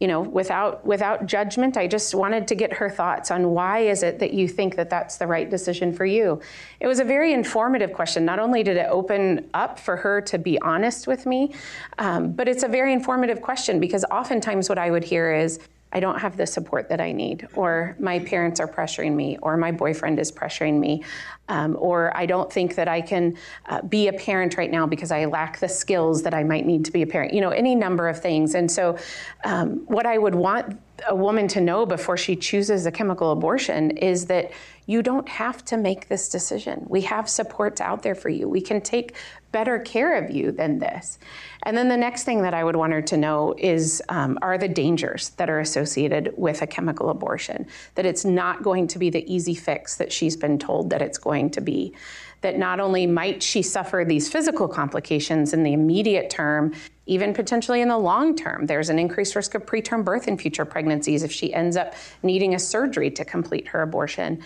You 0.00 0.06
know, 0.06 0.20
without 0.20 0.86
without 0.86 1.26
judgment, 1.26 1.76
I 1.76 1.88
just 1.88 2.14
wanted 2.14 2.46
to 2.48 2.54
get 2.54 2.72
her 2.74 2.88
thoughts 2.88 3.32
on 3.32 3.50
why 3.50 3.80
is 3.80 4.04
it 4.04 4.20
that 4.20 4.32
you 4.32 4.46
think 4.46 4.76
that 4.76 4.88
that's 4.88 5.16
the 5.16 5.26
right 5.26 5.50
decision 5.50 5.92
for 5.92 6.06
you. 6.06 6.40
It 6.78 6.86
was 6.86 7.00
a 7.00 7.04
very 7.04 7.32
informative 7.32 7.92
question. 7.92 8.24
Not 8.24 8.38
only 8.38 8.62
did 8.62 8.76
it 8.76 8.86
open 8.88 9.50
up 9.54 9.76
for 9.76 9.96
her 9.96 10.20
to 10.20 10.38
be 10.38 10.56
honest 10.60 11.08
with 11.08 11.26
me, 11.26 11.52
um, 11.98 12.30
but 12.30 12.46
it's 12.46 12.62
a 12.62 12.68
very 12.68 12.92
informative 12.92 13.42
question 13.42 13.80
because 13.80 14.04
oftentimes 14.04 14.68
what 14.68 14.78
I 14.78 14.88
would 14.88 15.02
hear 15.02 15.34
is, 15.34 15.58
I 15.92 16.00
don't 16.00 16.18
have 16.18 16.36
the 16.36 16.46
support 16.46 16.88
that 16.90 17.00
I 17.00 17.12
need, 17.12 17.48
or 17.54 17.96
my 17.98 18.18
parents 18.18 18.60
are 18.60 18.68
pressuring 18.68 19.14
me, 19.14 19.38
or 19.40 19.56
my 19.56 19.72
boyfriend 19.72 20.18
is 20.18 20.30
pressuring 20.30 20.78
me, 20.78 21.02
um, 21.48 21.76
or 21.78 22.14
I 22.16 22.26
don't 22.26 22.52
think 22.52 22.74
that 22.74 22.88
I 22.88 23.00
can 23.00 23.36
uh, 23.66 23.80
be 23.82 24.08
a 24.08 24.12
parent 24.12 24.56
right 24.56 24.70
now 24.70 24.86
because 24.86 25.10
I 25.10 25.24
lack 25.24 25.60
the 25.60 25.68
skills 25.68 26.22
that 26.24 26.34
I 26.34 26.44
might 26.44 26.66
need 26.66 26.84
to 26.84 26.92
be 26.92 27.02
a 27.02 27.06
parent. 27.06 27.32
You 27.32 27.40
know, 27.40 27.50
any 27.50 27.74
number 27.74 28.06
of 28.08 28.20
things. 28.20 28.54
And 28.54 28.70
so, 28.70 28.98
um, 29.44 29.84
what 29.86 30.04
I 30.04 30.18
would 30.18 30.34
want 30.34 30.78
a 31.08 31.14
woman 31.14 31.48
to 31.48 31.60
know 31.60 31.86
before 31.86 32.16
she 32.16 32.36
chooses 32.36 32.84
a 32.86 32.90
chemical 32.90 33.30
abortion 33.32 33.92
is 33.92 34.26
that 34.26 34.50
you 34.88 35.02
don't 35.02 35.28
have 35.28 35.62
to 35.66 35.76
make 35.76 36.08
this 36.08 36.30
decision. 36.30 36.86
We 36.88 37.02
have 37.02 37.28
supports 37.28 37.78
out 37.78 38.02
there 38.02 38.14
for 38.14 38.30
you. 38.30 38.48
We 38.48 38.62
can 38.62 38.80
take 38.80 39.14
better 39.52 39.78
care 39.78 40.16
of 40.16 40.30
you 40.30 40.50
than 40.50 40.78
this. 40.78 41.18
And 41.64 41.76
then 41.76 41.88
the 41.88 41.96
next 41.96 42.24
thing 42.24 42.40
that 42.40 42.54
I 42.54 42.64
would 42.64 42.74
want 42.74 42.94
her 42.94 43.02
to 43.02 43.16
know 43.18 43.54
is 43.58 44.02
um, 44.08 44.38
are 44.40 44.56
the 44.56 44.66
dangers 44.66 45.30
that 45.36 45.50
are 45.50 45.60
associated 45.60 46.32
with 46.38 46.62
a 46.62 46.66
chemical 46.66 47.10
abortion, 47.10 47.66
that 47.96 48.06
it's 48.06 48.24
not 48.24 48.62
going 48.62 48.86
to 48.88 48.98
be 48.98 49.10
the 49.10 49.30
easy 49.32 49.54
fix 49.54 49.96
that 49.96 50.10
she's 50.10 50.38
been 50.38 50.58
told 50.58 50.88
that 50.88 51.02
it's 51.02 51.18
going 51.18 51.50
to 51.50 51.60
be. 51.60 51.94
That 52.40 52.56
not 52.56 52.80
only 52.80 53.06
might 53.06 53.42
she 53.42 53.60
suffer 53.62 54.04
these 54.06 54.30
physical 54.30 54.68
complications 54.68 55.52
in 55.52 55.64
the 55.64 55.74
immediate 55.74 56.30
term, 56.30 56.72
even 57.04 57.34
potentially 57.34 57.82
in 57.82 57.88
the 57.88 57.98
long 57.98 58.36
term, 58.36 58.66
there's 58.66 58.88
an 58.88 58.98
increased 58.98 59.34
risk 59.34 59.54
of 59.54 59.66
preterm 59.66 60.02
birth 60.02 60.28
in 60.28 60.38
future 60.38 60.64
pregnancies 60.64 61.22
if 61.22 61.32
she 61.32 61.52
ends 61.52 61.76
up 61.76 61.94
needing 62.22 62.54
a 62.54 62.58
surgery 62.58 63.10
to 63.10 63.24
complete 63.24 63.68
her 63.68 63.82
abortion. 63.82 64.42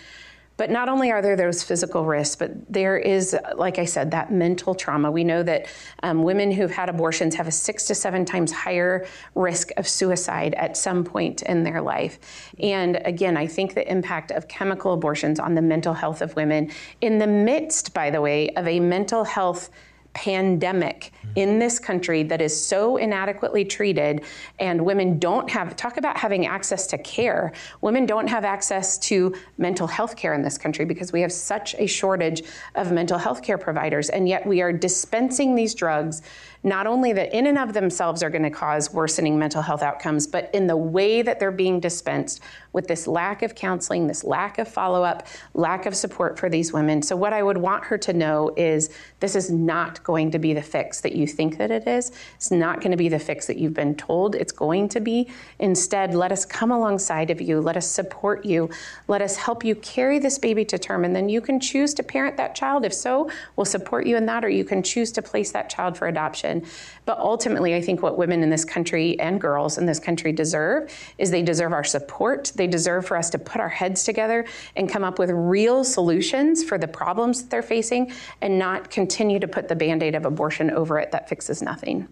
But 0.62 0.70
not 0.70 0.88
only 0.88 1.10
are 1.10 1.20
there 1.20 1.34
those 1.34 1.64
physical 1.64 2.04
risks, 2.04 2.36
but 2.36 2.52
there 2.72 2.96
is, 2.96 3.36
like 3.56 3.80
I 3.80 3.84
said, 3.84 4.12
that 4.12 4.30
mental 4.30 4.76
trauma. 4.76 5.10
We 5.10 5.24
know 5.24 5.42
that 5.42 5.66
um, 6.04 6.22
women 6.22 6.52
who've 6.52 6.70
had 6.70 6.88
abortions 6.88 7.34
have 7.34 7.48
a 7.48 7.50
six 7.50 7.88
to 7.88 7.96
seven 7.96 8.24
times 8.24 8.52
higher 8.52 9.04
risk 9.34 9.70
of 9.76 9.88
suicide 9.88 10.54
at 10.54 10.76
some 10.76 11.02
point 11.02 11.42
in 11.42 11.64
their 11.64 11.80
life. 11.82 12.20
And 12.60 13.02
again, 13.04 13.36
I 13.36 13.48
think 13.48 13.74
the 13.74 13.90
impact 13.90 14.30
of 14.30 14.46
chemical 14.46 14.92
abortions 14.92 15.40
on 15.40 15.56
the 15.56 15.62
mental 15.62 15.94
health 15.94 16.22
of 16.22 16.36
women, 16.36 16.70
in 17.00 17.18
the 17.18 17.26
midst, 17.26 17.92
by 17.92 18.10
the 18.10 18.20
way, 18.20 18.50
of 18.50 18.68
a 18.68 18.78
mental 18.78 19.24
health 19.24 19.68
pandemic 20.14 21.12
in 21.36 21.58
this 21.58 21.78
country 21.78 22.22
that 22.22 22.40
is 22.40 22.54
so 22.54 22.96
inadequately 22.96 23.64
treated 23.64 24.24
and 24.58 24.84
women 24.84 25.18
don't 25.18 25.50
have 25.50 25.74
talk 25.76 25.96
about 25.96 26.16
having 26.16 26.46
access 26.46 26.86
to 26.86 26.98
care. 26.98 27.52
Women 27.80 28.04
don't 28.04 28.26
have 28.28 28.44
access 28.44 28.98
to 28.98 29.34
mental 29.58 29.86
health 29.86 30.16
care 30.16 30.34
in 30.34 30.42
this 30.42 30.58
country 30.58 30.84
because 30.84 31.12
we 31.12 31.20
have 31.22 31.32
such 31.32 31.74
a 31.78 31.86
shortage 31.86 32.42
of 32.74 32.92
mental 32.92 33.18
health 33.18 33.42
care 33.42 33.58
providers 33.58 34.10
and 34.10 34.28
yet 34.28 34.46
we 34.46 34.60
are 34.60 34.72
dispensing 34.72 35.54
these 35.54 35.74
drugs 35.74 36.22
not 36.64 36.86
only 36.86 37.12
that 37.12 37.36
in 37.36 37.46
and 37.46 37.58
of 37.58 37.72
themselves 37.72 38.22
are 38.22 38.30
going 38.30 38.42
to 38.42 38.50
cause 38.50 38.92
worsening 38.92 39.38
mental 39.38 39.62
health 39.62 39.82
outcomes, 39.82 40.26
but 40.26 40.48
in 40.54 40.66
the 40.66 40.76
way 40.76 41.22
that 41.22 41.40
they're 41.40 41.50
being 41.50 41.80
dispensed 41.80 42.40
with 42.72 42.88
this 42.88 43.06
lack 43.06 43.42
of 43.42 43.54
counseling, 43.54 44.06
this 44.06 44.24
lack 44.24 44.58
of 44.58 44.68
follow 44.68 45.02
up, 45.02 45.26
lack 45.54 45.86
of 45.86 45.94
support 45.94 46.38
for 46.38 46.48
these 46.48 46.72
women. 46.72 47.02
So, 47.02 47.16
what 47.16 47.32
I 47.32 47.42
would 47.42 47.58
want 47.58 47.84
her 47.84 47.98
to 47.98 48.12
know 48.12 48.52
is 48.56 48.90
this 49.20 49.36
is 49.36 49.50
not 49.50 50.02
going 50.04 50.30
to 50.30 50.38
be 50.38 50.54
the 50.54 50.62
fix 50.62 51.00
that 51.02 51.14
you 51.14 51.26
think 51.26 51.58
that 51.58 51.70
it 51.70 51.86
is. 51.86 52.12
It's 52.36 52.50
not 52.50 52.80
going 52.80 52.90
to 52.90 52.96
be 52.96 53.08
the 53.08 53.18
fix 53.18 53.46
that 53.46 53.58
you've 53.58 53.74
been 53.74 53.94
told 53.94 54.34
it's 54.34 54.52
going 54.52 54.88
to 54.90 55.00
be. 55.00 55.28
Instead, 55.58 56.14
let 56.14 56.32
us 56.32 56.44
come 56.44 56.70
alongside 56.70 57.30
of 57.30 57.40
you, 57.40 57.60
let 57.60 57.76
us 57.76 57.86
support 57.86 58.44
you, 58.44 58.70
let 59.08 59.22
us 59.22 59.36
help 59.36 59.64
you 59.64 59.74
carry 59.76 60.18
this 60.18 60.38
baby 60.38 60.64
to 60.66 60.78
term, 60.78 61.04
and 61.04 61.14
then 61.14 61.28
you 61.28 61.40
can 61.40 61.60
choose 61.60 61.94
to 61.94 62.02
parent 62.02 62.36
that 62.36 62.54
child. 62.54 62.84
If 62.84 62.94
so, 62.94 63.30
we'll 63.56 63.64
support 63.64 64.06
you 64.06 64.16
in 64.16 64.26
that, 64.26 64.44
or 64.44 64.48
you 64.48 64.64
can 64.64 64.82
choose 64.82 65.12
to 65.12 65.22
place 65.22 65.52
that 65.52 65.68
child 65.68 65.96
for 65.96 66.08
adoption. 66.08 66.64
But 67.04 67.18
ultimately, 67.18 67.74
I 67.74 67.80
think 67.80 68.02
what 68.02 68.16
women 68.16 68.42
in 68.42 68.50
this 68.50 68.64
country 68.64 69.18
and 69.18 69.40
girls 69.40 69.78
in 69.78 69.86
this 69.86 69.98
country 69.98 70.32
deserve 70.32 70.92
is 71.18 71.30
they 71.30 71.42
deserve 71.42 71.72
our 71.72 71.84
support. 71.84 72.52
They 72.54 72.61
deserve 72.66 73.06
for 73.06 73.16
us 73.16 73.30
to 73.30 73.38
put 73.38 73.60
our 73.60 73.68
heads 73.68 74.04
together 74.04 74.44
and 74.76 74.88
come 74.88 75.04
up 75.04 75.18
with 75.18 75.30
real 75.30 75.84
solutions 75.84 76.62
for 76.62 76.78
the 76.78 76.88
problems 76.88 77.42
that 77.42 77.50
they're 77.50 77.62
facing 77.62 78.12
and 78.40 78.58
not 78.58 78.90
continue 78.90 79.38
to 79.38 79.48
put 79.48 79.68
the 79.68 79.76
band 79.76 80.02
aid 80.02 80.14
of 80.14 80.24
abortion 80.24 80.70
over 80.70 80.98
it 80.98 81.12
that 81.12 81.28
fixes 81.28 81.62
nothing. 81.62 82.08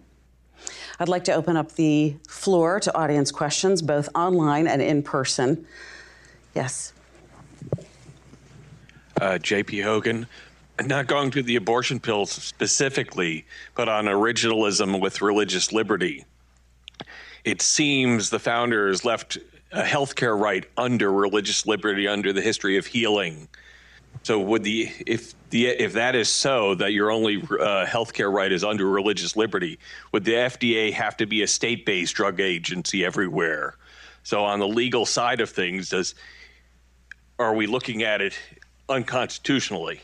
I'd 0.99 1.09
like 1.09 1.23
to 1.25 1.33
open 1.33 1.57
up 1.57 1.71
the 1.73 2.15
floor 2.27 2.79
to 2.79 2.95
audience 2.95 3.31
questions, 3.31 3.81
both 3.81 4.07
online 4.13 4.67
and 4.67 4.81
in 4.81 5.01
person. 5.01 5.65
Yes. 6.53 6.93
Uh, 9.19 9.37
JP 9.39 9.83
Hogan, 9.83 10.27
not 10.85 11.07
going 11.07 11.31
to 11.31 11.43
the 11.43 11.55
abortion 11.55 11.99
pills 11.99 12.31
specifically, 12.31 13.45
but 13.75 13.89
on 13.89 14.05
originalism 14.05 14.99
with 14.99 15.21
religious 15.21 15.71
liberty. 15.71 16.25
It 17.43 17.61
seems 17.61 18.29
the 18.29 18.39
founders 18.39 19.03
left 19.03 19.37
a 19.71 19.83
healthcare 19.83 20.37
right 20.37 20.65
under 20.77 21.11
religious 21.11 21.65
liberty 21.65 22.07
under 22.07 22.33
the 22.33 22.41
history 22.41 22.77
of 22.77 22.85
healing. 22.85 23.47
So 24.23 24.39
would 24.39 24.63
the 24.63 24.89
if 25.07 25.33
the 25.49 25.67
if 25.67 25.93
that 25.93 26.15
is 26.15 26.29
so 26.29 26.75
that 26.75 26.91
your 26.91 27.11
only 27.11 27.37
uh, 27.37 27.85
healthcare 27.85 28.31
right 28.31 28.51
is 28.51 28.63
under 28.63 28.85
religious 28.85 29.35
liberty, 29.35 29.79
would 30.11 30.25
the 30.25 30.33
FDA 30.33 30.91
have 30.93 31.17
to 31.17 31.25
be 31.25 31.41
a 31.43 31.47
state-based 31.47 32.13
drug 32.13 32.39
agency 32.39 33.05
everywhere? 33.05 33.75
So 34.23 34.43
on 34.43 34.59
the 34.59 34.67
legal 34.67 35.05
side 35.05 35.41
of 35.41 35.49
things, 35.49 35.89
does 35.89 36.13
are 37.39 37.55
we 37.55 37.65
looking 37.67 38.03
at 38.03 38.21
it 38.21 38.37
unconstitutionally? 38.89 40.01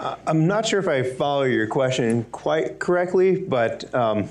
I'm 0.00 0.46
not 0.46 0.66
sure 0.66 0.78
if 0.78 0.86
I 0.86 1.02
follow 1.02 1.42
your 1.42 1.66
question 1.66 2.24
quite 2.24 2.78
correctly, 2.78 3.36
but 3.36 3.92
um, 3.94 4.28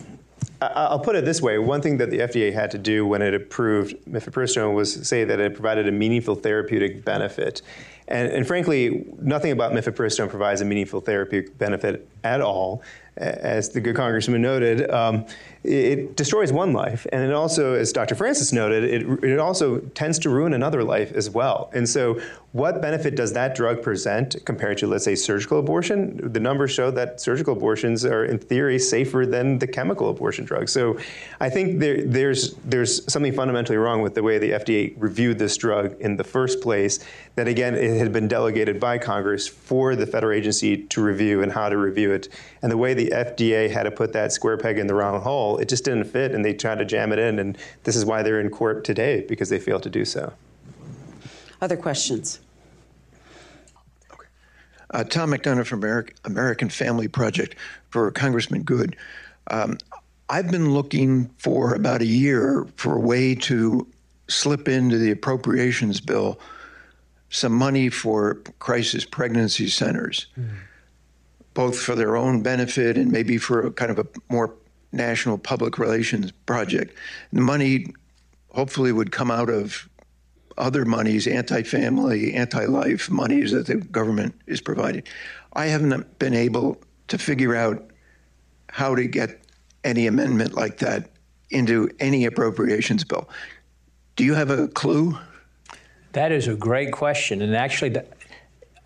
I'll 0.61 0.99
put 0.99 1.15
it 1.15 1.23
this 1.23 1.41
way. 1.41 1.59
One 1.59 1.81
thing 1.81 1.97
that 1.97 2.09
the 2.09 2.19
FDA 2.19 2.51
had 2.51 2.71
to 2.71 2.77
do 2.77 3.05
when 3.05 3.21
it 3.21 3.33
approved 3.33 3.95
mifepristone 4.05 4.73
was 4.73 5.07
say 5.07 5.23
that 5.23 5.39
it 5.39 5.53
provided 5.53 5.87
a 5.87 5.91
meaningful 5.91 6.35
therapeutic 6.35 7.05
benefit. 7.05 7.61
And, 8.07 8.31
and 8.31 8.47
frankly, 8.47 9.05
nothing 9.19 9.51
about 9.51 9.73
mifepristone 9.73 10.29
provides 10.29 10.61
a 10.61 10.65
meaningful 10.65 11.01
therapeutic 11.01 11.57
benefit 11.57 12.07
at 12.23 12.41
all. 12.41 12.81
As 13.17 13.69
the 13.69 13.81
good 13.81 13.95
congressman 13.95 14.41
noted, 14.41 14.89
um, 14.91 15.25
it 15.67 16.15
destroys 16.15 16.53
one 16.53 16.71
life, 16.71 17.05
and 17.11 17.23
it 17.23 17.33
also, 17.33 17.73
as 17.73 17.91
Dr. 17.91 18.15
Francis 18.15 18.53
noted, 18.53 18.83
it, 18.85 19.23
it 19.23 19.39
also 19.39 19.79
tends 19.79 20.17
to 20.19 20.29
ruin 20.29 20.53
another 20.53 20.83
life 20.83 21.11
as 21.11 21.29
well. 21.29 21.69
And 21.73 21.87
so, 21.89 22.21
what 22.53 22.81
benefit 22.81 23.15
does 23.15 23.33
that 23.33 23.53
drug 23.53 23.83
present 23.83 24.37
compared 24.45 24.77
to, 24.79 24.87
let's 24.87 25.03
say, 25.03 25.15
surgical 25.15 25.59
abortion? 25.59 26.31
The 26.31 26.39
numbers 26.39 26.71
show 26.71 26.89
that 26.91 27.19
surgical 27.19 27.53
abortions 27.53 28.05
are, 28.05 28.23
in 28.23 28.39
theory, 28.39 28.79
safer 28.79 29.25
than 29.25 29.59
the 29.59 29.67
chemical 29.67 30.09
abortion 30.09 30.45
drugs. 30.45 30.71
So, 30.71 30.97
I 31.41 31.49
think 31.49 31.79
there, 31.79 32.05
there's 32.05 32.53
there's 32.63 33.11
something 33.11 33.33
fundamentally 33.33 33.77
wrong 33.77 34.01
with 34.01 34.15
the 34.15 34.23
way 34.23 34.37
the 34.37 34.51
FDA 34.51 34.93
reviewed 34.97 35.37
this 35.37 35.57
drug 35.57 35.99
in 35.99 36.15
the 36.15 36.23
first 36.23 36.61
place. 36.61 36.99
That 37.35 37.47
again, 37.47 37.75
it 37.75 37.97
had 37.97 38.13
been 38.13 38.27
delegated 38.27 38.79
by 38.79 38.99
Congress 38.99 39.47
for 39.47 39.95
the 39.95 40.07
federal 40.07 40.37
agency 40.37 40.77
to 40.77 41.03
review 41.03 41.43
and 41.43 41.51
how 41.51 41.67
to 41.67 41.77
review 41.77 42.13
it, 42.13 42.29
and 42.61 42.71
the 42.71 42.77
way 42.77 42.93
the 42.93 43.06
FDA 43.13 43.69
had 43.69 43.83
to 43.83 43.91
put 43.91 44.13
that 44.13 44.31
square 44.31 44.57
peg 44.57 44.77
in 44.77 44.87
the 44.87 44.93
round 44.93 45.23
hole 45.23 45.57
it 45.57 45.69
just 45.69 45.85
didn't 45.85 46.05
fit, 46.05 46.31
and 46.31 46.43
they 46.43 46.53
tried 46.53 46.79
to 46.79 46.85
jam 46.85 47.11
it 47.11 47.19
in. 47.19 47.39
And 47.39 47.57
this 47.83 47.95
is 47.95 48.05
why 48.05 48.23
they're 48.23 48.39
in 48.39 48.49
court 48.49 48.83
today 48.83 49.25
because 49.27 49.49
they 49.49 49.59
failed 49.59 49.83
to 49.83 49.89
do 49.89 50.05
so. 50.05 50.33
Other 51.61 51.77
questions? 51.77 52.39
Okay. 54.13 54.27
Uh, 54.91 55.03
Tom 55.03 55.31
McDonough 55.31 55.65
from 55.65 55.83
American 56.25 56.69
Family 56.69 57.07
Project 57.07 57.55
for 57.89 58.11
Congressman 58.11 58.63
Good. 58.63 58.95
Um, 59.49 59.77
I've 60.29 60.51
been 60.51 60.73
looking 60.73 61.29
for 61.37 61.73
about 61.73 62.01
a 62.01 62.05
year 62.05 62.67
for 62.75 62.95
a 62.95 62.99
way 62.99 63.33
to 63.35 63.87
slip 64.27 64.67
into 64.67 64.97
the 64.97 65.11
appropriations 65.11 66.01
bill 66.01 66.39
some 67.29 67.53
money 67.53 67.89
for 67.89 68.35
crisis 68.59 69.05
pregnancy 69.05 69.67
centers, 69.67 70.27
mm. 70.39 70.49
Both 71.57 71.79
for 71.79 71.95
their 71.95 72.15
own 72.15 72.43
benefit 72.43 72.99
and 72.99 73.11
maybe 73.11 73.39
for 73.39 73.65
a 73.65 73.71
kind 73.71 73.89
of 73.89 73.97
a 73.97 74.05
more 74.29 74.53
national 74.91 75.39
public 75.39 75.79
relations 75.79 76.31
project. 76.45 76.95
The 77.33 77.41
money 77.41 77.95
hopefully 78.49 78.91
would 78.91 79.11
come 79.11 79.31
out 79.31 79.49
of 79.49 79.89
other 80.59 80.85
monies, 80.85 81.25
anti 81.25 81.63
family, 81.63 82.35
anti 82.35 82.65
life 82.65 83.09
monies 83.09 83.53
that 83.53 83.65
the 83.65 83.77
government 83.77 84.35
is 84.45 84.61
providing. 84.61 85.01
I 85.53 85.65
haven't 85.65 86.19
been 86.19 86.35
able 86.35 86.79
to 87.07 87.17
figure 87.17 87.55
out 87.55 87.89
how 88.69 88.93
to 88.93 89.07
get 89.07 89.41
any 89.83 90.05
amendment 90.05 90.53
like 90.53 90.77
that 90.77 91.09
into 91.49 91.89
any 91.99 92.25
appropriations 92.25 93.03
bill. 93.03 93.27
Do 94.15 94.23
you 94.23 94.35
have 94.35 94.51
a 94.51 94.67
clue? 94.67 95.17
That 96.11 96.31
is 96.31 96.47
a 96.47 96.55
great 96.55 96.91
question. 96.91 97.41
And 97.41 97.55
actually, 97.55 97.97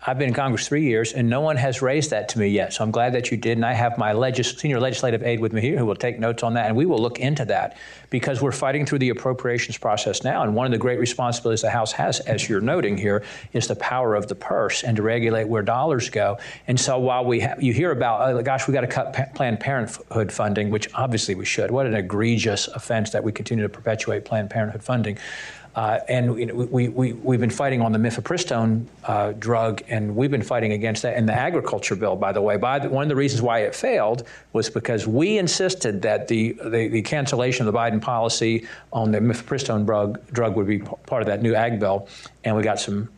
I've 0.04 0.18
been 0.18 0.28
in 0.28 0.34
Congress 0.34 0.66
three 0.66 0.82
years, 0.82 1.12
and 1.12 1.30
no 1.30 1.40
one 1.40 1.56
has 1.56 1.80
raised 1.80 2.10
that 2.10 2.28
to 2.30 2.40
me 2.40 2.48
yet. 2.48 2.72
So 2.72 2.82
I'm 2.82 2.90
glad 2.90 3.14
that 3.14 3.30
you 3.30 3.36
did, 3.36 3.56
and 3.56 3.64
I 3.64 3.72
have 3.72 3.96
my 3.98 4.12
legis- 4.12 4.58
senior 4.58 4.80
legislative 4.80 5.22
aide 5.22 5.38
with 5.38 5.52
me 5.52 5.60
here 5.60 5.78
who 5.78 5.86
will 5.86 5.94
take 5.94 6.18
notes 6.18 6.42
on 6.42 6.54
that, 6.54 6.66
and 6.66 6.76
we 6.76 6.86
will 6.86 6.98
look 6.98 7.20
into 7.20 7.44
that 7.44 7.76
because 8.10 8.42
we're 8.42 8.50
fighting 8.50 8.84
through 8.84 8.98
the 8.98 9.10
appropriations 9.10 9.78
process 9.78 10.24
now. 10.24 10.42
And 10.42 10.56
one 10.56 10.66
of 10.66 10.72
the 10.72 10.78
great 10.78 10.98
responsibilities 10.98 11.62
the 11.62 11.70
House 11.70 11.92
has, 11.92 12.18
as 12.18 12.48
you're 12.48 12.60
noting 12.60 12.96
here, 12.96 13.22
is 13.52 13.68
the 13.68 13.76
power 13.76 14.16
of 14.16 14.26
the 14.26 14.34
purse 14.34 14.82
and 14.82 14.96
to 14.96 15.04
regulate 15.04 15.46
where 15.46 15.62
dollars 15.62 16.10
go. 16.10 16.36
And 16.66 16.80
so 16.80 16.98
while 16.98 17.24
we 17.24 17.38
ha- 17.38 17.54
you 17.60 17.72
hear 17.72 17.92
about, 17.92 18.28
oh, 18.28 18.42
gosh, 18.42 18.66
we 18.66 18.74
got 18.74 18.80
to 18.80 18.88
cut 18.88 19.12
pa- 19.12 19.26
Planned 19.36 19.60
Parenthood 19.60 20.32
funding, 20.32 20.70
which 20.70 20.92
obviously 20.94 21.36
we 21.36 21.44
should. 21.44 21.70
What 21.70 21.86
an 21.86 21.94
egregious 21.94 22.66
offense 22.66 23.10
that 23.10 23.22
we 23.22 23.30
continue 23.30 23.62
to 23.62 23.68
perpetuate 23.68 24.24
Planned 24.24 24.50
Parenthood 24.50 24.82
funding. 24.82 25.16
Uh, 25.74 26.00
and 26.08 26.38
you 26.38 26.46
know, 26.46 26.54
we, 26.54 26.88
we, 26.88 27.14
we've 27.14 27.40
been 27.40 27.48
fighting 27.48 27.80
on 27.80 27.92
the 27.92 27.98
mifepristone 27.98 28.84
uh, 29.04 29.32
drug, 29.32 29.82
and 29.88 30.14
we've 30.14 30.30
been 30.30 30.42
fighting 30.42 30.72
against 30.72 31.02
that 31.02 31.16
in 31.16 31.24
the 31.24 31.32
agriculture 31.32 31.96
bill, 31.96 32.14
by 32.14 32.30
the 32.30 32.42
way. 32.42 32.58
By 32.58 32.78
the, 32.78 32.90
one 32.90 33.02
of 33.02 33.08
the 33.08 33.16
reasons 33.16 33.40
why 33.40 33.60
it 33.60 33.74
failed 33.74 34.24
was 34.52 34.68
because 34.68 35.06
we 35.06 35.38
insisted 35.38 36.02
that 36.02 36.28
the, 36.28 36.52
the, 36.64 36.88
the 36.88 37.02
cancellation 37.02 37.66
of 37.66 37.72
the 37.72 37.78
Biden 37.78 38.02
policy 38.02 38.66
on 38.92 39.12
the 39.12 39.18
mifepristone 39.18 39.86
drug, 39.86 40.24
drug 40.26 40.56
would 40.56 40.66
be 40.66 40.80
p- 40.80 40.86
part 41.06 41.22
of 41.22 41.26
that 41.28 41.40
new 41.40 41.54
ag 41.54 41.80
bill, 41.80 42.06
and 42.44 42.54
we 42.54 42.62
got 42.62 42.78
some 42.78 43.08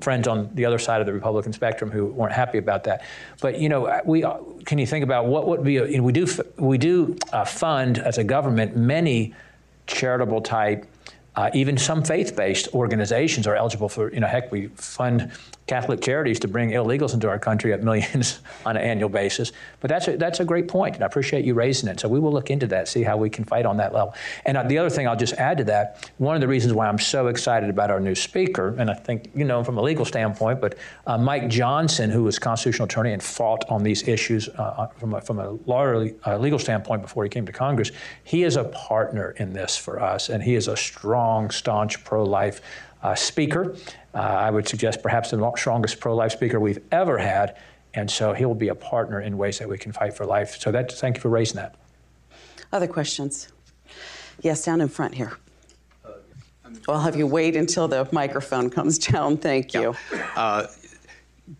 friends 0.00 0.28
on 0.28 0.54
the 0.54 0.64
other 0.64 0.78
side 0.78 1.00
of 1.00 1.06
the 1.06 1.12
Republican 1.12 1.52
spectrum 1.52 1.90
who 1.90 2.06
weren't 2.06 2.32
happy 2.32 2.58
about 2.58 2.84
that. 2.84 3.04
But 3.40 3.58
you 3.58 3.68
know, 3.68 4.00
we 4.04 4.24
can 4.64 4.78
you 4.78 4.86
think 4.86 5.02
about 5.02 5.26
what 5.26 5.46
would 5.48 5.64
be? 5.64 5.78
A, 5.78 5.86
you 5.86 5.98
know, 5.98 6.02
we 6.02 6.12
do 6.12 6.26
we 6.56 6.78
do 6.78 7.16
uh, 7.32 7.44
fund 7.44 7.98
as 7.98 8.18
a 8.18 8.24
government 8.24 8.76
many 8.76 9.34
charitable 9.86 10.40
type 10.40 10.86
uh, 11.34 11.50
even 11.54 11.78
some 11.78 12.02
faith-based 12.02 12.68
organizations 12.74 13.46
are 13.46 13.56
eligible 13.56 13.88
for, 13.88 14.12
you 14.12 14.20
know, 14.20 14.26
heck, 14.26 14.52
we 14.52 14.68
fund 14.68 15.30
Catholic 15.66 16.00
charities 16.00 16.40
to 16.40 16.48
bring 16.48 16.70
illegals 16.70 17.14
into 17.14 17.28
our 17.28 17.38
country 17.38 17.72
at 17.72 17.82
millions 17.82 18.40
on 18.66 18.76
an 18.76 18.82
annual 18.82 19.08
basis. 19.08 19.52
But 19.80 19.88
that's 19.88 20.08
a, 20.08 20.16
that's 20.16 20.40
a 20.40 20.44
great 20.44 20.66
point, 20.66 20.96
and 20.96 21.04
I 21.04 21.06
appreciate 21.06 21.44
you 21.44 21.54
raising 21.54 21.88
it. 21.88 22.00
So 22.00 22.08
we 22.08 22.18
will 22.18 22.32
look 22.32 22.50
into 22.50 22.66
that, 22.68 22.88
see 22.88 23.02
how 23.02 23.16
we 23.16 23.30
can 23.30 23.44
fight 23.44 23.64
on 23.64 23.76
that 23.76 23.92
level. 23.92 24.14
And 24.44 24.56
uh, 24.56 24.64
the 24.64 24.78
other 24.78 24.90
thing 24.90 25.06
I'll 25.06 25.16
just 25.16 25.34
add 25.34 25.58
to 25.58 25.64
that, 25.64 26.10
one 26.18 26.34
of 26.34 26.40
the 26.40 26.48
reasons 26.48 26.74
why 26.74 26.88
I'm 26.88 26.98
so 26.98 27.28
excited 27.28 27.70
about 27.70 27.90
our 27.90 28.00
new 28.00 28.14
speaker, 28.14 28.74
and 28.78 28.90
I 28.90 28.94
think 28.94 29.30
you 29.34 29.44
know 29.44 29.62
from 29.62 29.78
a 29.78 29.82
legal 29.82 30.04
standpoint, 30.04 30.60
but 30.60 30.76
uh, 31.06 31.16
Mike 31.16 31.48
Johnson, 31.48 32.10
who 32.10 32.24
was 32.24 32.38
constitutional 32.38 32.86
attorney 32.86 33.12
and 33.12 33.22
fought 33.22 33.64
on 33.68 33.82
these 33.82 34.06
issues 34.08 34.48
uh, 34.48 34.62
uh 34.62 34.86
from 34.88 35.14
a, 35.14 35.20
from 35.20 35.38
a 35.38 35.50
lawyer, 35.66 36.10
uh, 36.26 36.38
legal 36.38 36.58
standpoint 36.58 37.02
before 37.02 37.22
he 37.22 37.30
came 37.30 37.46
to 37.46 37.52
Congress, 37.52 37.92
he 38.24 38.42
is 38.42 38.56
a 38.56 38.64
partner 38.64 39.30
in 39.38 39.52
this 39.52 39.76
for 39.76 40.02
us, 40.02 40.28
and 40.28 40.42
he 40.42 40.56
is 40.56 40.66
a 40.66 40.76
strong, 40.76 41.50
staunch 41.50 42.02
pro-life 42.04 42.60
uh, 43.02 43.14
speaker. 43.14 43.76
Uh, 44.14 44.18
I 44.18 44.50
would 44.50 44.68
suggest 44.68 45.02
perhaps 45.02 45.30
the 45.30 45.52
strongest 45.56 46.00
pro 46.00 46.14
life 46.14 46.32
speaker 46.32 46.60
we've 46.60 46.82
ever 46.90 47.18
had. 47.18 47.56
And 47.94 48.10
so 48.10 48.32
he 48.32 48.44
will 48.44 48.54
be 48.54 48.68
a 48.68 48.74
partner 48.74 49.20
in 49.20 49.36
ways 49.36 49.58
that 49.58 49.68
we 49.68 49.78
can 49.78 49.92
fight 49.92 50.14
for 50.14 50.24
life. 50.24 50.58
So 50.60 50.70
that, 50.72 50.92
thank 50.92 51.16
you 51.16 51.20
for 51.20 51.28
raising 51.28 51.56
that. 51.56 51.74
Other 52.72 52.86
questions? 52.86 53.48
Yes, 54.40 54.64
down 54.64 54.80
in 54.80 54.88
front 54.88 55.14
here. 55.14 55.36
I'll 56.88 57.00
have 57.00 57.16
you 57.16 57.26
wait 57.26 57.54
until 57.54 57.86
the 57.86 58.08
microphone 58.12 58.70
comes 58.70 58.98
down. 58.98 59.36
Thank 59.36 59.74
you. 59.74 59.94
Yeah. 60.12 60.28
Uh, 60.34 60.66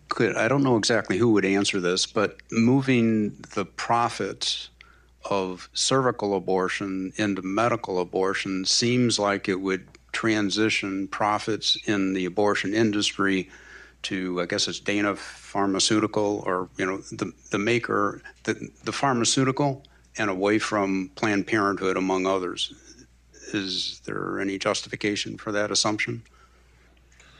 could, 0.09 0.35
I 0.35 0.47
don't 0.47 0.63
know 0.63 0.77
exactly 0.77 1.17
who 1.17 1.31
would 1.33 1.45
answer 1.45 1.79
this, 1.79 2.05
but 2.05 2.37
moving 2.51 3.35
the 3.53 3.65
profits 3.65 4.69
of 5.25 5.69
surgical 5.73 6.35
abortion 6.35 7.13
into 7.17 7.41
medical 7.41 7.99
abortion 7.99 8.65
seems 8.65 9.19
like 9.19 9.47
it 9.47 9.61
would 9.61 9.87
transition 10.13 11.07
profits 11.09 11.77
in 11.85 12.13
the 12.13 12.25
abortion 12.25 12.73
industry 12.73 13.49
to, 14.03 14.41
I 14.41 14.45
guess 14.45 14.67
it's 14.67 14.79
Dana 14.79 15.15
Pharmaceutical 15.15 16.43
or, 16.45 16.69
you 16.77 16.85
know, 16.85 16.97
the, 17.11 17.31
the 17.51 17.57
maker, 17.57 18.21
the, 18.43 18.69
the 18.83 18.91
pharmaceutical, 18.91 19.83
and 20.17 20.29
away 20.29 20.59
from 20.59 21.09
Planned 21.15 21.47
Parenthood, 21.47 21.97
among 21.97 22.25
others. 22.25 22.73
Is 23.53 24.01
there 24.05 24.39
any 24.39 24.57
justification 24.57 25.37
for 25.37 25.51
that 25.51 25.71
assumption? 25.71 26.23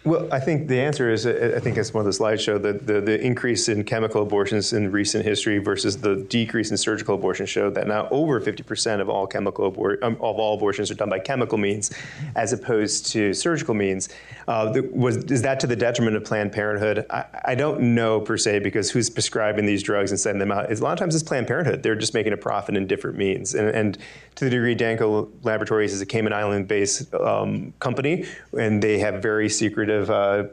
Well, 0.05 0.27
I 0.33 0.39
think 0.41 0.67
the 0.67 0.81
answer 0.81 1.09
is 1.09 1.25
I 1.25 1.59
think 1.61 1.77
as 1.77 1.93
one 1.93 2.01
of 2.01 2.05
the 2.05 2.11
slides 2.11 2.41
showed 2.41 2.61
that 2.63 2.85
the, 2.85 2.99
the 2.99 3.21
increase 3.21 3.69
in 3.69 3.85
chemical 3.85 4.21
abortions 4.21 4.73
in 4.73 4.91
recent 4.91 5.23
history 5.23 5.59
versus 5.59 5.95
the 5.95 6.17
decrease 6.27 6.71
in 6.71 6.77
surgical 6.77 7.15
abortion 7.15 7.45
showed 7.45 7.73
that 7.75 7.87
now 7.87 8.09
over 8.11 8.41
50% 8.41 8.99
of 8.99 9.07
all 9.07 9.25
chemical 9.25 9.71
abor- 9.71 10.03
um, 10.03 10.15
of 10.15 10.39
all 10.39 10.57
abortions 10.57 10.91
are 10.91 10.95
done 10.95 11.09
by 11.09 11.19
chemical 11.19 11.57
means, 11.57 11.89
as 12.35 12.51
opposed 12.51 13.05
to 13.13 13.33
surgical 13.33 13.73
means. 13.73 14.09
Uh, 14.45 14.73
was 14.91 15.17
is 15.31 15.41
that 15.43 15.61
to 15.61 15.67
the 15.67 15.75
detriment 15.75 16.17
of 16.17 16.25
Planned 16.25 16.51
Parenthood? 16.51 17.05
I, 17.09 17.25
I, 17.45 17.55
don't 17.55 17.95
know 17.95 18.19
per 18.19 18.35
se 18.35 18.59
because 18.59 18.91
who's 18.91 19.09
prescribing 19.09 19.65
these 19.65 19.81
drugs 19.81 20.11
and 20.11 20.19
sending 20.19 20.39
them 20.39 20.51
out? 20.51 20.69
a 20.69 20.83
lot 20.83 20.91
of 20.91 20.99
times 20.99 21.15
it's 21.15 21.23
Planned 21.23 21.47
Parenthood. 21.47 21.81
They're 21.81 21.95
just 21.95 22.13
making 22.13 22.33
a 22.33 22.37
profit 22.37 22.75
in 22.75 22.87
different 22.87 23.15
means, 23.15 23.55
and, 23.55 23.69
and 23.69 23.97
to 24.35 24.43
the 24.43 24.51
degree 24.51 24.75
Danco 24.75 25.29
Laboratories 25.43 25.93
is 25.93 26.01
a 26.01 26.05
Cayman 26.05 26.33
Island-based 26.33 27.13
um, 27.13 27.73
company, 27.79 28.25
and 28.57 28.81
they 28.81 28.99
have 28.99 29.21
very 29.21 29.47
secretive 29.47 29.92
uh, 30.09 30.47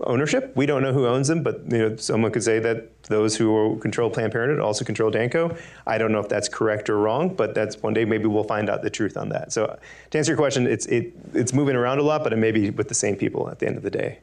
ownership. 0.00 0.52
We 0.56 0.66
don't 0.66 0.82
know 0.82 0.92
who 0.92 1.06
owns 1.06 1.28
them, 1.28 1.42
but 1.42 1.60
you 1.70 1.78
know, 1.78 1.96
someone 1.96 2.30
could 2.32 2.42
say 2.42 2.58
that 2.58 3.02
those 3.04 3.36
who 3.36 3.78
control 3.78 4.10
Planned 4.10 4.32
Parenthood 4.32 4.60
also 4.60 4.84
control 4.84 5.10
Danco. 5.10 5.58
I 5.86 5.98
don't 5.98 6.12
know 6.12 6.20
if 6.20 6.28
that's 6.28 6.48
correct 6.48 6.90
or 6.90 6.98
wrong, 6.98 7.34
but 7.34 7.54
that's 7.54 7.82
one 7.82 7.94
day 7.94 8.04
maybe 8.04 8.26
we'll 8.26 8.44
find 8.44 8.68
out 8.68 8.82
the 8.82 8.90
truth 8.90 9.16
on 9.16 9.28
that. 9.30 9.52
So 9.52 9.78
to 10.10 10.18
answer 10.18 10.32
your 10.32 10.36
question, 10.36 10.66
it's 10.66 10.86
it, 10.86 11.14
it's 11.32 11.52
moving 11.52 11.76
around 11.76 11.98
a 11.98 12.02
lot, 12.02 12.22
but 12.22 12.32
it 12.32 12.36
may 12.36 12.52
be 12.52 12.70
with 12.70 12.88
the 12.88 12.94
same 12.94 13.16
people 13.16 13.48
at 13.48 13.58
the 13.58 13.66
end 13.66 13.76
of 13.76 13.82
the 13.82 13.90
day. 13.90 14.18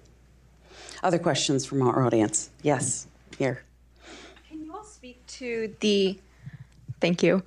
Other 1.01 1.19
questions 1.19 1.65
from 1.65 1.81
our 1.81 2.05
audience? 2.05 2.49
Yes, 2.61 3.07
here. 3.37 3.63
Can 4.49 4.63
you 4.63 4.73
all 4.73 4.85
speak 4.85 5.25
to 5.27 5.73
the? 5.79 6.17
Thank 7.01 7.23
you. 7.23 7.43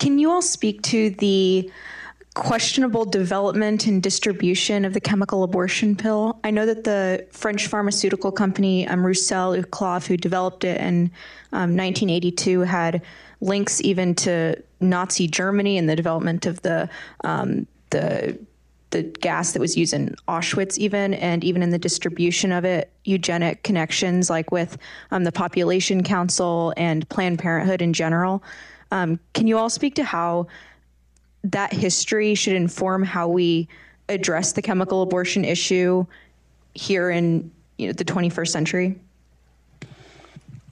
Can 0.00 0.18
you 0.18 0.30
all 0.30 0.42
speak 0.42 0.82
to 0.82 1.10
the 1.10 1.70
questionable 2.34 3.04
development 3.04 3.86
and 3.86 4.02
distribution 4.02 4.84
of 4.84 4.94
the 4.94 5.00
chemical 5.00 5.42
abortion 5.42 5.94
pill? 5.96 6.38
I 6.44 6.50
know 6.50 6.66
that 6.66 6.84
the 6.84 7.26
French 7.30 7.66
pharmaceutical 7.66 8.32
company 8.32 8.86
um, 8.88 9.04
Roussel 9.04 9.54
Uclaf, 9.62 10.06
who 10.06 10.16
developed 10.16 10.64
it 10.64 10.80
in 10.80 11.10
um, 11.52 11.76
1982, 11.76 12.60
had 12.60 13.02
links 13.40 13.80
even 13.82 14.14
to 14.14 14.56
Nazi 14.80 15.26
Germany 15.26 15.76
and 15.76 15.88
the 15.88 15.96
development 15.96 16.46
of 16.46 16.62
the 16.62 16.88
um, 17.24 17.66
the 17.90 18.38
the 18.90 19.02
gas 19.02 19.52
that 19.52 19.60
was 19.60 19.76
used 19.76 19.94
in 19.94 20.14
Auschwitz, 20.28 20.76
even, 20.76 21.14
and 21.14 21.42
even 21.42 21.62
in 21.62 21.70
the 21.70 21.78
distribution 21.78 22.52
of 22.52 22.64
it, 22.66 22.92
eugenic 23.04 23.62
connections, 23.62 24.28
like 24.28 24.52
with 24.52 24.76
um, 25.10 25.24
the 25.24 25.32
Population 25.32 26.02
Council 26.02 26.74
and 26.76 27.08
Planned 27.08 27.38
Parenthood 27.38 27.80
in 27.80 27.94
general. 27.94 28.44
Um, 28.90 29.18
can 29.32 29.46
you 29.46 29.56
all 29.56 29.70
speak 29.70 29.94
to 29.94 30.04
how 30.04 30.46
that 31.44 31.72
history 31.72 32.34
should 32.34 32.54
inform 32.54 33.02
how 33.02 33.28
we 33.28 33.68
address 34.08 34.52
the 34.52 34.62
chemical 34.62 35.02
abortion 35.02 35.44
issue 35.44 36.04
here 36.74 37.10
in 37.10 37.50
you 37.78 37.88
know, 37.88 37.92
the 37.92 38.04
21st 38.04 38.48
century? 38.48 38.96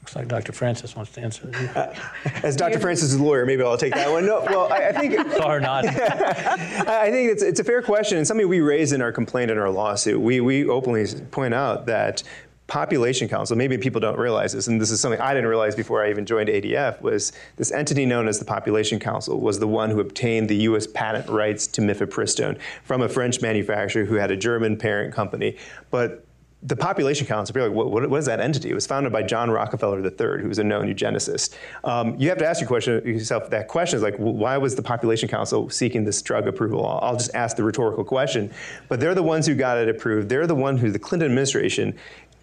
Looks 0.01 0.16
like 0.16 0.29
Dr. 0.29 0.53
Francis 0.53 0.97
wants 0.97 1.12
to 1.12 1.21
answer. 1.21 1.51
Uh, 1.77 1.95
as 2.43 2.57
Dr. 2.57 2.81
Francis 2.81 3.12
is 3.12 3.21
a 3.21 3.23
lawyer, 3.23 3.45
maybe 3.45 3.62
I'll 3.62 3.77
take 3.77 3.95
that 3.95 4.11
one. 4.11 4.27
No, 4.27 4.41
well, 4.41 4.73
I, 4.73 4.89
I 4.89 4.93
think. 4.93 5.14
Sorry, 5.37 5.61
not. 5.61 5.87
I 5.87 7.11
think 7.11 7.31
it's, 7.31 7.43
it's 7.43 7.61
a 7.61 7.64
fair 7.64 7.83
question 7.83 8.18
and 8.18 8.27
something 8.27 8.49
we 8.49 8.61
raise 8.61 8.93
in 8.93 9.03
our 9.03 9.12
complaint 9.12 9.51
in 9.51 9.59
our 9.59 9.71
lawsuit. 9.71 10.21
We, 10.21 10.41
we 10.41 10.66
openly 10.66 11.07
point 11.31 11.55
out 11.55 11.87
that 11.87 12.23
Population 12.71 13.29
Council, 13.29 13.57
maybe 13.57 13.77
people 13.77 14.01
don't 14.01 14.16
realize 14.16 14.53
this, 14.53 14.68
and 14.68 14.81
this 14.81 14.93
is 14.93 15.01
something 15.01 15.21
I 15.21 15.35
didn't 15.35 15.49
realize 15.49 15.75
before 15.75 16.05
I 16.05 16.09
even 16.09 16.25
joined 16.25 16.49
ADF, 16.49 17.03
was 17.03 17.33
this 17.57 17.73
entity 17.73 18.07
known 18.07 18.29
as 18.29 18.39
the 18.39 18.45
Population 18.45 19.01
Council 19.01 19.41
was 19.41 19.59
the 19.59 19.66
one 19.66 19.91
who 19.91 19.99
obtained 19.99 20.49
the 20.49 20.57
U.S. 20.57 20.87
patent 20.87 21.29
rights 21.29 21.66
to 21.66 21.81
mifepristone 21.81 22.61
from 22.85 23.03
a 23.03 23.09
French 23.09 23.43
manufacturer 23.43 24.05
who 24.05 24.14
had 24.14 24.31
a 24.31 24.37
German 24.37 24.77
parent 24.77 25.12
company. 25.12 25.57
But 25.91 26.25
the 26.62 26.77
Population 26.77 27.27
Council, 27.27 27.55
people 27.55 27.66
are 27.66 27.71
like, 27.71 27.93
what, 27.93 28.09
what 28.09 28.18
is 28.18 28.27
that 28.27 28.39
entity? 28.39 28.71
It 28.71 28.75
was 28.75 28.87
founded 28.87 29.12
by 29.12 29.23
John 29.23 29.51
Rockefeller 29.51 29.99
III, 30.05 30.43
who 30.43 30.49
was 30.49 30.59
a 30.59 30.64
known 30.64 30.87
eugenicist. 30.87 31.57
Um, 31.85 32.14
you 32.21 32.29
have 32.29 32.39
to 32.39 32.47
ask 32.47 32.61
your 32.61 32.68
question, 32.68 33.05
yourself 33.05 33.51
that 33.51 33.66
question 33.66 33.97
is 33.97 34.03
like, 34.03 34.14
why 34.16 34.59
was 34.59 34.77
the 34.77 34.83
Population 34.83 35.29
Council 35.29 35.71
seeking 35.71 36.05
this 36.05 36.21
drug 36.21 36.47
approval? 36.47 36.87
I'll 37.03 37.16
just 37.16 37.35
ask 37.35 37.57
the 37.57 37.64
rhetorical 37.64 38.05
question. 38.05 38.53
But 38.89 39.01
they're 39.01 39.14
the 39.14 39.23
ones 39.23 39.47
who 39.47 39.55
got 39.55 39.79
it 39.79 39.89
approved. 39.89 40.29
They're 40.29 40.47
the 40.47 40.55
one 40.55 40.77
who 40.77 40.91
the 40.91 40.99
Clinton 40.99 41.31
administration 41.31 41.97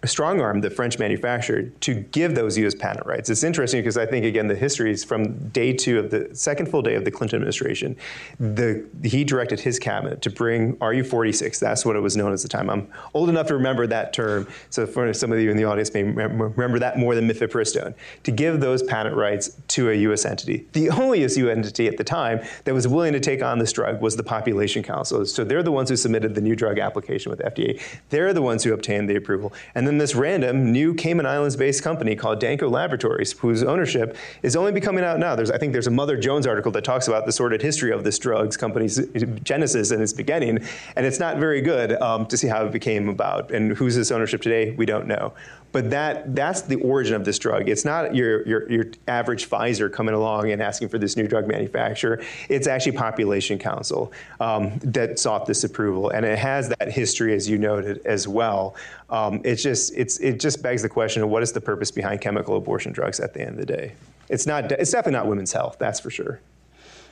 strong 0.06 0.40
arm 0.40 0.60
the 0.60 0.70
French 0.70 0.98
manufacturer 0.98 1.62
to 1.80 1.94
give 1.94 2.34
those 2.34 2.56
U.S. 2.58 2.74
patent 2.74 3.06
rights. 3.06 3.28
It's 3.28 3.42
interesting 3.42 3.80
because 3.80 3.96
I 3.96 4.06
think 4.06 4.24
again 4.24 4.46
the 4.46 4.54
history 4.54 4.92
is 4.92 5.02
from 5.02 5.48
day 5.48 5.72
two 5.72 5.98
of 5.98 6.10
the 6.10 6.34
second 6.34 6.70
full 6.70 6.82
day 6.82 6.94
of 6.94 7.04
the 7.04 7.10
Clinton 7.10 7.36
administration. 7.36 7.96
The 8.38 8.86
he 9.02 9.24
directed 9.24 9.60
his 9.60 9.78
cabinet 9.78 10.22
to 10.22 10.30
bring 10.30 10.76
RU46. 10.76 11.58
That's 11.58 11.84
what 11.84 11.96
it 11.96 12.00
was 12.00 12.16
known 12.16 12.32
as 12.32 12.44
at 12.44 12.50
the 12.50 12.56
time. 12.56 12.70
I'm 12.70 12.88
old 13.14 13.28
enough 13.28 13.48
to 13.48 13.54
remember 13.54 13.86
that 13.88 14.12
term, 14.12 14.46
so 14.70 14.86
for 14.86 15.12
some 15.12 15.32
of 15.32 15.40
you 15.40 15.50
in 15.50 15.56
the 15.56 15.64
audience 15.64 15.92
may 15.92 16.04
remember 16.04 16.78
that 16.78 16.98
more 16.98 17.14
than 17.14 17.28
mifepristone. 17.28 17.94
To 18.22 18.30
give 18.30 18.60
those 18.60 18.82
patent 18.84 19.16
rights 19.16 19.56
to 19.68 19.90
a 19.90 19.94
U.S. 19.94 20.24
entity. 20.24 20.66
The 20.72 20.90
only 20.90 21.20
U.S. 21.20 21.36
entity 21.36 21.88
at 21.88 21.96
the 21.96 22.04
time 22.04 22.40
that 22.64 22.74
was 22.74 22.86
willing 22.86 23.12
to 23.14 23.20
take 23.20 23.42
on 23.42 23.58
this 23.58 23.72
drug 23.72 24.00
was 24.00 24.16
the 24.16 24.22
Population 24.22 24.82
Council. 24.82 25.26
So 25.26 25.42
they're 25.42 25.62
the 25.62 25.72
ones 25.72 25.88
who 25.88 25.96
submitted 25.96 26.34
the 26.34 26.40
new 26.40 26.54
drug 26.54 26.78
application 26.78 27.30
with 27.30 27.40
FDA. 27.40 27.80
They're 28.10 28.32
the 28.32 28.42
ones 28.42 28.62
who 28.62 28.72
obtained 28.72 29.08
the 29.08 29.16
approval. 29.16 29.52
And 29.74 29.87
then 29.88 29.98
this 29.98 30.14
random 30.14 30.70
new 30.70 30.92
Cayman 30.92 31.24
Islands 31.24 31.56
based 31.56 31.82
company 31.82 32.14
called 32.14 32.40
Danco 32.40 32.70
Laboratories, 32.70 33.32
whose 33.32 33.62
ownership 33.62 34.16
is 34.42 34.54
only 34.54 34.70
becoming 34.70 35.02
out 35.02 35.18
now. 35.18 35.34
There's, 35.34 35.50
I 35.50 35.56
think 35.56 35.72
there's 35.72 35.86
a 35.86 35.90
Mother 35.90 36.16
Jones 36.18 36.46
article 36.46 36.70
that 36.72 36.84
talks 36.84 37.08
about 37.08 37.24
the 37.24 37.32
sordid 37.32 37.62
history 37.62 37.90
of 37.90 38.04
this 38.04 38.18
drugs 38.18 38.56
company's 38.56 39.00
genesis 39.42 39.90
and 39.90 40.02
its 40.02 40.12
beginning, 40.12 40.58
and 40.94 41.06
it's 41.06 41.18
not 41.18 41.38
very 41.38 41.62
good 41.62 41.92
um, 42.02 42.26
to 42.26 42.36
see 42.36 42.46
how 42.46 42.66
it 42.66 42.72
became 42.72 43.08
about. 43.08 43.50
And 43.50 43.72
who's 43.72 43.96
this 43.96 44.10
ownership 44.10 44.42
today? 44.42 44.72
We 44.72 44.84
don't 44.84 45.06
know. 45.06 45.32
But 45.72 45.90
that 45.90 46.34
that's 46.34 46.62
the 46.62 46.76
origin 46.76 47.14
of 47.14 47.24
this 47.24 47.38
drug. 47.38 47.68
It's 47.68 47.84
not 47.84 48.14
your, 48.14 48.46
your, 48.46 48.70
your 48.70 48.84
average 49.06 49.48
Pfizer 49.48 49.92
coming 49.92 50.14
along 50.14 50.50
and 50.50 50.62
asking 50.62 50.88
for 50.88 50.98
this 50.98 51.16
new 51.16 51.28
drug 51.28 51.46
manufacturer. 51.46 52.22
It's 52.48 52.66
actually 52.66 52.92
Population 52.92 53.58
Council 53.58 54.12
um, 54.40 54.78
that 54.78 55.18
sought 55.18 55.46
this 55.46 55.64
approval, 55.64 56.10
and 56.10 56.24
it 56.24 56.38
has 56.38 56.70
that 56.70 56.90
history, 56.90 57.34
as 57.34 57.48
you 57.48 57.58
noted, 57.58 58.04
as 58.06 58.26
well. 58.26 58.76
Um, 59.10 59.40
it's 59.44 59.62
just 59.62 59.94
it's 59.94 60.18
it 60.18 60.40
just 60.40 60.62
begs 60.62 60.82
the 60.82 60.88
question 60.88 61.22
of 61.22 61.28
what 61.28 61.42
is 61.42 61.52
the 61.52 61.60
purpose 61.60 61.90
behind 61.90 62.20
chemical 62.20 62.56
abortion 62.56 62.92
drugs 62.92 63.20
at 63.20 63.34
the 63.34 63.40
end 63.40 63.50
of 63.50 63.56
the 63.58 63.66
day. 63.66 63.92
It's 64.28 64.46
not 64.46 64.72
it's 64.72 64.90
definitely 64.90 65.18
not 65.18 65.26
women's 65.26 65.52
health, 65.52 65.76
that's 65.78 66.00
for 66.00 66.10
sure. 66.10 66.40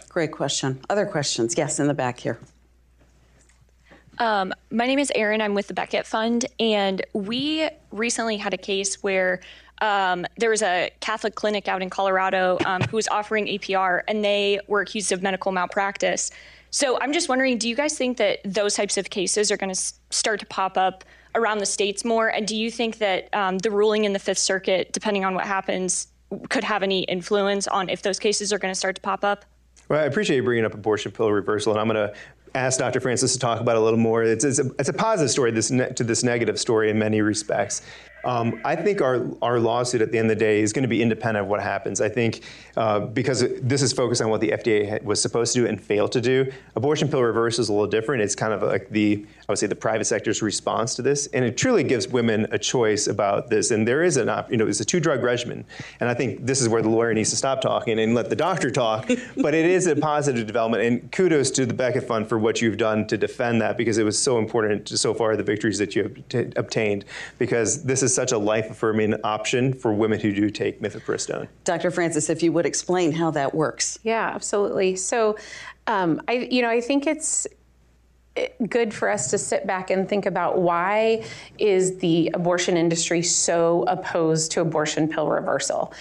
Great 0.09 0.33
question. 0.33 0.81
Other 0.89 1.05
questions? 1.05 1.57
Yes, 1.59 1.79
in 1.79 1.89
the 1.89 1.95
back 1.95 2.21
here. 2.21 2.39
Um, 4.19 4.53
my 4.71 4.87
name 4.87 4.99
is 4.99 5.13
Erin. 5.15 5.41
I'm 5.41 5.55
with 5.55 5.69
the 5.69 5.75
Becket 5.75 6.07
Fund, 6.07 6.47
and 6.59 7.05
we 7.13 7.69
recently 7.91 8.37
had 8.37 8.55
a 8.55 8.59
case 8.59 9.03
where 9.03 9.41
um, 9.83 10.27
there 10.39 10.49
was 10.49 10.63
a 10.63 10.91
Catholic 11.01 11.35
clinic 11.35 11.69
out 11.69 11.83
in 11.83 11.91
Colorado 11.91 12.57
um, 12.65 12.81
who 12.83 12.97
was 12.97 13.09
offering 13.09 13.47
APR, 13.47 14.03
and 14.09 14.25
they 14.25 14.59
were 14.69 14.81
accused 14.81 15.13
of 15.13 15.23
medical 15.23 15.53
malpractice. 15.53 16.31
So 16.71 16.99
I'm 17.01 17.13
just 17.13 17.29
wondering, 17.29 17.59
do 17.59 17.69
you 17.69 17.77
guys 17.77 17.97
think 17.97 18.17
that 18.17 18.39
those 18.45 18.75
types 18.75 18.97
of 18.97 19.11
cases 19.11 19.53
are 19.53 19.57
going 19.57 19.69
to 19.69 19.79
s- 19.79 20.01
start 20.11 20.41
to 20.41 20.47
pop 20.47 20.79
up 20.79 21.05
around 21.35 21.59
the 21.59 21.67
states 21.67 22.05
more? 22.05 22.29
And 22.29 22.47
do 22.47 22.57
you 22.57 22.71
think 22.71 22.99
that 22.99 23.29
um, 23.35 23.59
the 23.59 23.71
ruling 23.71 24.05
in 24.05 24.15
the 24.15 24.19
Fifth 24.19 24.39
Circuit, 24.39 24.93
depending 24.93 25.25
on 25.25 25.35
what 25.35 25.47
happens, 25.47 26.09
could 26.49 26.65
have 26.65 26.83
any 26.83 27.03
influence 27.03 27.69
on 27.69 27.89
if 27.89 28.03
those 28.03 28.19
cases 28.19 28.53
are 28.53 28.59
going 28.59 28.73
to 28.73 28.79
start 28.79 28.97
to 28.97 29.03
pop 29.03 29.25
up? 29.25 29.45
Well, 29.89 30.01
I 30.01 30.05
appreciate 30.05 30.37
you 30.37 30.43
bringing 30.43 30.65
up 30.65 30.75
abortion 30.75 31.13
pill 31.13 31.31
reversal, 31.31 31.73
and 31.73 31.81
I'm 31.81 31.87
going 31.87 32.09
to 32.09 32.15
ask 32.57 32.79
Dr. 32.79 33.01
Francis 33.01 33.33
to 33.35 33.39
talk 33.39 33.61
about 33.61 33.77
a 33.77 33.81
little 33.81 33.99
more. 33.99 34.23
It's, 34.23 34.45
it's, 34.45 34.59
a, 34.59 34.71
it's 34.79 34.89
a 34.89 34.93
positive 34.93 35.31
story 35.31 35.51
this 35.51 35.71
ne- 35.71 35.93
to 35.93 36.05
this 36.05 36.23
negative 36.23 36.59
story 36.59 36.91
in 36.91 36.99
many 36.99 37.21
respects. 37.21 37.83
Um, 38.25 38.61
I 38.65 38.75
think 38.75 39.01
our, 39.01 39.25
our 39.41 39.61
lawsuit 39.61 40.01
at 40.01 40.11
the 40.11 40.19
end 40.19 40.31
of 40.31 40.37
the 40.37 40.45
day 40.45 40.61
is 40.61 40.73
going 40.73 40.83
to 40.83 40.89
be 40.89 41.01
independent 41.01 41.45
of 41.45 41.49
what 41.49 41.63
happens. 41.63 42.01
I 42.01 42.09
think 42.09 42.43
uh, 42.77 43.01
because 43.01 43.45
this 43.61 43.83
is 43.83 43.93
focused 43.93 44.21
on 44.21 44.31
what 44.31 44.41
the 44.41 44.51
FDA 44.51 45.03
was 45.05 45.23
supposed 45.23 45.55
to 45.55 45.61
do 45.61 45.67
and 45.67 45.81
failed 45.81 46.13
to 46.13 46.21
do, 46.21 46.53
abortion 46.75 47.09
pill 47.09 47.23
reverse 47.23 47.59
is 47.59 47.69
a 47.69 47.73
little 47.73 47.87
different. 47.87 48.23
It's 48.23 48.35
kind 48.35 48.53
of 48.53 48.63
like 48.63 48.91
the, 48.91 49.25
I 49.49 49.53
would 49.53 49.59
say, 49.59 49.69
the 49.69 49.77
private 49.77 50.07
sector's 50.07 50.43
response 50.43 50.97
to 50.97 51.03
this. 51.03 51.29
And 51.29 51.45
it 51.45 51.57
truly 51.57 51.85
gives 51.85 52.09
women 52.09 52.47
a 52.51 52.59
choice 52.59 53.07
about 53.07 53.49
this. 53.49 53.71
And 53.71 53.87
there 53.87 54.03
is 54.03 54.17
an, 54.17 54.29
op- 54.29 54.51
you 54.51 54.57
know, 54.57 54.67
it's 54.67 54.81
a 54.81 54.85
two 54.85 54.99
drug 54.99 55.23
regimen. 55.23 55.65
And 56.01 56.11
I 56.11 56.15
think 56.15 56.45
this 56.45 56.61
is 56.61 56.69
where 56.69 56.83
the 56.83 56.89
lawyer 56.89 57.15
needs 57.15 57.31
to 57.31 57.37
stop 57.37 57.61
talking 57.61 57.99
and 58.01 58.15
let 58.15 58.29
the 58.29 58.37
doctor 58.37 58.71
talk. 58.73 59.09
but 59.37 59.55
it 59.55 59.67
is 59.67 59.87
a 59.87 59.95
positive 59.95 60.49
development. 60.49 60.83
And 60.83 61.13
kudos 61.13 61.53
to 61.53 61.65
the 61.65 61.75
Becket 61.75 62.03
Fund 62.03 62.29
for 62.29 62.39
what 62.39 62.61
you've 62.61 62.77
done 62.77 63.07
to 63.07 63.17
defend 63.17 63.63
that 63.63 63.77
because 63.77 63.99
it 63.99 64.05
was 64.05 64.19
so 64.19 64.39
important 64.39 64.87
to 64.87 64.99
so 64.99 65.15
far 65.15 65.37
the 65.37 65.45
victories 65.45 65.79
that 65.79 65.95
you 65.95 66.03
have 66.03 66.29
t- 66.29 66.53
obtained 66.57 67.05
because 67.39 67.85
this 67.85 68.03
is 68.03 68.16
such 68.17 68.33
a 68.33 68.39
life 68.39 68.71
affirming 68.71 69.15
option 69.23 69.73
for 69.73 69.93
women 69.93 70.19
who 70.19 70.33
do 70.33 70.51
take 70.51 70.81
mifepristone. 70.81 71.47
Dr. 71.63 71.93
Francis, 71.93 72.29
if 72.29 72.43
you 72.43 72.51
would 72.53 72.67
explain 72.67 73.13
how 73.13 73.31
that 73.31 73.55
works. 73.55 73.99
Yeah, 74.03 74.33
absolutely. 74.35 74.97
So, 74.97 75.37
um, 75.87 76.21
I, 76.27 76.49
you 76.51 76.63
know, 76.63 76.71
I 76.71 76.81
think 76.81 77.07
it's 77.07 77.47
good 78.69 78.93
for 78.93 79.09
us 79.09 79.31
to 79.31 79.39
sit 79.39 79.67
back 79.67 79.91
and 79.91 80.09
think 80.09 80.27
about 80.27 80.59
why 80.59 81.25
is 81.59 81.99
the 81.99 82.31
abortion 82.35 82.77
industry 82.77 83.23
so 83.23 83.85
opposed 83.85 84.53
to 84.53 84.61
abortion 84.61 85.09
pill 85.09 85.29
reversal 85.29 85.93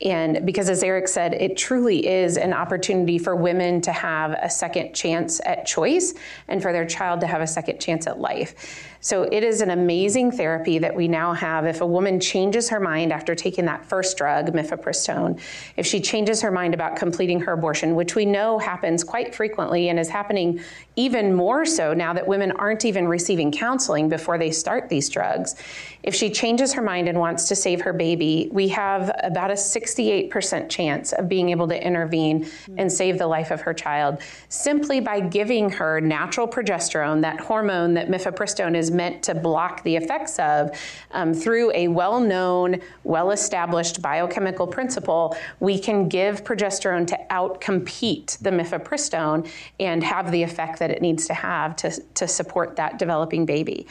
and 0.00 0.46
because 0.46 0.70
as 0.70 0.82
Erik 0.82 1.08
said 1.08 1.34
it 1.34 1.56
truly 1.56 2.06
is 2.06 2.36
an 2.36 2.52
opportunity 2.52 3.18
for 3.18 3.34
women 3.34 3.80
to 3.80 3.92
have 3.92 4.32
a 4.32 4.48
second 4.48 4.94
chance 4.94 5.40
at 5.44 5.66
choice 5.66 6.14
and 6.48 6.62
for 6.62 6.72
their 6.72 6.86
child 6.86 7.20
to 7.20 7.26
have 7.26 7.40
a 7.40 7.46
second 7.46 7.80
chance 7.80 8.06
at 8.06 8.20
life 8.20 8.89
so 9.00 9.22
it 9.22 9.42
is 9.42 9.62
an 9.62 9.70
amazing 9.70 10.30
therapy 10.30 10.78
that 10.78 10.94
we 10.94 11.08
now 11.08 11.32
have. 11.32 11.64
If 11.64 11.80
a 11.80 11.86
woman 11.86 12.20
changes 12.20 12.68
her 12.68 12.78
mind 12.78 13.12
after 13.12 13.34
taking 13.34 13.64
that 13.64 13.84
first 13.84 14.16
drug, 14.18 14.52
mifepristone, 14.52 15.40
if 15.76 15.86
she 15.86 16.00
changes 16.00 16.42
her 16.42 16.50
mind 16.50 16.74
about 16.74 16.96
completing 16.96 17.40
her 17.40 17.52
abortion, 17.52 17.94
which 17.94 18.14
we 18.14 18.26
know 18.26 18.58
happens 18.58 19.02
quite 19.02 19.34
frequently 19.34 19.88
and 19.88 19.98
is 19.98 20.10
happening 20.10 20.60
even 20.96 21.34
more 21.34 21.64
so 21.64 21.94
now 21.94 22.12
that 22.12 22.26
women 22.26 22.52
aren't 22.52 22.84
even 22.84 23.08
receiving 23.08 23.50
counseling 23.50 24.10
before 24.10 24.36
they 24.36 24.50
start 24.50 24.90
these 24.90 25.08
drugs, 25.08 25.54
if 26.02 26.14
she 26.14 26.30
changes 26.30 26.72
her 26.72 26.82
mind 26.82 27.08
and 27.08 27.18
wants 27.18 27.48
to 27.48 27.56
save 27.56 27.80
her 27.82 27.92
baby, 27.92 28.48
we 28.52 28.68
have 28.68 29.10
about 29.22 29.50
a 29.50 29.54
68% 29.54 30.68
chance 30.68 31.12
of 31.12 31.28
being 31.28 31.50
able 31.50 31.68
to 31.68 31.86
intervene 31.86 32.48
and 32.76 32.90
save 32.90 33.18
the 33.18 33.26
life 33.26 33.50
of 33.50 33.60
her 33.60 33.74
child 33.74 34.18
simply 34.48 35.00
by 35.00 35.20
giving 35.20 35.70
her 35.70 36.00
natural 36.00 36.48
progesterone, 36.48 37.20
that 37.20 37.40
hormone 37.40 37.94
that 37.94 38.08
mifepristone 38.08 38.76
is 38.76 38.90
meant 38.90 39.22
to 39.22 39.34
block 39.34 39.82
the 39.82 39.96
effects 39.96 40.38
of 40.38 40.70
um, 41.12 41.34
through 41.34 41.70
a 41.74 41.88
well 41.88 42.20
known, 42.20 42.80
well 43.04 43.30
established 43.30 44.00
biochemical 44.00 44.66
principle, 44.66 45.36
we 45.60 45.78
can 45.78 46.08
give 46.08 46.44
progesterone 46.44 47.06
to 47.06 47.18
outcompete 47.30 48.38
the 48.38 48.50
mifepristone 48.50 49.48
and 49.78 50.02
have 50.02 50.30
the 50.32 50.42
effect 50.42 50.78
that 50.78 50.90
it 50.90 51.02
needs 51.02 51.26
to 51.26 51.34
have 51.34 51.76
to, 51.76 51.90
to 52.14 52.26
support 52.26 52.76
that 52.76 52.98
developing 52.98 53.44
baby. 53.44 53.86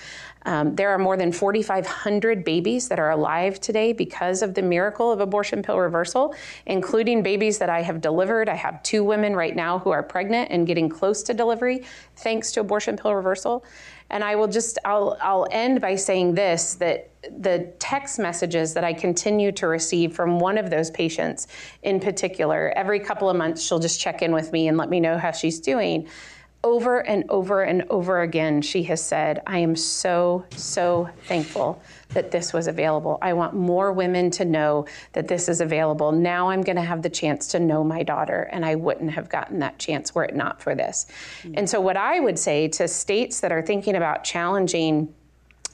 Um, 0.46 0.76
there 0.76 0.90
are 0.90 0.98
more 0.98 1.18
than 1.18 1.32
4,500 1.32 2.44
babies 2.44 2.88
that 2.88 3.00
are 3.00 3.12
alive 3.12 3.60
today 3.60 3.92
because 3.92 4.42
of 4.42 4.54
the 4.54 4.62
miracle 4.62 5.12
of 5.12 5.20
abortion 5.20 5.62
pill 5.62 5.78
reversal, 5.78 6.34
including 6.66 7.22
babies 7.22 7.58
that 7.58 7.70
I 7.70 7.82
have 7.82 8.00
delivered. 8.02 8.48
I 8.48 8.56
have 8.56 8.82
two 8.84 9.04
women 9.04 9.36
right 9.36 9.56
now 9.56 9.80
who 9.80 9.90
are 9.90 10.04
pregnant 10.04 10.50
and 10.52 10.66
getting 10.66 10.88
close 10.88 11.24
to 11.24 11.34
delivery 11.34 11.84
thanks 12.16 12.52
to 12.54 12.62
abortion 12.62 12.96
pill 12.96 13.14
reversal. 13.14 13.66
And 14.10 14.24
I 14.24 14.36
will 14.36 14.48
just, 14.48 14.80
I'll, 14.86 15.18
I'll 15.22 15.48
end 15.52 15.82
by 15.82 15.96
saying 15.96 16.34
this 16.36 16.76
that 16.76 17.12
the 17.38 17.72
text 17.80 18.18
messages 18.18 18.74
that 18.74 18.84
I 18.84 18.94
continue 18.94 19.52
to 19.54 19.68
receive 19.68 20.14
from 20.14 20.40
one 20.40 20.58
of 20.58 20.70
those 20.70 20.90
patients 20.90 21.48
in 21.84 22.00
particular, 22.00 22.74
every 22.76 23.00
couple 23.00 23.30
of 23.30 23.36
months, 23.36 23.62
she'll 23.62 23.80
just 23.80 24.00
check 24.00 24.22
in 24.22 24.32
with 24.32 24.52
me 24.52 24.68
and 24.68 24.78
let 24.78 24.90
me 24.90 25.00
know 25.00 25.18
how 25.18 25.32
she's 25.32 25.60
doing. 25.60 26.08
Over 26.62 27.00
and 27.08 27.24
over 27.30 27.64
and 27.64 27.86
over 27.90 28.22
again, 28.22 28.62
she 28.62 28.84
has 28.84 29.02
said, 29.02 29.42
I 29.48 29.60
am 29.60 29.78
so, 29.78 30.44
so 30.58 31.10
thankful 31.24 31.82
that 32.10 32.32
this 32.32 32.52
was 32.52 32.68
available. 32.68 33.18
I 33.22 33.32
want 33.32 33.54
more 33.54 33.94
women 33.94 34.30
to 34.32 34.44
know 34.44 34.86
that 35.14 35.30
this 35.30 35.48
is 35.48 35.62
available. 35.62 36.12
Now 36.12 36.50
I'm 36.50 36.62
going 36.62 36.76
to 36.76 36.82
have 36.82 37.02
the 37.02 37.10
chance 37.10 37.48
to 37.50 37.60
know 37.60 37.84
my 37.84 38.04
daughter, 38.04 38.50
and 38.52 38.66
I 38.66 38.76
wouldn't 38.76 39.12
have 39.12 39.30
gotten 39.30 39.60
that 39.60 39.80
chance 39.80 40.14
were 40.14 40.26
it 40.26 40.36
not 40.36 40.62
for 40.62 40.76
this. 40.76 41.06
Mm-hmm. 41.44 41.54
And 41.58 41.70
so, 41.70 41.80
what 41.80 41.96
I 41.96 42.20
would 42.20 42.38
say 42.38 42.68
to 42.70 42.90
states 42.90 43.40
that 43.40 43.54
are 43.54 43.62
thinking 43.62 43.96
about 43.96 44.26
challenging 44.26 45.14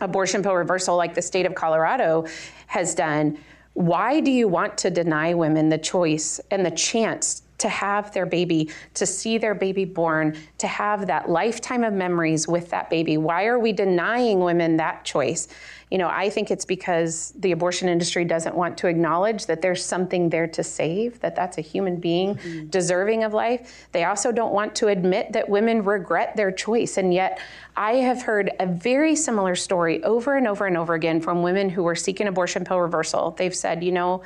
abortion 0.02 0.44
pill 0.44 0.54
reversal, 0.54 0.96
like 0.98 1.16
the 1.16 1.22
state 1.22 1.48
of 1.48 1.56
Colorado 1.56 2.26
has 2.68 2.94
done, 2.94 3.40
why 3.74 4.20
do 4.20 4.32
you 4.32 4.48
want 4.48 4.78
to 4.80 4.90
deny 4.90 5.34
women 5.34 5.70
the 5.70 5.78
choice 5.78 6.40
and 6.52 6.66
the 6.66 6.72
chance 6.72 7.42
to 7.58 7.70
have 7.70 8.14
their 8.14 8.26
baby, 8.26 8.70
to 8.94 9.06
see 9.06 9.38
their 9.38 9.56
baby 9.56 9.86
born, 9.86 10.38
to 10.58 10.68
have 10.68 11.08
that 11.08 11.30
lifetime 11.30 11.84
of 11.84 11.94
memories 11.94 12.48
with 12.48 12.70
that 12.70 12.90
baby. 12.90 13.18
Why 13.18 13.46
are 13.46 13.60
we 13.60 13.72
denying 13.72 14.40
women 14.40 14.78
that 14.78 15.06
choice? 15.06 15.48
You 15.92 16.00
know, 16.00 16.10
I 16.10 16.30
think 16.30 16.50
it's 16.50 16.66
because 16.66 17.32
the 17.38 17.52
abortion 17.52 17.88
industry 17.88 18.26
doesn't 18.26 18.56
want 18.56 18.78
to 18.80 18.88
acknowledge 18.88 19.46
that 19.46 19.62
there's 19.62 19.86
something 19.86 20.30
there 20.30 20.48
to 20.48 20.64
save, 20.64 21.20
that 21.20 21.36
that's 21.36 21.60
a 21.60 21.62
human 21.62 21.98
being 21.98 22.36
mm-hmm. 22.36 22.68
deserving 22.68 23.24
of 23.24 23.34
life. 23.34 23.88
They 23.92 24.04
also 24.04 24.32
don't 24.32 24.52
want 24.52 24.76
to 24.78 24.88
admit 24.88 25.34
that 25.34 25.48
women 25.48 25.84
regret 25.84 26.36
their 26.36 26.52
choice. 26.52 26.98
And 26.98 27.14
yet, 27.14 27.40
I 27.78 27.94
have 27.98 28.24
heard 28.24 28.52
a 28.60 28.66
very 28.66 29.16
similar 29.16 29.56
story 29.56 30.04
over 30.04 30.36
and 30.36 30.48
over 30.48 30.66
and 30.66 30.76
over 30.76 30.96
again 30.96 31.22
from 31.22 31.44
women 31.44 31.70
who 31.70 31.84
were 31.84 31.96
seeking 31.96 32.28
abortion 32.28 32.66
pill 32.66 32.80
reversal. 32.80 33.32
They've 33.32 33.56
said, 33.56 33.84
you 33.84 33.92
know, 33.92 34.24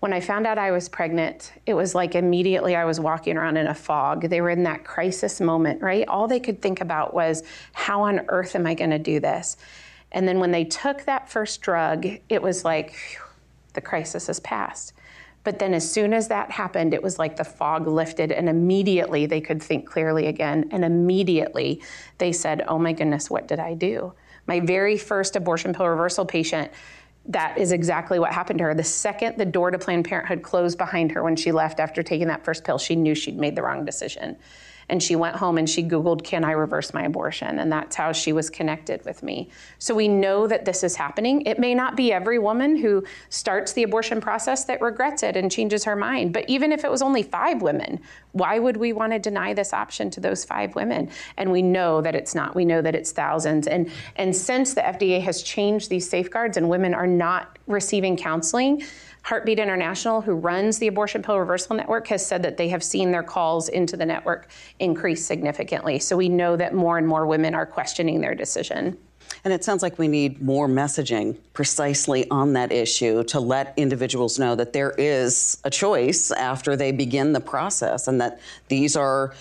when 0.00 0.12
I 0.12 0.20
found 0.20 0.46
out 0.46 0.58
I 0.58 0.70
was 0.70 0.88
pregnant, 0.88 1.52
it 1.64 1.74
was 1.74 1.94
like 1.94 2.14
immediately 2.14 2.76
I 2.76 2.84
was 2.84 3.00
walking 3.00 3.36
around 3.36 3.56
in 3.56 3.66
a 3.66 3.74
fog. 3.74 4.28
They 4.28 4.40
were 4.40 4.50
in 4.50 4.62
that 4.64 4.84
crisis 4.84 5.40
moment, 5.40 5.80
right? 5.80 6.06
All 6.06 6.28
they 6.28 6.40
could 6.40 6.60
think 6.60 6.80
about 6.80 7.14
was, 7.14 7.42
how 7.72 8.02
on 8.02 8.20
earth 8.28 8.54
am 8.54 8.66
I 8.66 8.74
going 8.74 8.90
to 8.90 8.98
do 8.98 9.20
this? 9.20 9.56
And 10.12 10.28
then 10.28 10.38
when 10.38 10.50
they 10.50 10.64
took 10.64 11.04
that 11.04 11.30
first 11.30 11.62
drug, 11.62 12.06
it 12.28 12.42
was 12.42 12.64
like, 12.64 12.94
the 13.72 13.80
crisis 13.80 14.26
has 14.26 14.40
passed. 14.40 14.92
But 15.44 15.58
then 15.58 15.74
as 15.74 15.90
soon 15.90 16.12
as 16.12 16.28
that 16.28 16.50
happened, 16.50 16.92
it 16.92 17.02
was 17.02 17.18
like 17.18 17.36
the 17.36 17.44
fog 17.44 17.86
lifted, 17.86 18.32
and 18.32 18.48
immediately 18.48 19.26
they 19.26 19.40
could 19.40 19.62
think 19.62 19.86
clearly 19.86 20.26
again. 20.26 20.68
And 20.72 20.84
immediately 20.84 21.82
they 22.18 22.32
said, 22.32 22.64
oh 22.66 22.78
my 22.78 22.92
goodness, 22.92 23.30
what 23.30 23.46
did 23.46 23.60
I 23.60 23.74
do? 23.74 24.12
My 24.46 24.60
very 24.60 24.96
first 24.96 25.36
abortion 25.36 25.72
pill 25.72 25.86
reversal 25.86 26.24
patient 26.24 26.70
that 27.28 27.58
is 27.58 27.72
exactly 27.72 28.18
what 28.18 28.32
happened 28.32 28.58
to 28.58 28.64
her. 28.64 28.74
The 28.74 28.84
second 28.84 29.36
the 29.36 29.44
door 29.44 29.70
to 29.70 29.78
Planned 29.78 30.04
Parenthood 30.04 30.42
closed 30.42 30.78
behind 30.78 31.12
her 31.12 31.22
when 31.22 31.36
she 31.36 31.52
left 31.52 31.80
after 31.80 32.02
taking 32.02 32.28
that 32.28 32.44
first 32.44 32.64
pill, 32.64 32.78
she 32.78 32.96
knew 32.96 33.14
she'd 33.14 33.38
made 33.38 33.56
the 33.56 33.62
wrong 33.62 33.84
decision. 33.84 34.36
And 34.88 35.02
she 35.02 35.16
went 35.16 35.36
home 35.36 35.58
and 35.58 35.68
she 35.68 35.82
Googled, 35.82 36.22
Can 36.22 36.44
I 36.44 36.52
reverse 36.52 36.94
my 36.94 37.02
abortion? 37.02 37.58
And 37.58 37.70
that's 37.70 37.96
how 37.96 38.12
she 38.12 38.32
was 38.32 38.48
connected 38.48 39.04
with 39.04 39.22
me. 39.22 39.50
So 39.78 39.94
we 39.94 40.08
know 40.08 40.46
that 40.46 40.64
this 40.64 40.84
is 40.84 40.94
happening. 40.94 41.42
It 41.42 41.58
may 41.58 41.74
not 41.74 41.96
be 41.96 42.12
every 42.12 42.38
woman 42.38 42.76
who 42.76 43.04
starts 43.28 43.72
the 43.72 43.82
abortion 43.82 44.20
process 44.20 44.64
that 44.66 44.80
regrets 44.80 45.22
it 45.22 45.36
and 45.36 45.50
changes 45.50 45.84
her 45.84 45.96
mind, 45.96 46.32
but 46.32 46.44
even 46.48 46.72
if 46.72 46.84
it 46.84 46.90
was 46.90 47.02
only 47.02 47.22
five 47.22 47.62
women, 47.62 48.00
why 48.32 48.58
would 48.58 48.76
we 48.76 48.92
want 48.92 49.12
to 49.12 49.18
deny 49.18 49.54
this 49.54 49.72
option 49.72 50.10
to 50.10 50.20
those 50.20 50.44
five 50.44 50.74
women? 50.74 51.10
And 51.36 51.50
we 51.50 51.62
know 51.62 52.00
that 52.02 52.14
it's 52.14 52.34
not. 52.34 52.54
We 52.54 52.64
know 52.64 52.82
that 52.82 52.94
it's 52.94 53.12
thousands. 53.12 53.66
And, 53.66 53.90
and 54.16 54.36
since 54.36 54.74
the 54.74 54.82
FDA 54.82 55.20
has 55.22 55.42
changed 55.42 55.90
these 55.90 56.08
safeguards 56.08 56.56
and 56.56 56.68
women 56.68 56.94
are 56.94 57.06
not 57.06 57.58
receiving 57.66 58.16
counseling, 58.16 58.82
Heartbeat 59.26 59.58
International, 59.58 60.20
who 60.20 60.34
runs 60.34 60.78
the 60.78 60.86
Abortion 60.86 61.20
Pill 61.20 61.40
Reversal 61.40 61.74
Network, 61.74 62.06
has 62.06 62.24
said 62.24 62.44
that 62.44 62.56
they 62.56 62.68
have 62.68 62.84
seen 62.84 63.10
their 63.10 63.24
calls 63.24 63.68
into 63.68 63.96
the 63.96 64.06
network 64.06 64.48
increase 64.78 65.26
significantly. 65.26 65.98
So 65.98 66.16
we 66.16 66.28
know 66.28 66.54
that 66.54 66.74
more 66.74 66.96
and 66.96 67.08
more 67.08 67.26
women 67.26 67.52
are 67.52 67.66
questioning 67.66 68.20
their 68.20 68.36
decision. 68.36 68.96
And 69.42 69.52
it 69.52 69.64
sounds 69.64 69.82
like 69.82 69.98
we 69.98 70.06
need 70.06 70.40
more 70.40 70.68
messaging 70.68 71.36
precisely 71.54 72.30
on 72.30 72.52
that 72.52 72.70
issue 72.70 73.24
to 73.24 73.40
let 73.40 73.74
individuals 73.76 74.38
know 74.38 74.54
that 74.54 74.72
there 74.72 74.92
is 74.92 75.58
a 75.64 75.70
choice 75.70 76.30
after 76.30 76.76
they 76.76 76.92
begin 76.92 77.32
the 77.32 77.40
process 77.40 78.06
and 78.06 78.20
that 78.20 78.40
these 78.68 78.94
are 78.94 79.34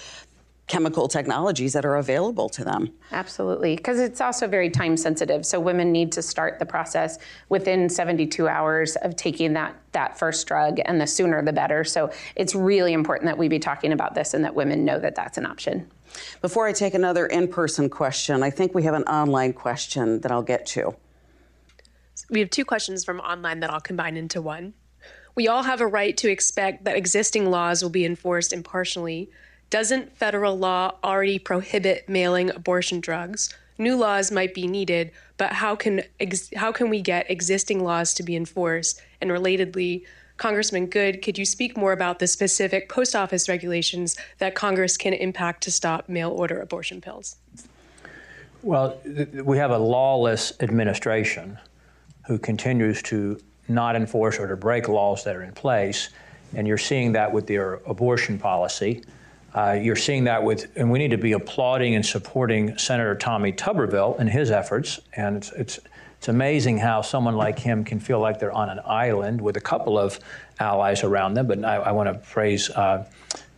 chemical 0.67 1.07
technologies 1.07 1.73
that 1.73 1.85
are 1.85 1.97
available 1.97 2.49
to 2.49 2.63
them. 2.63 2.91
Absolutely, 3.11 3.75
because 3.75 3.99
it's 3.99 4.19
also 4.19 4.47
very 4.47 4.69
time 4.69 4.97
sensitive. 4.97 5.45
So 5.45 5.59
women 5.59 5.91
need 5.91 6.11
to 6.13 6.21
start 6.21 6.57
the 6.57 6.65
process 6.65 7.19
within 7.49 7.87
72 7.87 8.47
hours 8.47 8.95
of 8.97 9.15
taking 9.15 9.53
that 9.53 9.75
that 9.91 10.17
first 10.17 10.45
drug, 10.47 10.79
and 10.85 10.99
the 10.99 11.07
sooner 11.07 11.41
the 11.41 11.53
better. 11.53 11.83
So 11.83 12.11
it's 12.35 12.53
really 12.53 12.93
important 12.93 13.27
that 13.27 13.37
we 13.37 13.47
be 13.47 13.59
talking 13.59 13.93
about 13.93 14.13
this 14.13 14.33
and 14.33 14.43
that 14.43 14.53
women 14.53 14.83
know 14.83 14.99
that 14.99 15.15
that's 15.15 15.37
an 15.37 15.45
option. 15.45 15.89
Before 16.41 16.67
I 16.67 16.73
take 16.73 16.93
another 16.93 17.25
in-person 17.27 17.89
question, 17.89 18.43
I 18.43 18.49
think 18.49 18.75
we 18.75 18.83
have 18.83 18.93
an 18.93 19.03
online 19.03 19.53
question 19.53 20.19
that 20.21 20.31
I'll 20.31 20.43
get 20.43 20.65
to. 20.67 20.95
We 22.29 22.39
have 22.39 22.49
two 22.49 22.65
questions 22.65 23.05
from 23.05 23.19
online 23.19 23.61
that 23.61 23.69
I'll 23.69 23.79
combine 23.79 24.17
into 24.17 24.41
one. 24.41 24.73
We 25.35 25.47
all 25.47 25.63
have 25.63 25.81
a 25.81 25.87
right 25.87 26.15
to 26.17 26.29
expect 26.29 26.85
that 26.85 26.95
existing 26.95 27.49
laws 27.49 27.81
will 27.81 27.89
be 27.89 28.05
enforced 28.05 28.53
impartially 28.53 29.29
doesn't 29.75 30.15
federal 30.15 30.57
law 30.57 30.95
already 31.03 31.37
prohibit 31.37 32.07
mailing 32.07 32.49
abortion 32.49 33.01
drugs? 33.01 33.53
New 33.77 33.97
laws 33.97 34.31
might 34.31 34.53
be 34.53 34.67
needed, 34.67 35.11
but 35.35 35.51
how 35.51 35.75
can 35.75 36.01
ex- 36.17 36.49
how 36.55 36.71
can 36.71 36.89
we 36.89 37.01
get 37.01 37.29
existing 37.29 37.83
laws 37.83 38.13
to 38.13 38.23
be 38.23 38.37
enforced? 38.37 39.01
And 39.19 39.29
relatedly, 39.29 40.05
Congressman 40.37 40.85
Good, 40.85 41.21
could 41.21 41.37
you 41.37 41.43
speak 41.43 41.75
more 41.75 41.91
about 41.91 42.19
the 42.19 42.27
specific 42.27 42.87
post 42.87 43.17
office 43.17 43.49
regulations 43.49 44.15
that 44.37 44.55
Congress 44.55 44.95
can 44.95 45.11
impact 45.11 45.61
to 45.63 45.71
stop 45.71 46.07
mail 46.07 46.31
order 46.31 46.61
abortion 46.61 47.01
pills? 47.01 47.35
Well, 48.61 48.97
we 49.43 49.57
have 49.57 49.71
a 49.71 49.77
lawless 49.77 50.53
administration 50.61 51.59
who 52.27 52.37
continues 52.37 53.01
to 53.11 53.41
not 53.67 53.97
enforce 53.97 54.39
or 54.39 54.47
to 54.47 54.55
break 54.55 54.87
laws 54.87 55.25
that 55.25 55.35
are 55.35 55.43
in 55.43 55.51
place. 55.51 56.11
And 56.55 56.65
you're 56.65 56.77
seeing 56.77 57.11
that 57.11 57.29
with 57.29 57.45
their 57.45 57.81
abortion 57.85 58.39
policy. 58.39 59.03
Uh, 59.55 59.71
you're 59.71 59.95
seeing 59.95 60.25
that 60.25 60.43
with, 60.43 60.69
and 60.75 60.91
we 60.91 60.99
need 60.99 61.11
to 61.11 61.17
be 61.17 61.31
applauding 61.31 61.95
and 61.95 62.05
supporting 62.05 62.77
Senator 62.77 63.15
Tommy 63.15 63.53
Tuberville 63.53 64.19
and 64.19 64.29
his 64.29 64.51
efforts. 64.51 64.99
And 65.15 65.37
it's, 65.37 65.51
it's, 65.53 65.79
it's 66.17 66.27
amazing 66.27 66.77
how 66.77 67.01
someone 67.01 67.37
like 67.37 67.57
him 67.57 67.85
can 67.85 68.01
feel 68.01 68.19
like 68.19 68.37
they're 68.37 68.51
on 68.51 68.69
an 68.69 68.81
island 68.85 69.39
with 69.39 69.55
a 69.55 69.61
couple 69.61 69.97
of 69.97 70.19
allies 70.59 71.03
around 71.03 71.35
them. 71.35 71.47
But 71.47 71.63
I, 71.63 71.75
I 71.77 71.91
want 71.93 72.09
to 72.09 72.15
praise 72.15 72.69
uh, 72.69 73.07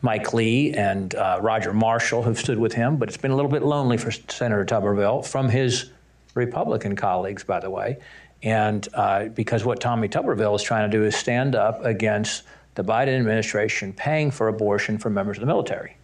Mike 0.03 0.33
Lee 0.33 0.71
and 0.73 1.15
uh, 1.15 1.39
Roger 1.41 1.73
Marshall, 1.73 2.21
who've 2.21 2.37
stood 2.37 2.59
with 2.59 2.73
him. 2.73 2.97
But 2.97 3.09
it's 3.09 3.17
been 3.17 3.31
a 3.31 3.35
little 3.35 3.49
bit 3.49 3.63
lonely 3.63 3.97
for 3.97 4.11
Senator 4.11 4.65
Tuberville 4.65 5.25
from 5.25 5.49
his 5.49 5.89
Republican 6.35 6.95
colleagues, 6.95 7.43
by 7.43 7.59
the 7.59 7.71
way. 7.71 7.97
And 8.43 8.87
uh, 8.93 9.25
because 9.29 9.65
what 9.65 9.81
Tommy 9.81 10.07
Tuberville 10.07 10.55
is 10.55 10.61
trying 10.61 10.91
to 10.91 10.95
do 10.95 11.03
is 11.03 11.15
stand 11.15 11.55
up 11.55 11.83
against 11.83 12.43
the 12.77 12.83
Biden 12.83 13.17
administration 13.19 13.91
paying 13.91 14.29
for 14.29 14.47
abortion 14.47 14.99
for 14.99 15.09
members 15.09 15.37
of 15.37 15.41
the 15.41 15.47
military. 15.47 15.97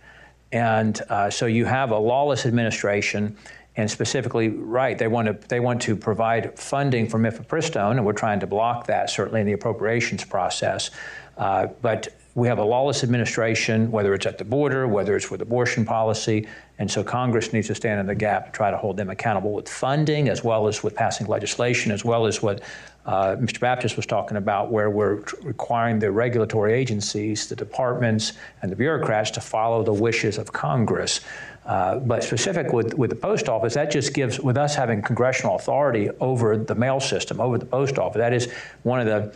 And 0.52 1.00
uh, 1.10 1.30
so 1.30 1.46
you 1.46 1.66
have 1.66 1.92
a 1.92 1.98
lawless 1.98 2.46
administration, 2.48 3.38
and 3.76 3.90
specifically, 3.90 4.50
right, 4.50 4.98
they 4.98 5.08
want 5.08 5.28
to 5.28 5.48
they 5.48 5.60
want 5.60 5.82
to 5.84 5.96
provide 5.96 6.58
funding 6.60 7.08
for 7.08 7.20
mifepristone, 7.20 7.92
and 7.92 8.06
we're 8.06 8.14
trying 8.14 8.40
to 8.40 8.48
block 8.48 8.88
that 8.88 9.10
certainly 9.10 9.42
in 9.42 9.48
the 9.48 9.54
appropriations 9.54 10.26
process. 10.26 10.92
Uh, 11.38 11.68
but 11.82 12.16
we 12.36 12.48
have 12.48 12.58
a 12.58 12.64
lawless 12.64 13.04
administration, 13.04 13.92
whether 13.92 14.14
it's 14.16 14.26
at 14.26 14.40
the 14.40 14.46
border, 14.46 14.88
whether 14.88 15.16
it's 15.16 15.30
with 15.30 15.42
abortion 15.42 15.86
policy, 15.86 16.48
and 16.80 16.90
so 16.90 17.04
Congress 17.04 17.54
needs 17.54 17.68
to 17.68 17.76
stand 17.76 18.00
in 18.00 18.08
the 18.08 18.16
gap 18.16 18.48
to 18.48 18.52
try 18.52 18.72
to 18.72 18.78
hold 18.78 18.98
them 18.98 19.12
accountable 19.12 19.54
with 19.54 19.70
funding, 19.70 20.28
as 20.28 20.44
well 20.44 20.68
as 20.68 20.82
with 20.84 20.96
passing 20.96 21.28
legislation, 21.28 21.92
as 21.92 22.04
well 22.04 22.26
as 22.26 22.42
what 22.42 22.62
uh, 23.06 23.36
Mr. 23.36 23.60
Baptist 23.60 23.98
was 23.98 24.06
talking 24.06 24.38
about, 24.38 24.72
where 24.72 24.90
we're 24.90 25.24
requiring 25.42 26.00
the 26.00 26.12
regulatory 26.12 26.74
agencies, 26.74 27.48
the 27.48 27.56
departments, 27.56 28.34
and 28.62 28.72
the 28.72 28.76
bureaucrats 28.76 29.32
to 29.32 29.42
follow 29.42 29.84
the 29.84 29.94
wishes 29.94 30.38
of 30.38 30.54
Congress. 30.54 31.20
Uh, 31.66 32.00
but 32.00 32.24
specific 32.24 32.72
with, 32.74 32.94
with 32.94 33.10
the 33.10 33.16
post 33.16 33.50
office, 33.50 33.74
that 33.74 33.92
just 33.92 34.14
gives, 34.14 34.40
with 34.40 34.58
us 34.58 34.76
having 34.76 35.02
congressional 35.02 35.56
authority 35.56 36.10
over 36.20 36.58
the 36.58 36.76
mail 36.76 37.00
system, 37.00 37.42
over 37.42 37.58
the 37.58 37.66
post 37.66 37.98
office, 37.98 38.20
that 38.20 38.34
is 38.34 38.52
one 38.84 39.00
of 39.00 39.06
the 39.06 39.34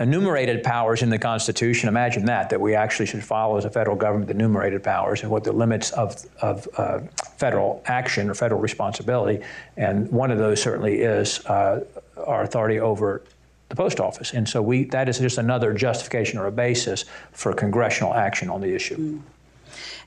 enumerated 0.00 0.64
powers 0.64 1.02
in 1.02 1.10
the 1.10 1.18
Constitution. 1.18 1.88
Imagine 1.88 2.24
that, 2.24 2.48
that 2.50 2.60
we 2.60 2.74
actually 2.74 3.06
should 3.06 3.22
follow 3.22 3.58
as 3.58 3.66
a 3.66 3.70
federal 3.70 3.96
government 3.96 4.28
the 4.28 4.34
enumerated 4.34 4.82
powers 4.82 5.22
and 5.22 5.30
what 5.30 5.44
the 5.44 5.52
limits 5.52 5.90
of, 5.92 6.24
of 6.40 6.66
uh, 6.78 7.00
federal 7.36 7.82
action 7.84 8.30
or 8.30 8.34
federal 8.34 8.60
responsibility. 8.60 9.44
And 9.76 10.10
one 10.10 10.30
of 10.30 10.38
those 10.38 10.60
certainly 10.62 11.02
is 11.02 11.44
uh, 11.46 11.84
our 12.26 12.42
authority 12.42 12.80
over 12.80 13.22
the 13.68 13.76
post 13.76 14.00
office. 14.00 14.32
And 14.32 14.48
so 14.48 14.60
we, 14.60 14.84
that 14.84 15.08
is 15.08 15.18
just 15.18 15.38
another 15.38 15.72
justification 15.72 16.38
or 16.38 16.46
a 16.46 16.52
basis 16.52 17.04
for 17.32 17.52
congressional 17.52 18.14
action 18.14 18.50
on 18.50 18.60
the 18.60 18.74
issue. 18.74 18.96
Mm. 18.96 19.22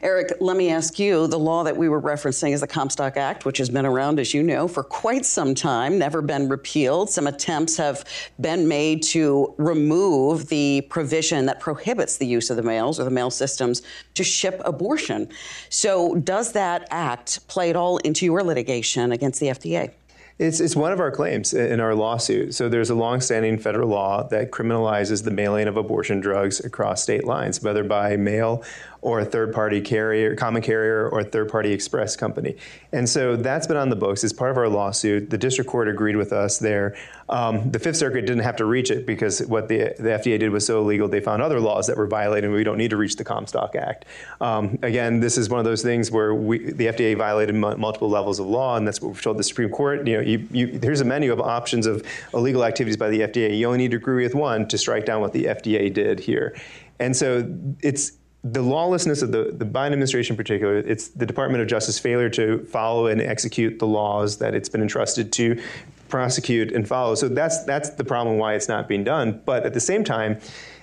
Erik, 0.01 0.33
let 0.41 0.57
me 0.57 0.69
ask 0.69 0.99
you 0.99 1.27
the 1.27 1.39
law 1.39 1.63
that 1.63 1.77
we 1.77 1.87
were 1.87 2.01
referencing 2.01 2.51
is 2.51 2.59
the 2.59 2.67
Comstock 2.67 3.15
Act, 3.15 3.45
which 3.45 3.57
has 3.57 3.69
been 3.69 3.85
around, 3.85 4.19
as 4.19 4.33
you 4.33 4.43
know, 4.43 4.67
for 4.67 4.83
quite 4.83 5.25
some 5.25 5.55
time, 5.55 5.97
never 5.97 6.21
been 6.21 6.49
repealed. 6.49 7.09
Some 7.09 7.25
attempts 7.25 7.77
have 7.77 8.03
been 8.41 8.67
made 8.67 9.01
to 9.03 9.53
remove 9.57 10.49
the 10.49 10.81
provision 10.89 11.45
that 11.45 11.61
prohibits 11.61 12.17
the 12.17 12.27
use 12.27 12.49
of 12.49 12.57
the 12.57 12.63
mails 12.63 12.99
or 12.99 13.05
the 13.05 13.11
mail 13.11 13.31
systems 13.31 13.81
to 14.15 14.25
ship 14.25 14.61
abortion. 14.65 15.29
So, 15.69 16.15
does 16.15 16.51
that 16.51 16.85
act 16.91 17.47
play 17.47 17.69
at 17.69 17.77
all 17.77 17.97
into 17.99 18.25
your 18.25 18.43
litigation 18.43 19.13
against 19.13 19.39
the 19.39 19.47
FDA? 19.47 19.93
It's, 20.39 20.59
it's 20.59 20.75
one 20.75 20.91
of 20.91 20.99
our 20.99 21.11
claims 21.11 21.53
in 21.53 21.79
our 21.79 21.93
lawsuit. 21.93 22.55
So 22.55 22.67
there's 22.67 22.89
a 22.89 22.95
longstanding 22.95 23.59
federal 23.59 23.89
law 23.89 24.27
that 24.29 24.51
criminalizes 24.51 25.23
the 25.23 25.31
mailing 25.31 25.67
of 25.67 25.77
abortion 25.77 26.19
drugs 26.19 26.59
across 26.59 27.03
state 27.03 27.25
lines, 27.25 27.61
whether 27.61 27.83
by 27.83 28.17
mail 28.17 28.63
or 29.03 29.19
a 29.19 29.25
third 29.25 29.53
party 29.53 29.81
carrier, 29.81 30.33
common 30.33 30.61
carrier, 30.61 31.09
or 31.09 31.19
a 31.19 31.23
third 31.25 31.49
party 31.49 31.73
express 31.73 32.15
company. 32.15 32.55
And 32.93 33.07
so 33.07 33.35
that's 33.35 33.67
been 33.67 33.75
on 33.75 33.89
the 33.89 33.97
books. 33.97 34.23
It's 34.23 34.31
part 34.31 34.49
of 34.49 34.57
our 34.57 34.69
lawsuit. 34.69 35.29
The 35.29 35.37
district 35.37 35.69
court 35.69 35.89
agreed 35.89 36.15
with 36.15 36.31
us 36.31 36.57
there. 36.57 36.95
Um, 37.27 37.69
the 37.69 37.79
Fifth 37.79 37.97
Circuit 37.97 38.21
didn't 38.21 38.43
have 38.43 38.55
to 38.57 38.65
reach 38.65 38.91
it 38.91 39.05
because 39.05 39.45
what 39.47 39.67
the, 39.67 39.93
the 39.99 40.09
FDA 40.09 40.39
did 40.39 40.51
was 40.51 40.65
so 40.65 40.79
illegal, 40.79 41.09
they 41.09 41.19
found 41.19 41.41
other 41.41 41.59
laws 41.59 41.87
that 41.87 41.97
were 41.97 42.07
violated, 42.07 42.45
and 42.45 42.53
we 42.53 42.63
don't 42.63 42.77
need 42.77 42.91
to 42.91 42.97
reach 42.97 43.17
the 43.17 43.25
Comstock 43.25 43.75
Act. 43.75 44.05
Um, 44.39 44.79
again, 44.83 45.19
this 45.19 45.37
is 45.37 45.49
one 45.49 45.59
of 45.59 45.65
those 45.65 45.83
things 45.83 46.09
where 46.09 46.33
we, 46.33 46.71
the 46.71 46.85
FDA 46.85 47.17
violated 47.17 47.55
m- 47.55 47.79
multiple 47.79 48.09
levels 48.09 48.39
of 48.39 48.47
law, 48.47 48.77
and 48.77 48.87
that's 48.87 49.01
what 49.01 49.09
we've 49.09 49.21
told 49.21 49.37
the 49.37 49.43
Supreme 49.43 49.69
Court. 49.69 50.07
You 50.07 50.15
know, 50.15 50.21
you, 50.21 50.47
you, 50.51 50.79
here's 50.81 51.01
a 51.01 51.05
menu 51.05 51.33
of 51.33 51.41
options 51.41 51.87
of 51.87 52.05
illegal 52.33 52.63
activities 52.63 52.95
by 52.95 53.09
the 53.09 53.21
FDA. 53.21 53.57
You 53.57 53.65
only 53.65 53.79
need 53.79 53.91
to 53.91 53.97
agree 53.97 54.23
with 54.23 54.33
one 54.33 54.65
to 54.69 54.77
strike 54.77 55.05
down 55.05 55.19
what 55.19 55.33
the 55.33 55.45
FDA 55.45 55.93
did 55.93 56.21
here. 56.21 56.55
And 56.99 57.15
so 57.15 57.45
it's 57.81 58.13
the 58.43 58.61
lawlessness 58.61 59.21
of 59.21 59.31
the, 59.31 59.53
the 59.53 59.65
Biden 59.65 59.93
administration 59.93 60.33
in 60.33 60.37
particular, 60.37 60.77
it's 60.77 61.07
the 61.09 61.25
Department 61.25 61.61
of 61.61 61.67
Justice 61.67 61.97
failure 61.97 62.29
to 62.31 62.59
follow 62.65 63.07
and 63.07 63.21
execute 63.21 63.79
the 63.79 63.87
laws 63.87 64.37
that 64.39 64.53
it's 64.53 64.67
been 64.67 64.81
entrusted 64.81 65.31
to 65.33 65.61
prosecute 66.09 66.71
and 66.73 66.87
follow. 66.87 67.15
So 67.15 67.29
that's 67.29 67.63
that's 67.63 67.91
the 67.91 68.03
problem 68.03 68.37
why 68.37 68.53
it's 68.55 68.67
not 68.67 68.87
being 68.87 69.03
done. 69.03 69.41
But 69.45 69.65
at 69.65 69.73
the 69.73 69.79
same 69.79 70.03
time, 70.03 70.39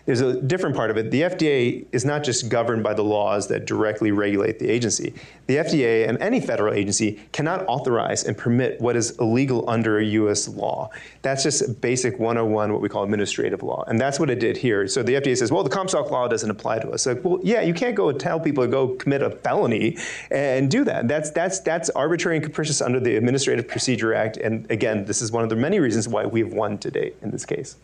there's 0.07 0.21
a 0.21 0.41
different 0.41 0.77
part 0.77 0.91
of 0.91 0.97
it. 0.97 1.11
The 1.11 1.23
FDA 1.23 1.87
is 1.93 2.05
not 2.05 2.25
just 2.25 2.49
governed 2.49 2.83
by 2.83 2.95
the 2.95 3.05
laws 3.05 3.49
that 3.49 3.67
directly 3.67 4.11
regulate 4.13 4.59
the 4.59 4.69
agency. 4.69 5.15
The 5.47 5.57
FDA 5.57 6.09
and 6.09 6.19
any 6.19 6.41
federal 6.41 6.75
agency 6.75 7.21
cannot 7.33 7.65
authorize 7.67 8.25
and 8.25 8.37
permit 8.37 8.81
what 8.81 8.97
is 8.97 9.19
illegal 9.19 9.69
under 9.69 9.99
a 9.99 10.05
U.S. 10.05 10.49
law. 10.49 10.91
That's 11.23 11.43
just 11.43 11.81
basic 11.81 12.19
101, 12.19 12.73
what 12.73 12.81
we 12.81 12.89
call 12.89 13.05
administrative 13.05 13.63
law. 13.63 13.85
And 13.87 14.01
that's 14.01 14.19
what 14.19 14.31
it 14.31 14.41
did 14.41 14.57
here. 14.57 14.87
So 14.89 15.03
the 15.03 15.15
FDA 15.15 15.37
says, 15.37 15.53
well, 15.53 15.65
the 15.65 15.71
Comstock 15.71 16.11
law 16.11 16.29
doesn't 16.29 16.51
apply 16.51 16.79
to 16.81 16.91
us. 16.91 17.07
Like, 17.07 17.25
well, 17.25 17.41
yeah, 17.43 17.61
you 17.61 17.75
can't 17.75 17.95
go 17.95 18.09
and 18.09 18.19
tell 18.19 18.41
people 18.41 18.65
to 18.65 18.71
go 18.71 18.89
commit 18.89 19.23
a 19.23 19.31
felony 19.31 19.99
and 20.31 20.71
do 20.71 20.85
that. 20.85 21.09
That's, 21.09 21.31
that's, 21.31 21.61
that's 21.61 21.91
arbitrary 21.91 22.37
and 22.37 22.45
capricious 22.45 22.81
under 22.81 23.01
the 23.01 23.17
Administrative 23.17 23.69
Procedure 23.69 24.15
Act. 24.15 24.37
And 24.37 24.71
again, 24.71 25.05
this 25.05 25.21
is 25.21 25.33
one 25.33 25.43
of 25.43 25.51
the 25.51 25.57
many 25.57 25.81
reasons 25.81 26.09
why 26.09 26.27
we've 26.27 26.53
won 26.53 26.79
to 26.79 26.91
date 26.91 27.17
in 27.23 27.31
this 27.31 27.45
case. 27.45 27.77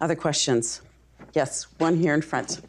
Other 0.00 0.14
questions? 0.14 0.82
Yes, 1.34 1.66
one 1.78 1.96
here 1.96 2.14
in 2.14 2.22
front. 2.22 2.60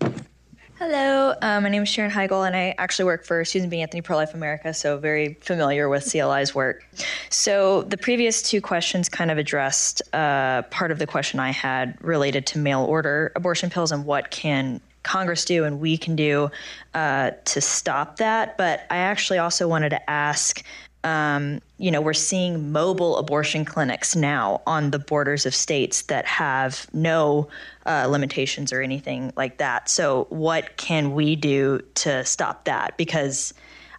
Hello, 0.79 1.35
uh, 1.41 1.61
my 1.61 1.69
name 1.69 1.83
is 1.83 1.89
Sharon 1.89 2.11
Heigl, 2.11 2.45
and 2.45 2.55
I 2.55 2.73
actually 2.77 3.05
work 3.05 3.23
for 3.23 3.45
Susan 3.45 3.69
B. 3.69 3.79
Anthony 3.79 4.01
Pro 4.01 4.17
Life 4.17 4.33
America, 4.33 4.73
so 4.73 4.97
very 4.97 5.35
familiar 5.35 5.87
with 5.87 6.03
CLI's 6.11 6.53
work. 6.53 6.85
So 7.29 7.83
the 7.83 7.97
previous 7.97 8.41
two 8.41 8.59
questions 8.59 9.07
kind 9.07 9.29
of 9.29 9.37
addressed 9.37 10.01
uh, 10.13 10.63
part 10.63 10.91
of 10.91 10.99
the 10.99 11.07
question 11.07 11.39
I 11.39 11.51
had 11.51 11.95
related 12.01 12.45
to 12.47 12.57
mail 12.57 12.81
order 12.81 13.31
abortion 13.35 13.69
pills 13.69 13.91
and 13.91 14.03
what 14.03 14.31
can 14.31 14.81
Congress 15.03 15.45
do 15.45 15.63
and 15.63 15.79
we 15.79 15.97
can 15.97 16.15
do 16.15 16.49
uh, 16.95 17.31
to 17.45 17.61
stop 17.61 18.17
that. 18.17 18.57
But 18.57 18.85
I 18.89 18.97
actually 18.97 19.37
also 19.37 19.67
wanted 19.67 19.91
to 19.91 20.09
ask 20.09 20.63
um, 21.05 21.61
you 21.77 21.91
know, 21.91 22.01
we're 22.01 22.13
seeing 22.13 22.71
mobile 22.71 23.17
abortion 23.17 23.63
clinics 23.63 24.15
now 24.15 24.63
on 24.65 24.89
the 24.89 24.97
borders 24.97 25.45
of 25.45 25.53
states 25.53 26.01
that 26.03 26.25
have 26.25 26.87
no 26.93 27.47
uh, 27.85 28.07
limitations 28.09 28.73
or 28.73 28.81
anything 28.81 29.31
like 29.37 29.59
that. 29.59 29.87
So, 29.87 30.25
what 30.29 30.77
can 30.77 31.13
we 31.13 31.35
do 31.35 31.81
to 31.95 32.25
stop 32.25 32.65
that? 32.65 32.97
Because, 32.97 33.53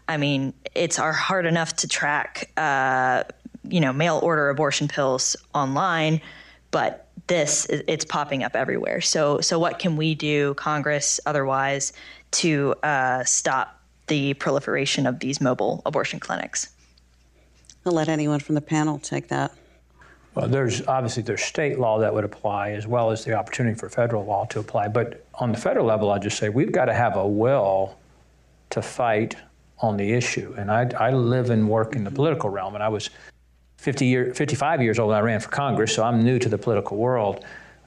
I 0.09 0.17
mean, 0.17 0.53
it's 0.75 0.97
hard 0.97 1.47
enough 1.47 1.77
to 1.77 1.89
track, 1.89 2.51
uh, 2.57 3.23
you 3.63 3.81
know, 3.81 3.93
mail 3.93 4.19
order 4.21 4.51
abortion 4.51 4.89
pills 4.89 5.37
online, 5.55 6.21
but 6.73 7.07
this 7.29 7.67
it's 7.71 8.05
popping 8.05 8.43
up 8.43 8.57
everywhere. 8.57 9.01
So, 9.01 9.41
so 9.41 9.61
what 9.61 9.79
can 9.79 9.97
we 9.97 10.17
do, 10.17 10.55
Congress, 10.55 11.21
otherwise, 11.25 11.93
to 12.33 12.75
uh, 12.83 13.23
stop 13.23 13.81
the 14.09 14.35
proliferation 14.35 15.07
of 15.07 15.21
these 15.21 15.41
mobile 15.41 15.83
abortion 15.87 16.19
clinics? 16.19 16.73
I'll 17.87 17.93
let 17.93 18.09
anyone 18.09 18.41
from 18.41 18.57
the 18.57 18.61
panel 18.61 18.99
take 18.99 19.29
that. 19.29 19.53
Well, 20.35 20.49
there's 20.49 20.87
obviously 20.87 21.23
there's 21.23 21.43
state 21.43 21.79
law 21.79 21.99
that 22.01 22.13
would 22.13 22.25
apply 22.25 22.73
as 22.73 22.87
well 22.87 23.11
as 23.11 23.25
the 23.25 23.33
opportunity 23.35 23.79
for 23.79 23.89
federal 23.89 24.25
law 24.25 24.45
to 24.47 24.59
apply. 24.59 24.89
But 24.89 25.25
on 25.35 25.53
the 25.53 25.59
federal 25.59 25.87
level, 25.87 26.11
I 26.11 26.19
just 26.19 26.37
say 26.37 26.49
we've 26.49 26.73
got 26.73 26.87
to 26.87 26.95
have 26.95 27.17
a 27.17 27.27
will 27.27 27.97
to 28.71 28.83
fight 28.83 29.37
on 29.79 29.97
the 29.97 30.13
issue. 30.13 30.55
And 30.59 30.71
I, 30.71 30.91
I 30.99 31.11
live 31.11 31.51
and 31.51 31.69
work 31.69 31.95
in 31.95 32.05
the 32.05 32.11
political 32.11 32.51
realm, 32.51 32.75
and 32.75 32.83
I 32.83 32.89
was 32.89 33.09
50 33.79 34.07
year, 34.07 34.35
55 34.35 34.83
years 34.83 34.99
old 34.99 35.11
when 35.11 35.19
I 35.19 35.21
ran 35.21 35.41
for 35.41 35.49
Congress, 35.49 35.95
so 35.95 36.03
I'm 36.03 36.23
new 36.23 36.39
to 36.39 36.49
the 36.49 36.59
political 36.59 36.97
world. 36.97 37.45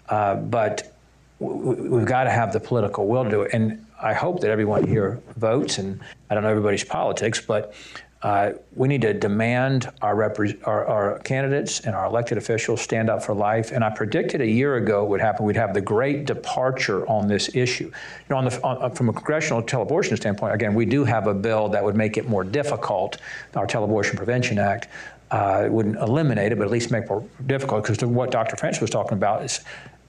Uh, 0.07 0.35
but 0.35 0.95
w- 1.39 1.91
we've 1.91 2.05
got 2.05 2.23
to 2.23 2.31
have 2.31 2.53
the 2.53 2.59
political 2.59 3.05
will 3.07 3.25
to 3.25 3.29
do 3.29 3.41
it. 3.41 3.53
And 3.53 3.85
I 4.01 4.13
hope 4.13 4.39
that 4.41 4.49
everyone 4.49 4.87
here 4.87 5.19
votes, 5.35 5.77
and 5.77 5.99
I 6.29 6.35
don't 6.35 6.43
know 6.43 6.49
everybody's 6.49 6.83
politics, 6.83 7.41
but 7.41 7.73
uh, 8.22 8.51
we 8.76 8.89
need 8.89 9.01
to 9.01 9.13
demand 9.13 9.89
our, 10.01 10.13
repre- 10.13 10.59
our, 10.67 10.86
our, 10.86 11.20
candidates 11.20 11.80
and 11.82 11.95
our 11.95 12.05
elected 12.05 12.38
officials 12.38 12.82
stand 12.82 13.09
up 13.09 13.24
for 13.24 13.34
life. 13.34 13.72
And 13.72 13.82
I 13.82 13.89
predicted 13.89 14.41
a 14.41 14.47
year 14.47 14.76
ago 14.76 15.05
it 15.05 15.09
would 15.09 15.22
happen. 15.22 15.45
We'd 15.45 15.55
have 15.55 15.74
the 15.74 15.82
great 15.82 16.26
departure 16.26 17.07
on 17.07 17.30
this 17.30 17.55
issue. 17.55 17.86
You 17.86 17.91
know, 18.30 18.38
on 18.38 18.45
the, 18.45 18.61
on, 18.61 18.91
from 18.91 19.07
a 19.07 19.13
congressional 19.13 19.63
teleabortion 19.63 20.17
standpoint, 20.17 20.53
again, 20.53 20.74
we 20.74 20.86
do 20.86 21.05
have 21.05 21.28
a 21.28 21.34
bill 21.34 21.70
that 21.70 21.82
would 21.82 21.95
make 21.95 22.17
it 22.17 22.28
more 22.28 22.43
difficult. 22.43 23.17
Our 23.55 23.65
Teleabortion 23.65 24.17
Prevention 24.17 24.59
Act 24.59 24.89
uh, 25.32 25.67
wouldn't 25.70 25.95
eliminate 25.95 26.51
it, 26.51 26.57
but 26.57 26.65
at 26.65 26.72
least 26.72 26.91
make 26.91 27.05
it 27.05 27.09
more 27.09 27.24
difficult. 27.45 27.84
Because 27.84 28.03
what 28.03 28.32
Dr. 28.32 28.57
French 28.57 28.82
was 28.82 28.89
talking 28.89 29.13
about 29.13 29.43
is 29.43 29.61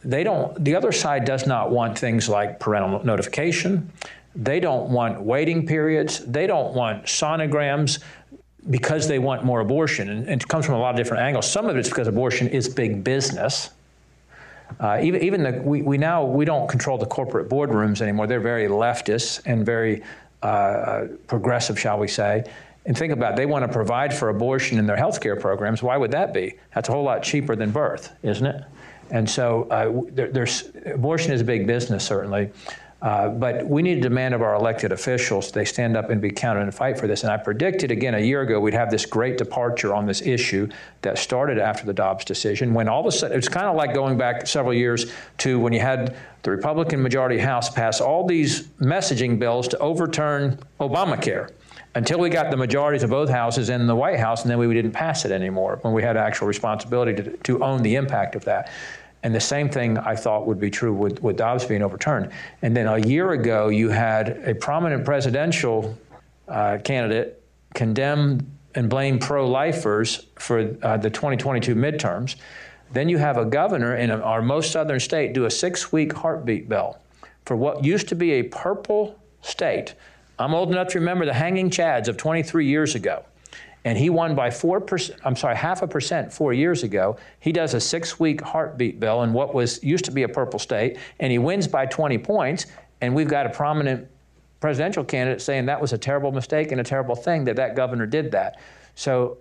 they 0.03 0.25
don't. 0.25 0.65
The 0.65 0.75
other 0.75 0.91
side 0.91 1.25
does 1.25 1.47
not 1.47 1.71
want 1.71 1.97
things 1.97 2.29
like 2.29 2.59
parental 2.59 3.05
notification. 3.05 3.93
They 4.35 4.61
don't 4.61 4.91
want 4.91 5.21
waiting 5.21 5.67
periods. 5.67 6.21
They 6.21 6.47
don't 6.47 6.75
want 6.75 7.05
sonograms 7.05 8.01
because 8.69 9.09
they 9.09 9.19
want 9.19 9.45
more 9.45 9.61
abortion. 9.61 10.09
And, 10.11 10.29
and 10.29 10.41
it 10.41 10.49
comes 10.49 10.67
from 10.67 10.75
a 10.75 10.79
lot 10.79 10.91
of 10.91 10.97
different 10.97 11.23
angles. 11.23 11.51
Some 11.51 11.67
of 11.67 11.77
it's 11.77 11.89
because 11.89 12.09
abortion 12.09 12.49
is 12.49 12.69
big 12.69 13.03
business. 13.03 13.71
Uh, 14.79 15.01
even 15.03 15.23
even 15.23 15.43
the, 15.43 15.53
we, 15.63 15.83
we 15.83 15.99
now 15.99 16.25
we 16.25 16.45
don't 16.45 16.69
control 16.69 16.97
the 16.97 17.07
corporate 17.07 17.49
boardrooms 17.49 18.01
anymore. 18.01 18.29
They're 18.29 18.39
very 18.39 18.69
leftist 18.69 19.43
and 19.45 19.67
very 19.67 20.03
uh, 20.43 21.07
progressive, 21.27 21.79
shall 21.79 21.99
we 21.99 22.07
say. 22.07 22.45
And 22.87 22.97
think 22.97 23.13
about 23.13 23.33
it, 23.33 23.37
they 23.37 23.47
want 23.47 23.65
to 23.65 23.73
provide 23.73 24.15
for 24.15 24.31
abortion 24.31 24.79
in 24.79 24.87
their 24.87 24.97
health 24.97 25.21
care 25.21 25.37
programs. 25.37 25.83
Why 25.83 25.97
would 25.97 26.13
that 26.13 26.33
be? 26.33 26.55
That's 26.75 26.89
a 26.89 26.93
whole 26.93 27.03
lot 27.03 27.23
cheaper 27.23 27.55
than 27.57 27.73
birth, 27.73 28.13
isn't 28.23 28.47
it? 28.47 28.65
And 29.11 29.29
so 29.29 29.65
uh, 29.71 30.09
there, 30.13 30.29
there's 30.29 30.71
abortion 30.87 31.33
is 31.33 31.41
a 31.41 31.45
big 31.45 31.67
business, 31.67 32.07
certainly. 32.07 32.51
Uh, 33.03 33.29
but 33.29 33.67
we 33.67 33.81
need 33.81 33.95
to 33.95 34.01
demand 34.01 34.35
of 34.35 34.43
our 34.43 34.55
elected 34.55 34.93
officials 34.93 35.51
they 35.53 35.65
stand 35.65 35.97
up 35.97 36.11
and 36.11 36.21
be 36.21 36.31
counted 36.31 36.61
and 36.61 36.75
fight 36.75 36.99
for 36.99 37.07
this. 37.07 37.23
And 37.23 37.33
I 37.33 37.39
predicted 37.39 37.91
again 37.91 38.15
a 38.15 38.19
year 38.19 38.43
ago 38.43 38.61
we'd 38.61 38.75
have 38.75 38.91
this 38.91 39.07
great 39.07 39.39
departure 39.39 39.95
on 39.95 40.05
this 40.05 40.21
issue 40.21 40.69
that 41.01 41.17
started 41.17 41.59
after 41.59 41.87
the 41.87 41.95
Dobbs 41.95 42.27
decision. 42.27 42.75
When 42.75 42.89
all 42.89 43.01
of 43.01 43.07
a 43.07 43.13
sudden, 43.13 43.39
it's 43.39 43.49
kind 43.49 43.67
of 43.67 43.77
like 43.77 43.95
going 43.95 44.19
back 44.19 44.47
several 44.47 44.75
years 44.75 45.11
to 45.39 45.59
when 45.59 45.73
you 45.73 45.81
had 45.81 46.15
the 46.43 46.51
Republican 46.51 47.03
majority 47.03 47.39
House 47.39 47.71
pass 47.71 48.01
all 48.01 48.27
these 48.27 48.67
messaging 48.81 49.39
bills 49.39 49.67
to 49.69 49.79
overturn 49.79 50.59
Obamacare 50.79 51.51
until 51.95 52.19
we 52.21 52.31
got 52.31 52.51
the 52.51 52.57
majorities 52.57 53.03
of 53.03 53.11
both 53.11 53.29
houses 53.29 53.69
in 53.69 53.87
the 53.87 53.97
White 53.97 54.19
House, 54.19 54.43
and 54.43 54.51
then 54.51 54.59
we 54.59 54.73
didn't 54.73 54.93
pass 54.93 55.25
it 55.25 55.33
anymore 55.33 55.79
when 55.83 55.93
we 55.93 56.03
had 56.03 56.17
actual 56.17 56.47
responsibility 56.47 57.15
to, 57.15 57.37
to 57.39 57.63
own 57.63 57.83
the 57.83 57.97
impact 57.97 58.37
of 58.37 58.45
that. 58.45 58.71
And 59.23 59.35
the 59.35 59.41
same 59.41 59.69
thing 59.69 59.99
I 59.99 60.17
thought 60.17 60.47
would 60.47 60.59
be 60.59 60.71
true 60.71 60.95
with, 60.95 61.23
with 61.23 61.37
Dobbs 61.37 61.65
being 61.67 61.83
overturned. 61.83 62.31
And 62.63 62.75
then 62.75 62.87
a 62.87 62.99
year 62.99 63.33
ago, 63.33 63.69
you 63.69 63.91
had 63.91 64.39
a 64.49 64.55
prominent 64.55 65.05
presidential 65.05 65.99
uh, 66.49 66.79
candidate 66.83 67.43
condemn 67.75 68.41
and 68.75 68.89
blame 68.89 69.19
pro 69.19 69.49
lifers 69.49 70.27
for 70.37 70.75
uh, 70.83 70.97
the 70.97 71.11
2022 71.11 71.75
midterms. 71.75 72.37
Then 72.93 73.09
you 73.09 73.19
have 73.19 73.37
a 73.37 73.45
governor 73.45 73.97
in 73.97 74.11
our 74.11 74.43
most 74.43 74.73
southern 74.73 75.01
state 75.01 75.33
do 75.33 75.45
a 75.45 75.51
six 75.51 75.93
week 75.93 76.13
heartbeat 76.13 76.69
bill 76.69 76.99
for 77.45 77.57
what 77.57 77.85
used 77.85 78.09
to 78.09 78.15
be 78.15 78.33
a 78.33 78.43
purple 78.45 79.19
state. 79.43 79.95
I'm 80.39 80.55
old 80.55 80.71
enough 80.71 80.89
to 80.89 80.99
remember 80.99 81.27
the 81.27 81.35
hanging 81.35 81.71
chads 81.71 82.09
of 82.09 82.17
23 82.17 82.67
years 82.67 82.95
ago 82.95 83.25
and 83.85 83.97
he 83.97 84.11
won 84.11 84.35
by 84.35 84.51
4%, 84.51 85.19
I'm 85.25 85.37
sorry, 85.37 85.57
half 85.57 85.83
a 85.83 85.89
percent 85.89 86.33
four 86.33 86.53
years 86.53 86.83
ago. 86.83 87.17
He 87.41 87.53
does 87.53 87.75
a 87.75 87.81
six 87.81 88.21
week 88.21 88.41
heartbeat 88.41 89.01
bill 89.01 89.23
in 89.23 89.33
what 89.33 89.55
was 89.55 89.83
used 89.83 90.05
to 90.07 90.11
be 90.11 90.23
a 90.25 90.29
purple 90.29 90.59
state, 90.59 90.99
and 91.19 91.33
he 91.33 91.39
wins 91.39 91.67
by 91.67 91.87
20 91.87 92.19
points. 92.19 92.67
And 93.01 93.15
we've 93.15 93.29
got 93.29 93.47
a 93.47 93.51
prominent 93.51 94.07
presidential 94.61 95.03
candidate 95.03 95.41
saying 95.41 95.67
that 95.67 95.81
was 95.81 95.93
a 95.93 95.99
terrible 95.99 96.33
mistake 96.33 96.71
and 96.71 96.81
a 96.81 96.85
terrible 96.85 97.15
thing 97.15 97.45
that 97.45 97.57
that 97.57 97.75
governor 97.75 98.07
did 98.07 98.31
that. 98.33 98.61
So, 98.95 99.39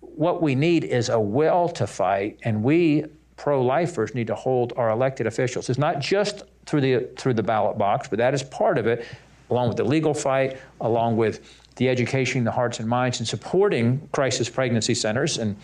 what 0.00 0.42
we 0.42 0.54
need 0.54 0.84
is 0.84 1.08
a 1.08 1.18
will 1.18 1.68
to 1.70 1.86
fight, 1.86 2.38
and 2.44 2.62
we 2.62 3.04
pro 3.36 3.62
lifers 3.62 4.14
need 4.14 4.26
to 4.26 4.34
hold 4.34 4.72
our 4.76 4.90
elected 4.90 5.26
officials. 5.26 5.70
It's 5.70 5.78
not 5.78 6.00
just 6.00 6.42
through 6.66 6.82
the, 6.82 7.08
through 7.16 7.34
the 7.34 7.42
ballot 7.42 7.78
box, 7.78 8.08
but 8.08 8.18
that 8.18 8.34
is 8.34 8.42
part 8.42 8.78
of 8.78 8.86
it, 8.86 9.06
along 9.48 9.68
with 9.68 9.76
the 9.76 9.84
legal 9.84 10.12
fight, 10.12 10.58
along 10.80 11.16
with 11.16 11.64
the 11.78 11.88
education, 11.88 12.44
the 12.44 12.52
hearts 12.52 12.80
and 12.80 12.88
minds, 12.88 13.20
and 13.20 13.26
supporting 13.26 14.08
crisis 14.12 14.48
pregnancy 14.50 14.94
centers. 14.94 15.38
And, 15.38 15.56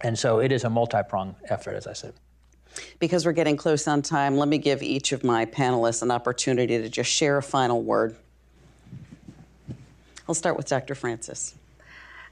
and 0.00 0.18
so 0.18 0.38
it 0.38 0.50
is 0.50 0.64
a 0.64 0.70
multi 0.70 1.02
pronged 1.08 1.34
effort, 1.48 1.74
as 1.74 1.86
I 1.86 1.92
said. 1.92 2.14
Because 2.98 3.26
we're 3.26 3.32
getting 3.32 3.56
close 3.56 3.86
on 3.86 4.00
time, 4.00 4.38
let 4.38 4.48
me 4.48 4.56
give 4.56 4.82
each 4.82 5.12
of 5.12 5.24
my 5.24 5.44
panelists 5.44 6.00
an 6.00 6.10
opportunity 6.10 6.78
to 6.78 6.88
just 6.88 7.10
share 7.10 7.36
a 7.36 7.42
final 7.42 7.82
word. 7.82 8.16
I'll 10.28 10.34
start 10.34 10.56
with 10.56 10.66
Dr. 10.66 10.94
Francis. 10.94 11.54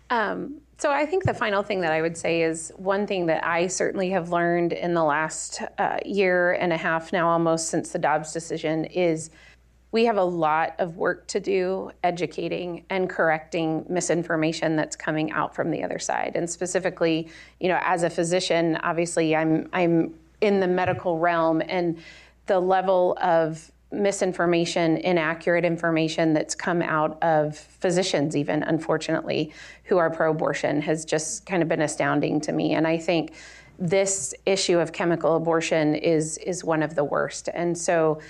Um, 0.09 0.61
so 0.79 0.91
I 0.91 1.05
think 1.05 1.25
the 1.25 1.35
final 1.35 1.63
thing 1.63 1.83
that 1.83 1.93
I 1.93 2.01
would 2.01 2.17
say 2.17 2.43
is 2.43 2.73
one 2.77 3.07
thing 3.07 3.27
that 3.27 3.45
I 3.45 3.67
certainly 3.67 4.11
have 4.11 4.31
learned 4.31 4.73
in 4.73 4.95
the 4.95 5.05
last 5.05 5.61
uh, 5.79 5.99
year 6.07 6.53
and 6.53 6.73
a 6.73 6.77
half 6.77 7.13
now, 7.13 7.29
almost 7.29 7.69
since 7.69 7.91
the 7.91 7.99
Dobbs 7.99 8.33
decision, 8.33 8.87
is 8.87 9.31
we 9.93 10.05
have 10.05 10.17
a 10.17 10.25
lot 10.25 10.75
of 10.79 10.97
work 10.97 11.27
to 11.29 11.41
do 11.41 11.91
educating 12.05 12.85
and 12.91 13.11
correcting 13.11 13.85
misinformation 13.89 14.77
that's 14.77 14.95
coming 14.95 15.33
out 15.33 15.55
from 15.55 15.71
the 15.71 15.83
other 15.83 15.99
side. 15.99 16.33
And 16.37 16.49
specifically 16.49 17.29
you 17.59 17.69
know 17.69 17.79
as 17.83 18.03
a 18.03 18.11
physician 18.11 18.77
obviously 18.83 19.35
i'm 19.37 19.69
i'm 19.73 20.15
in 20.41 20.61
the 20.61 20.69
medical 20.69 21.19
realm 21.19 21.63
and 21.69 21.99
the 22.47 22.59
level 22.59 23.17
of 23.21 23.71
misinformation 23.93 24.97
inaccurate 24.99 25.65
information 25.65 26.33
that's 26.33 26.55
come 26.55 26.81
out 26.81 27.21
of 27.23 27.57
physicians 27.57 28.37
even 28.37 28.63
unfortunately 28.63 29.53
who 29.85 29.99
are 29.99 30.11
pro-abortion 30.11 30.81
has 30.81 31.05
just 31.05 31.45
kind 31.45 31.63
of 31.63 31.69
been 31.69 31.83
astounding 31.83 32.41
to 32.41 32.53
me. 32.53 32.75
And 32.75 32.87
i 32.87 32.97
think 32.97 33.35
this 33.81 34.35
issue 34.45 34.79
of 34.79 34.93
chemical 34.93 35.37
abortion 35.37 35.95
is 35.95 36.37
is 36.39 36.63
one 36.63 36.83
of 36.83 36.95
the 36.95 37.03
worst. 37.03 37.49
And 37.53 37.77
so 37.77 38.21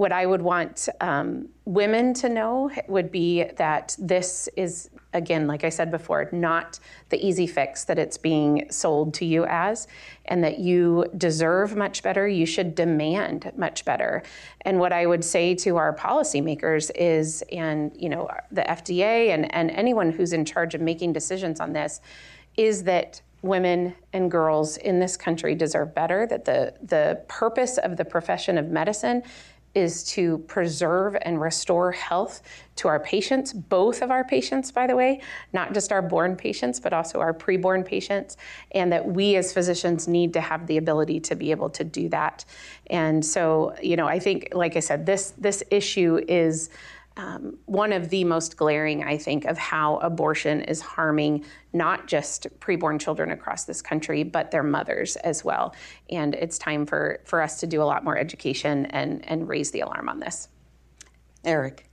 what 0.00 0.12
I 0.12 0.24
would 0.24 0.40
want 0.40 0.88
um, 1.02 1.50
women 1.66 2.14
to 2.14 2.30
know 2.30 2.70
would 2.88 3.12
be 3.12 3.44
that 3.58 3.94
this 3.98 4.48
is, 4.56 4.88
again, 5.12 5.46
like 5.46 5.62
I 5.62 5.68
said 5.68 5.90
before, 5.90 6.26
not 6.32 6.80
the 7.10 7.22
easy 7.22 7.46
fix 7.46 7.84
that 7.84 7.98
it's 7.98 8.16
being 8.16 8.64
sold 8.70 9.12
to 9.14 9.26
you 9.26 9.44
as, 9.44 9.88
and 10.24 10.42
that 10.42 10.58
you 10.58 11.04
deserve 11.18 11.76
much 11.76 12.02
better. 12.02 12.26
You 12.26 12.46
should 12.46 12.74
demand 12.74 13.52
much 13.58 13.84
better. 13.84 14.22
And 14.62 14.78
what 14.78 14.94
I 14.94 15.04
would 15.04 15.22
say 15.22 15.54
to 15.56 15.76
our 15.76 15.94
policymakers 15.94 16.90
is, 16.94 17.44
and 17.52 17.94
you 17.94 18.08
know, 18.08 18.30
the 18.50 18.62
FDA 18.62 19.34
and, 19.34 19.54
and 19.54 19.70
anyone 19.70 20.12
who's 20.12 20.32
in 20.32 20.46
charge 20.46 20.74
of 20.74 20.80
making 20.80 21.12
decisions 21.12 21.60
on 21.60 21.74
this, 21.74 22.00
is 22.56 22.84
that 22.84 23.20
women 23.42 23.94
and 24.14 24.30
girls 24.30 24.78
in 24.78 24.98
this 24.98 25.18
country 25.18 25.54
deserve 25.54 25.94
better, 25.94 26.26
that 26.26 26.46
the, 26.46 26.72
the 26.82 27.22
purpose 27.28 27.76
of 27.76 27.98
the 27.98 28.04
profession 28.04 28.56
of 28.56 28.68
medicine 28.68 29.22
is 29.74 30.02
to 30.02 30.38
preserve 30.38 31.16
and 31.22 31.40
restore 31.40 31.92
health 31.92 32.42
to 32.76 32.88
our 32.88 32.98
patients, 32.98 33.52
both 33.52 34.02
of 34.02 34.10
our 34.10 34.24
patients, 34.24 34.72
by 34.72 34.86
the 34.86 34.96
way, 34.96 35.20
not 35.52 35.72
just 35.74 35.92
our 35.92 36.02
born 36.02 36.34
patients, 36.34 36.80
but 36.80 36.92
also 36.92 37.20
our 37.20 37.32
preborn 37.32 37.84
patients, 37.84 38.36
and 38.72 38.92
that 38.92 39.06
we 39.06 39.36
as 39.36 39.52
physicians 39.52 40.08
need 40.08 40.32
to 40.32 40.40
have 40.40 40.66
the 40.66 40.76
ability 40.76 41.20
to 41.20 41.36
be 41.36 41.50
able 41.50 41.70
to 41.70 41.84
do 41.84 42.08
that. 42.08 42.44
And 42.88 43.24
so, 43.24 43.74
you 43.82 43.96
know, 43.96 44.08
I 44.08 44.18
think, 44.18 44.48
like 44.52 44.76
I 44.76 44.80
said, 44.80 45.06
this 45.06 45.34
this 45.38 45.62
issue 45.70 46.20
is 46.26 46.70
um, 47.16 47.58
one 47.66 47.92
of 47.92 48.08
the 48.08 48.24
most 48.24 48.56
glaring, 48.56 49.02
I 49.04 49.18
think, 49.18 49.44
of 49.44 49.58
how 49.58 49.96
abortion 49.96 50.62
is 50.62 50.80
harming 50.80 51.44
not 51.72 52.06
just 52.06 52.46
preborn 52.60 53.00
children 53.00 53.30
across 53.32 53.64
this 53.64 53.82
country, 53.82 54.22
but 54.22 54.50
their 54.50 54.62
mothers 54.62 55.16
as 55.16 55.44
well. 55.44 55.74
And 56.08 56.34
it's 56.34 56.58
time 56.58 56.86
for, 56.86 57.20
for 57.24 57.42
us 57.42 57.60
to 57.60 57.66
do 57.66 57.82
a 57.82 57.84
lot 57.84 58.04
more 58.04 58.16
education 58.16 58.86
and, 58.86 59.28
and 59.28 59.48
raise 59.48 59.70
the 59.70 59.80
alarm 59.80 60.08
on 60.08 60.20
this. 60.20 60.48
Erik. 61.44 61.86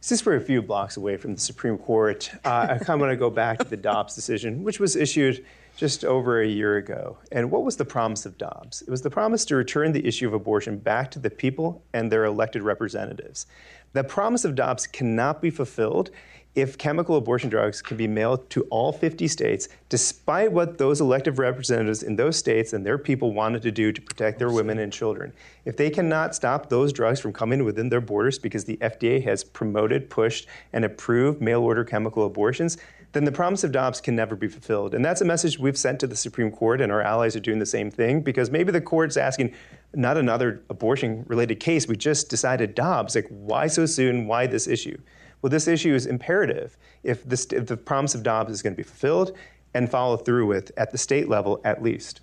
Since 0.00 0.26
we're 0.26 0.36
a 0.36 0.40
few 0.40 0.62
blocks 0.62 0.96
away 0.96 1.16
from 1.16 1.34
the 1.34 1.40
Supreme 1.40 1.78
Court, 1.78 2.28
uh, 2.44 2.66
I 2.70 2.78
kind 2.78 2.90
of 2.90 3.00
want 3.00 3.12
to 3.12 3.16
go 3.16 3.30
back 3.30 3.58
to 3.58 3.64
the 3.64 3.76
Dobbs 3.76 4.16
decision, 4.16 4.64
which 4.64 4.80
was 4.80 4.96
issued 4.96 5.44
just 5.82 6.04
over 6.04 6.40
a 6.40 6.46
year 6.46 6.76
ago. 6.76 7.18
And 7.32 7.50
what 7.50 7.64
was 7.64 7.76
the 7.76 7.84
promise 7.84 8.24
of 8.24 8.38
Dobbs? 8.38 8.82
It 8.82 8.88
was 8.88 9.02
the 9.02 9.10
promise 9.10 9.44
to 9.46 9.56
return 9.56 9.90
the 9.90 10.06
issue 10.06 10.28
of 10.28 10.32
abortion 10.32 10.78
back 10.78 11.10
to 11.10 11.18
the 11.18 11.28
people 11.28 11.82
and 11.92 12.08
their 12.08 12.24
elected 12.24 12.62
representatives. 12.62 13.46
The 13.92 14.04
promise 14.04 14.44
of 14.44 14.54
Dobbs 14.54 14.86
cannot 14.86 15.42
be 15.42 15.50
fulfilled 15.50 16.12
if 16.54 16.78
chemical 16.78 17.16
abortion 17.16 17.50
drugs 17.50 17.82
can 17.82 17.96
be 17.96 18.06
mailed 18.06 18.48
to 18.50 18.62
all 18.70 18.92
50 18.92 19.26
states, 19.26 19.68
despite 19.88 20.52
what 20.52 20.78
those 20.78 21.00
elected 21.00 21.38
representatives 21.38 22.04
in 22.04 22.14
those 22.14 22.36
states 22.36 22.74
and 22.74 22.86
their 22.86 22.98
people 22.98 23.32
wanted 23.32 23.62
to 23.62 23.72
do 23.72 23.90
to 23.90 24.00
protect 24.00 24.38
their 24.38 24.52
women 24.52 24.78
and 24.78 24.92
children. 24.92 25.32
If 25.64 25.76
they 25.76 25.90
cannot 25.90 26.36
stop 26.36 26.68
those 26.68 26.92
drugs 26.92 27.18
from 27.18 27.32
coming 27.32 27.64
within 27.64 27.88
their 27.88 28.02
borders 28.02 28.38
because 28.38 28.64
the 28.66 28.76
FDA 28.76 29.24
has 29.24 29.42
promoted, 29.42 30.10
pushed, 30.10 30.46
and 30.72 30.84
approved 30.84 31.40
mail 31.40 31.62
order 31.62 31.84
chemical 31.84 32.24
abortions, 32.24 32.76
then 33.12 33.24
the 33.24 33.32
promise 33.32 33.62
of 33.62 33.72
Dobbs 33.72 34.00
can 34.00 34.16
never 34.16 34.34
be 34.34 34.48
fulfilled. 34.48 34.94
And 34.94 35.04
that's 35.04 35.20
a 35.20 35.24
message 35.24 35.58
we've 35.58 35.76
sent 35.76 36.00
to 36.00 36.06
the 36.06 36.16
Supreme 36.16 36.50
Court, 36.50 36.80
and 36.80 36.90
our 36.90 37.02
allies 37.02 37.36
are 37.36 37.40
doing 37.40 37.58
the 37.58 37.66
same 37.66 37.90
thing 37.90 38.22
because 38.22 38.50
maybe 38.50 38.72
the 38.72 38.80
court's 38.80 39.16
asking, 39.16 39.54
not 39.94 40.16
another 40.16 40.62
abortion 40.70 41.24
related 41.28 41.60
case, 41.60 41.86
we 41.86 41.96
just 41.96 42.30
decided 42.30 42.74
Dobbs. 42.74 43.14
Like, 43.14 43.28
why 43.28 43.66
so 43.66 43.84
soon? 43.84 44.26
Why 44.26 44.46
this 44.46 44.66
issue? 44.66 44.98
Well, 45.42 45.50
this 45.50 45.68
issue 45.68 45.94
is 45.94 46.06
imperative 46.06 46.76
if, 47.02 47.24
this, 47.24 47.46
if 47.46 47.66
the 47.66 47.76
promise 47.76 48.14
of 48.14 48.22
Dobbs 48.22 48.52
is 48.52 48.62
going 48.62 48.74
to 48.74 48.76
be 48.76 48.82
fulfilled 48.82 49.36
and 49.74 49.90
followed 49.90 50.24
through 50.24 50.46
with 50.46 50.70
at 50.76 50.90
the 50.90 50.98
state 50.98 51.28
level 51.28 51.60
at 51.64 51.82
least. 51.82 52.20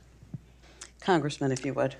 Congressman, 1.02 1.52
if 1.52 1.66
you 1.66 1.74
would. 1.74 1.96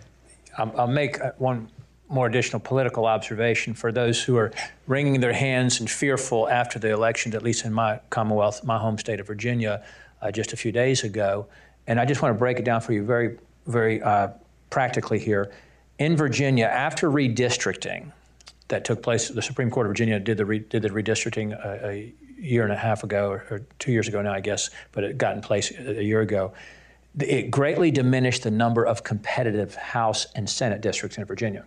I'll 0.58 0.88
make 0.88 1.22
uh, 1.22 1.32
one 1.38 1.70
more 2.10 2.26
additional 2.26 2.60
political 2.60 3.06
observation 3.06 3.74
for 3.74 3.92
those 3.92 4.22
who 4.22 4.36
are 4.36 4.52
wringing 4.88 5.22
their 5.22 5.34
hands 5.34 5.80
and 5.80 5.90
fearful 5.90 6.50
after 6.50 6.80
the 6.80 6.90
election, 6.90 7.34
at 7.36 7.44
least 7.44 7.66
in 7.66 7.72
my 7.72 8.00
Commonwealth, 8.10 8.64
my 8.64 8.78
home 8.78 8.98
state 8.98 9.20
of 9.20 9.28
Virginia, 9.28 9.84
uh, 10.22 10.32
just 10.32 10.52
a 10.52 10.58
few 10.58 10.72
days 10.72 11.04
ago. 11.04 11.48
And 11.88 12.00
I 12.00 12.06
just 12.06 12.22
want 12.22 12.34
to 12.34 12.40
break 12.40 12.58
it 12.58 12.66
down 12.66 12.82
for 12.82 12.94
you 12.94 13.04
very, 13.04 13.38
very 13.68 14.02
uh, 14.02 14.30
practically 14.70 15.20
here. 15.20 15.52
In 16.00 16.18
Virginia, 16.18 16.66
after 16.66 17.10
redistricting 17.12 18.12
that 18.70 18.86
took 18.86 19.04
place, 19.04 19.28
the 19.28 19.42
Supreme 19.42 19.70
Court 19.70 19.86
of 19.86 19.92
Virginia 19.92 20.20
did 20.20 20.38
the, 20.38 20.46
re, 20.46 20.60
did 20.60 20.82
the 20.82 20.90
redistricting 20.90 21.54
a, 21.54 21.88
a, 21.88 22.14
year 22.38 22.64
and 22.64 22.72
a 22.72 22.78
half 22.78 23.04
ago, 23.04 23.32
or, 23.32 23.46
or 23.52 23.62
two 23.80 23.92
years 23.92 24.08
ago 24.08 24.22
now, 24.22 24.32
I 24.32 24.40
guess, 24.40 24.70
but 24.94 25.04
it 25.04 25.18
got 25.18 25.36
in 25.36 25.42
place 25.42 25.78
a 25.78 26.02
year 26.02 26.22
ago 26.22 26.54
it 27.20 27.50
greatly 27.50 27.92
diminished 27.92 28.44
the 28.44 28.52
number 28.52 28.86
of 28.86 29.04
competitive 29.04 29.76
House 29.76 30.28
and 30.36 30.50
Senate 30.50 30.82
districts 30.82 31.18
in 31.18 31.26
Virginia. 31.26 31.66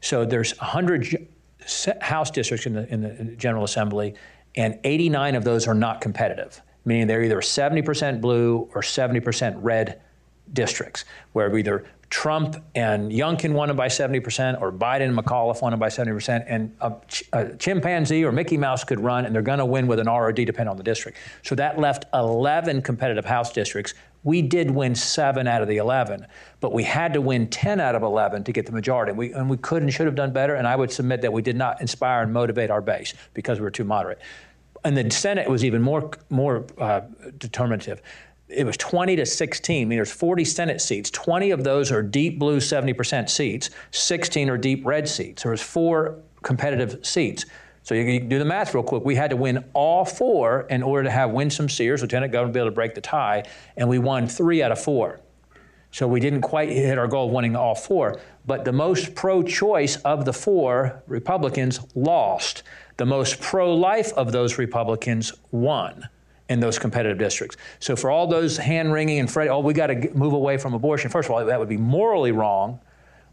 So 0.00 0.24
there's 0.24 0.56
100 0.58 1.28
House 2.00 2.30
districts 2.30 2.66
in 2.66 2.74
the, 2.74 2.92
in 2.92 3.00
the 3.00 3.36
General 3.36 3.64
Assembly, 3.64 4.14
and 4.54 4.78
89 4.84 5.34
of 5.34 5.44
those 5.44 5.66
are 5.66 5.74
not 5.74 6.00
competitive, 6.00 6.62
meaning 6.84 7.06
they're 7.06 7.22
either 7.22 7.40
70% 7.40 8.20
blue 8.20 8.68
or 8.74 8.80
70% 8.80 9.58
red 9.60 10.00
districts, 10.52 11.04
where 11.32 11.54
either 11.56 11.84
Trump 12.10 12.56
and 12.74 13.12
Youngkin 13.12 13.52
won 13.52 13.68
them 13.68 13.76
by 13.76 13.88
70%, 13.88 14.60
or 14.62 14.72
Biden 14.72 15.08
and 15.08 15.18
McAuliffe 15.18 15.60
won 15.60 15.72
them 15.72 15.80
by 15.80 15.88
70%, 15.88 16.44
and 16.46 16.74
a, 16.80 16.94
a 17.34 17.56
chimpanzee 17.56 18.24
or 18.24 18.32
Mickey 18.32 18.56
Mouse 18.56 18.82
could 18.82 19.00
run, 19.00 19.26
and 19.26 19.34
they're 19.34 19.42
going 19.42 19.58
to 19.58 19.66
win 19.66 19.86
with 19.86 19.98
an 19.98 20.06
ROD 20.06 20.36
depending 20.36 20.68
on 20.68 20.78
the 20.78 20.82
district. 20.82 21.18
So 21.42 21.54
that 21.56 21.78
left 21.78 22.06
11 22.14 22.80
competitive 22.82 23.26
House 23.26 23.52
districts 23.52 23.92
we 24.28 24.42
did 24.42 24.70
win 24.70 24.94
seven 24.94 25.46
out 25.46 25.62
of 25.62 25.68
the 25.68 25.78
11, 25.78 26.26
but 26.60 26.74
we 26.74 26.84
had 26.84 27.14
to 27.14 27.20
win 27.22 27.48
10 27.48 27.80
out 27.80 27.94
of 27.94 28.02
11 28.02 28.44
to 28.44 28.52
get 28.52 28.66
the 28.66 28.72
majority. 28.72 29.10
We, 29.10 29.32
and 29.32 29.48
we 29.48 29.56
could 29.56 29.82
and 29.82 29.90
should 29.90 30.04
have 30.04 30.14
done 30.14 30.34
better. 30.34 30.54
And 30.54 30.68
I 30.68 30.76
would 30.76 30.92
submit 30.92 31.22
that 31.22 31.32
we 31.32 31.40
did 31.40 31.56
not 31.56 31.80
inspire 31.80 32.22
and 32.22 32.30
motivate 32.30 32.70
our 32.70 32.82
base 32.82 33.14
because 33.32 33.58
we 33.58 33.64
were 33.64 33.70
too 33.70 33.84
moderate. 33.84 34.18
And 34.84 34.94
the 34.94 35.10
Senate 35.10 35.48
was 35.48 35.64
even 35.64 35.80
more, 35.80 36.10
more 36.28 36.66
uh, 36.76 37.00
determinative. 37.38 38.02
It 38.48 38.64
was 38.64 38.76
20 38.76 39.16
to 39.16 39.24
16. 39.24 39.80
I 39.80 39.84
mean, 39.86 39.96
there's 39.96 40.12
40 40.12 40.44
Senate 40.44 40.82
seats. 40.82 41.10
20 41.10 41.50
of 41.50 41.64
those 41.64 41.90
are 41.90 42.02
deep 42.02 42.38
blue 42.38 42.58
70% 42.58 43.30
seats. 43.30 43.70
16 43.92 44.50
are 44.50 44.58
deep 44.58 44.84
red 44.84 45.08
seats. 45.08 45.42
There 45.42 45.52
was 45.52 45.62
four 45.62 46.18
competitive 46.42 47.04
seats. 47.04 47.46
So 47.88 47.94
you, 47.94 48.04
can 48.04 48.28
do 48.28 48.38
the 48.38 48.44
math 48.44 48.74
real 48.74 48.82
quick. 48.82 49.02
We 49.02 49.14
had 49.14 49.30
to 49.30 49.36
win 49.36 49.64
all 49.72 50.04
four 50.04 50.66
in 50.68 50.82
order 50.82 51.04
to 51.04 51.10
have 51.10 51.30
Winsome 51.30 51.70
Sears, 51.70 52.02
Lieutenant 52.02 52.30
Governor, 52.32 52.52
be 52.52 52.60
able 52.60 52.68
to 52.68 52.74
break 52.74 52.94
the 52.94 53.00
tie, 53.00 53.44
and 53.78 53.88
we 53.88 53.98
won 53.98 54.28
three 54.28 54.62
out 54.62 54.70
of 54.70 54.78
four. 54.78 55.20
So 55.90 56.06
we 56.06 56.20
didn't 56.20 56.42
quite 56.42 56.68
hit 56.68 56.98
our 56.98 57.08
goal 57.08 57.28
of 57.28 57.32
winning 57.32 57.56
all 57.56 57.74
four. 57.74 58.20
But 58.44 58.66
the 58.66 58.74
most 58.74 59.14
pro 59.14 59.42
choice 59.42 59.96
of 60.02 60.26
the 60.26 60.34
four 60.34 61.02
Republicans 61.06 61.80
lost. 61.94 62.62
The 62.98 63.06
most 63.06 63.40
pro 63.40 63.74
life 63.74 64.12
of 64.12 64.32
those 64.32 64.58
Republicans 64.58 65.32
won 65.50 66.10
in 66.50 66.60
those 66.60 66.78
competitive 66.78 67.16
districts. 67.16 67.56
So 67.80 67.96
for 67.96 68.10
all 68.10 68.26
those 68.26 68.58
hand 68.58 68.92
wringing 68.92 69.18
and 69.18 69.30
fret, 69.30 69.48
oh, 69.48 69.60
we 69.60 69.72
got 69.72 69.86
to 69.86 70.10
move 70.12 70.34
away 70.34 70.58
from 70.58 70.74
abortion, 70.74 71.10
first 71.10 71.30
of 71.30 71.34
all, 71.34 71.42
that 71.42 71.58
would 71.58 71.70
be 71.70 71.78
morally 71.78 72.32
wrong 72.32 72.80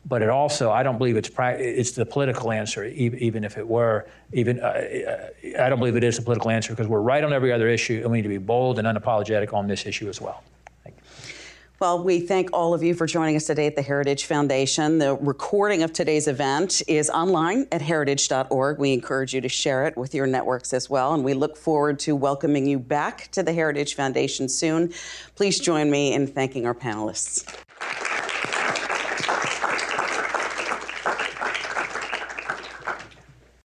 but 0.06 0.22
it 0.22 0.30
also 0.30 0.72
I 0.72 0.84
don't 0.84 0.98
believe 0.98 1.18
it's 1.18 1.30
it's 1.38 1.92
the 1.92 2.06
political 2.06 2.52
answer 2.52 2.86
even 2.86 3.44
if 3.44 3.58
it 3.58 3.68
were 3.68 4.08
even 4.34 4.60
uh, 4.60 4.66
uh, 4.66 5.64
I 5.64 5.70
don't 5.70 5.80
believe 5.80 5.96
it 5.96 6.04
is 6.04 6.18
the 6.18 6.22
political 6.22 6.52
answer 6.52 6.72
because 6.72 6.88
we're 6.88 7.02
right 7.02 7.24
on 7.24 7.34
every 7.34 7.52
other 7.52 7.68
issue 7.68 8.02
and 8.04 8.12
we 8.12 8.18
need 8.18 8.24
to 8.24 8.30
be 8.30 8.38
bold 8.38 8.80
and 8.80 8.88
unapologetic 8.88 9.54
on 9.54 9.68
this 9.68 9.86
issue 9.86 10.10
as 10.10 10.22
well. 10.22 10.44
Well, 11.82 12.02
we 12.02 12.22
thank 12.22 12.52
all 12.54 12.74
of 12.74 12.84
you 12.84 12.94
for 12.94 13.06
joining 13.06 13.36
us 13.36 13.48
today 13.48 13.68
at 13.68 13.76
the 13.76 13.82
Heritage 13.82 14.26
Foundation. 14.26 14.98
The 14.98 15.16
recording 15.16 15.84
of 15.84 15.92
today's 15.92 16.30
event 16.30 16.82
is 16.88 17.10
online 17.10 17.68
at 17.70 17.82
heritage.org. 17.82 18.80
We 18.80 18.94
encourage 18.94 19.34
you 19.34 19.42
to 19.42 19.50
share 19.50 19.86
it 19.86 19.98
with 19.98 20.16
your 20.16 20.26
networks 20.26 20.74
as 20.74 20.90
well, 20.90 21.14
and 21.14 21.22
we 21.22 21.34
look 21.34 21.58
forward 21.58 22.00
to 22.00 22.16
welcoming 22.16 22.66
you 22.66 22.80
back 22.80 23.30
to 23.32 23.44
the 23.44 23.52
Heritage 23.52 23.96
Foundation 23.96 24.48
soon. 24.48 24.94
Please 25.36 25.60
join 25.60 25.92
me 25.92 26.14
in 26.14 26.28
thanking 26.28 26.66
our 26.66 26.74
panelists. 26.74 27.65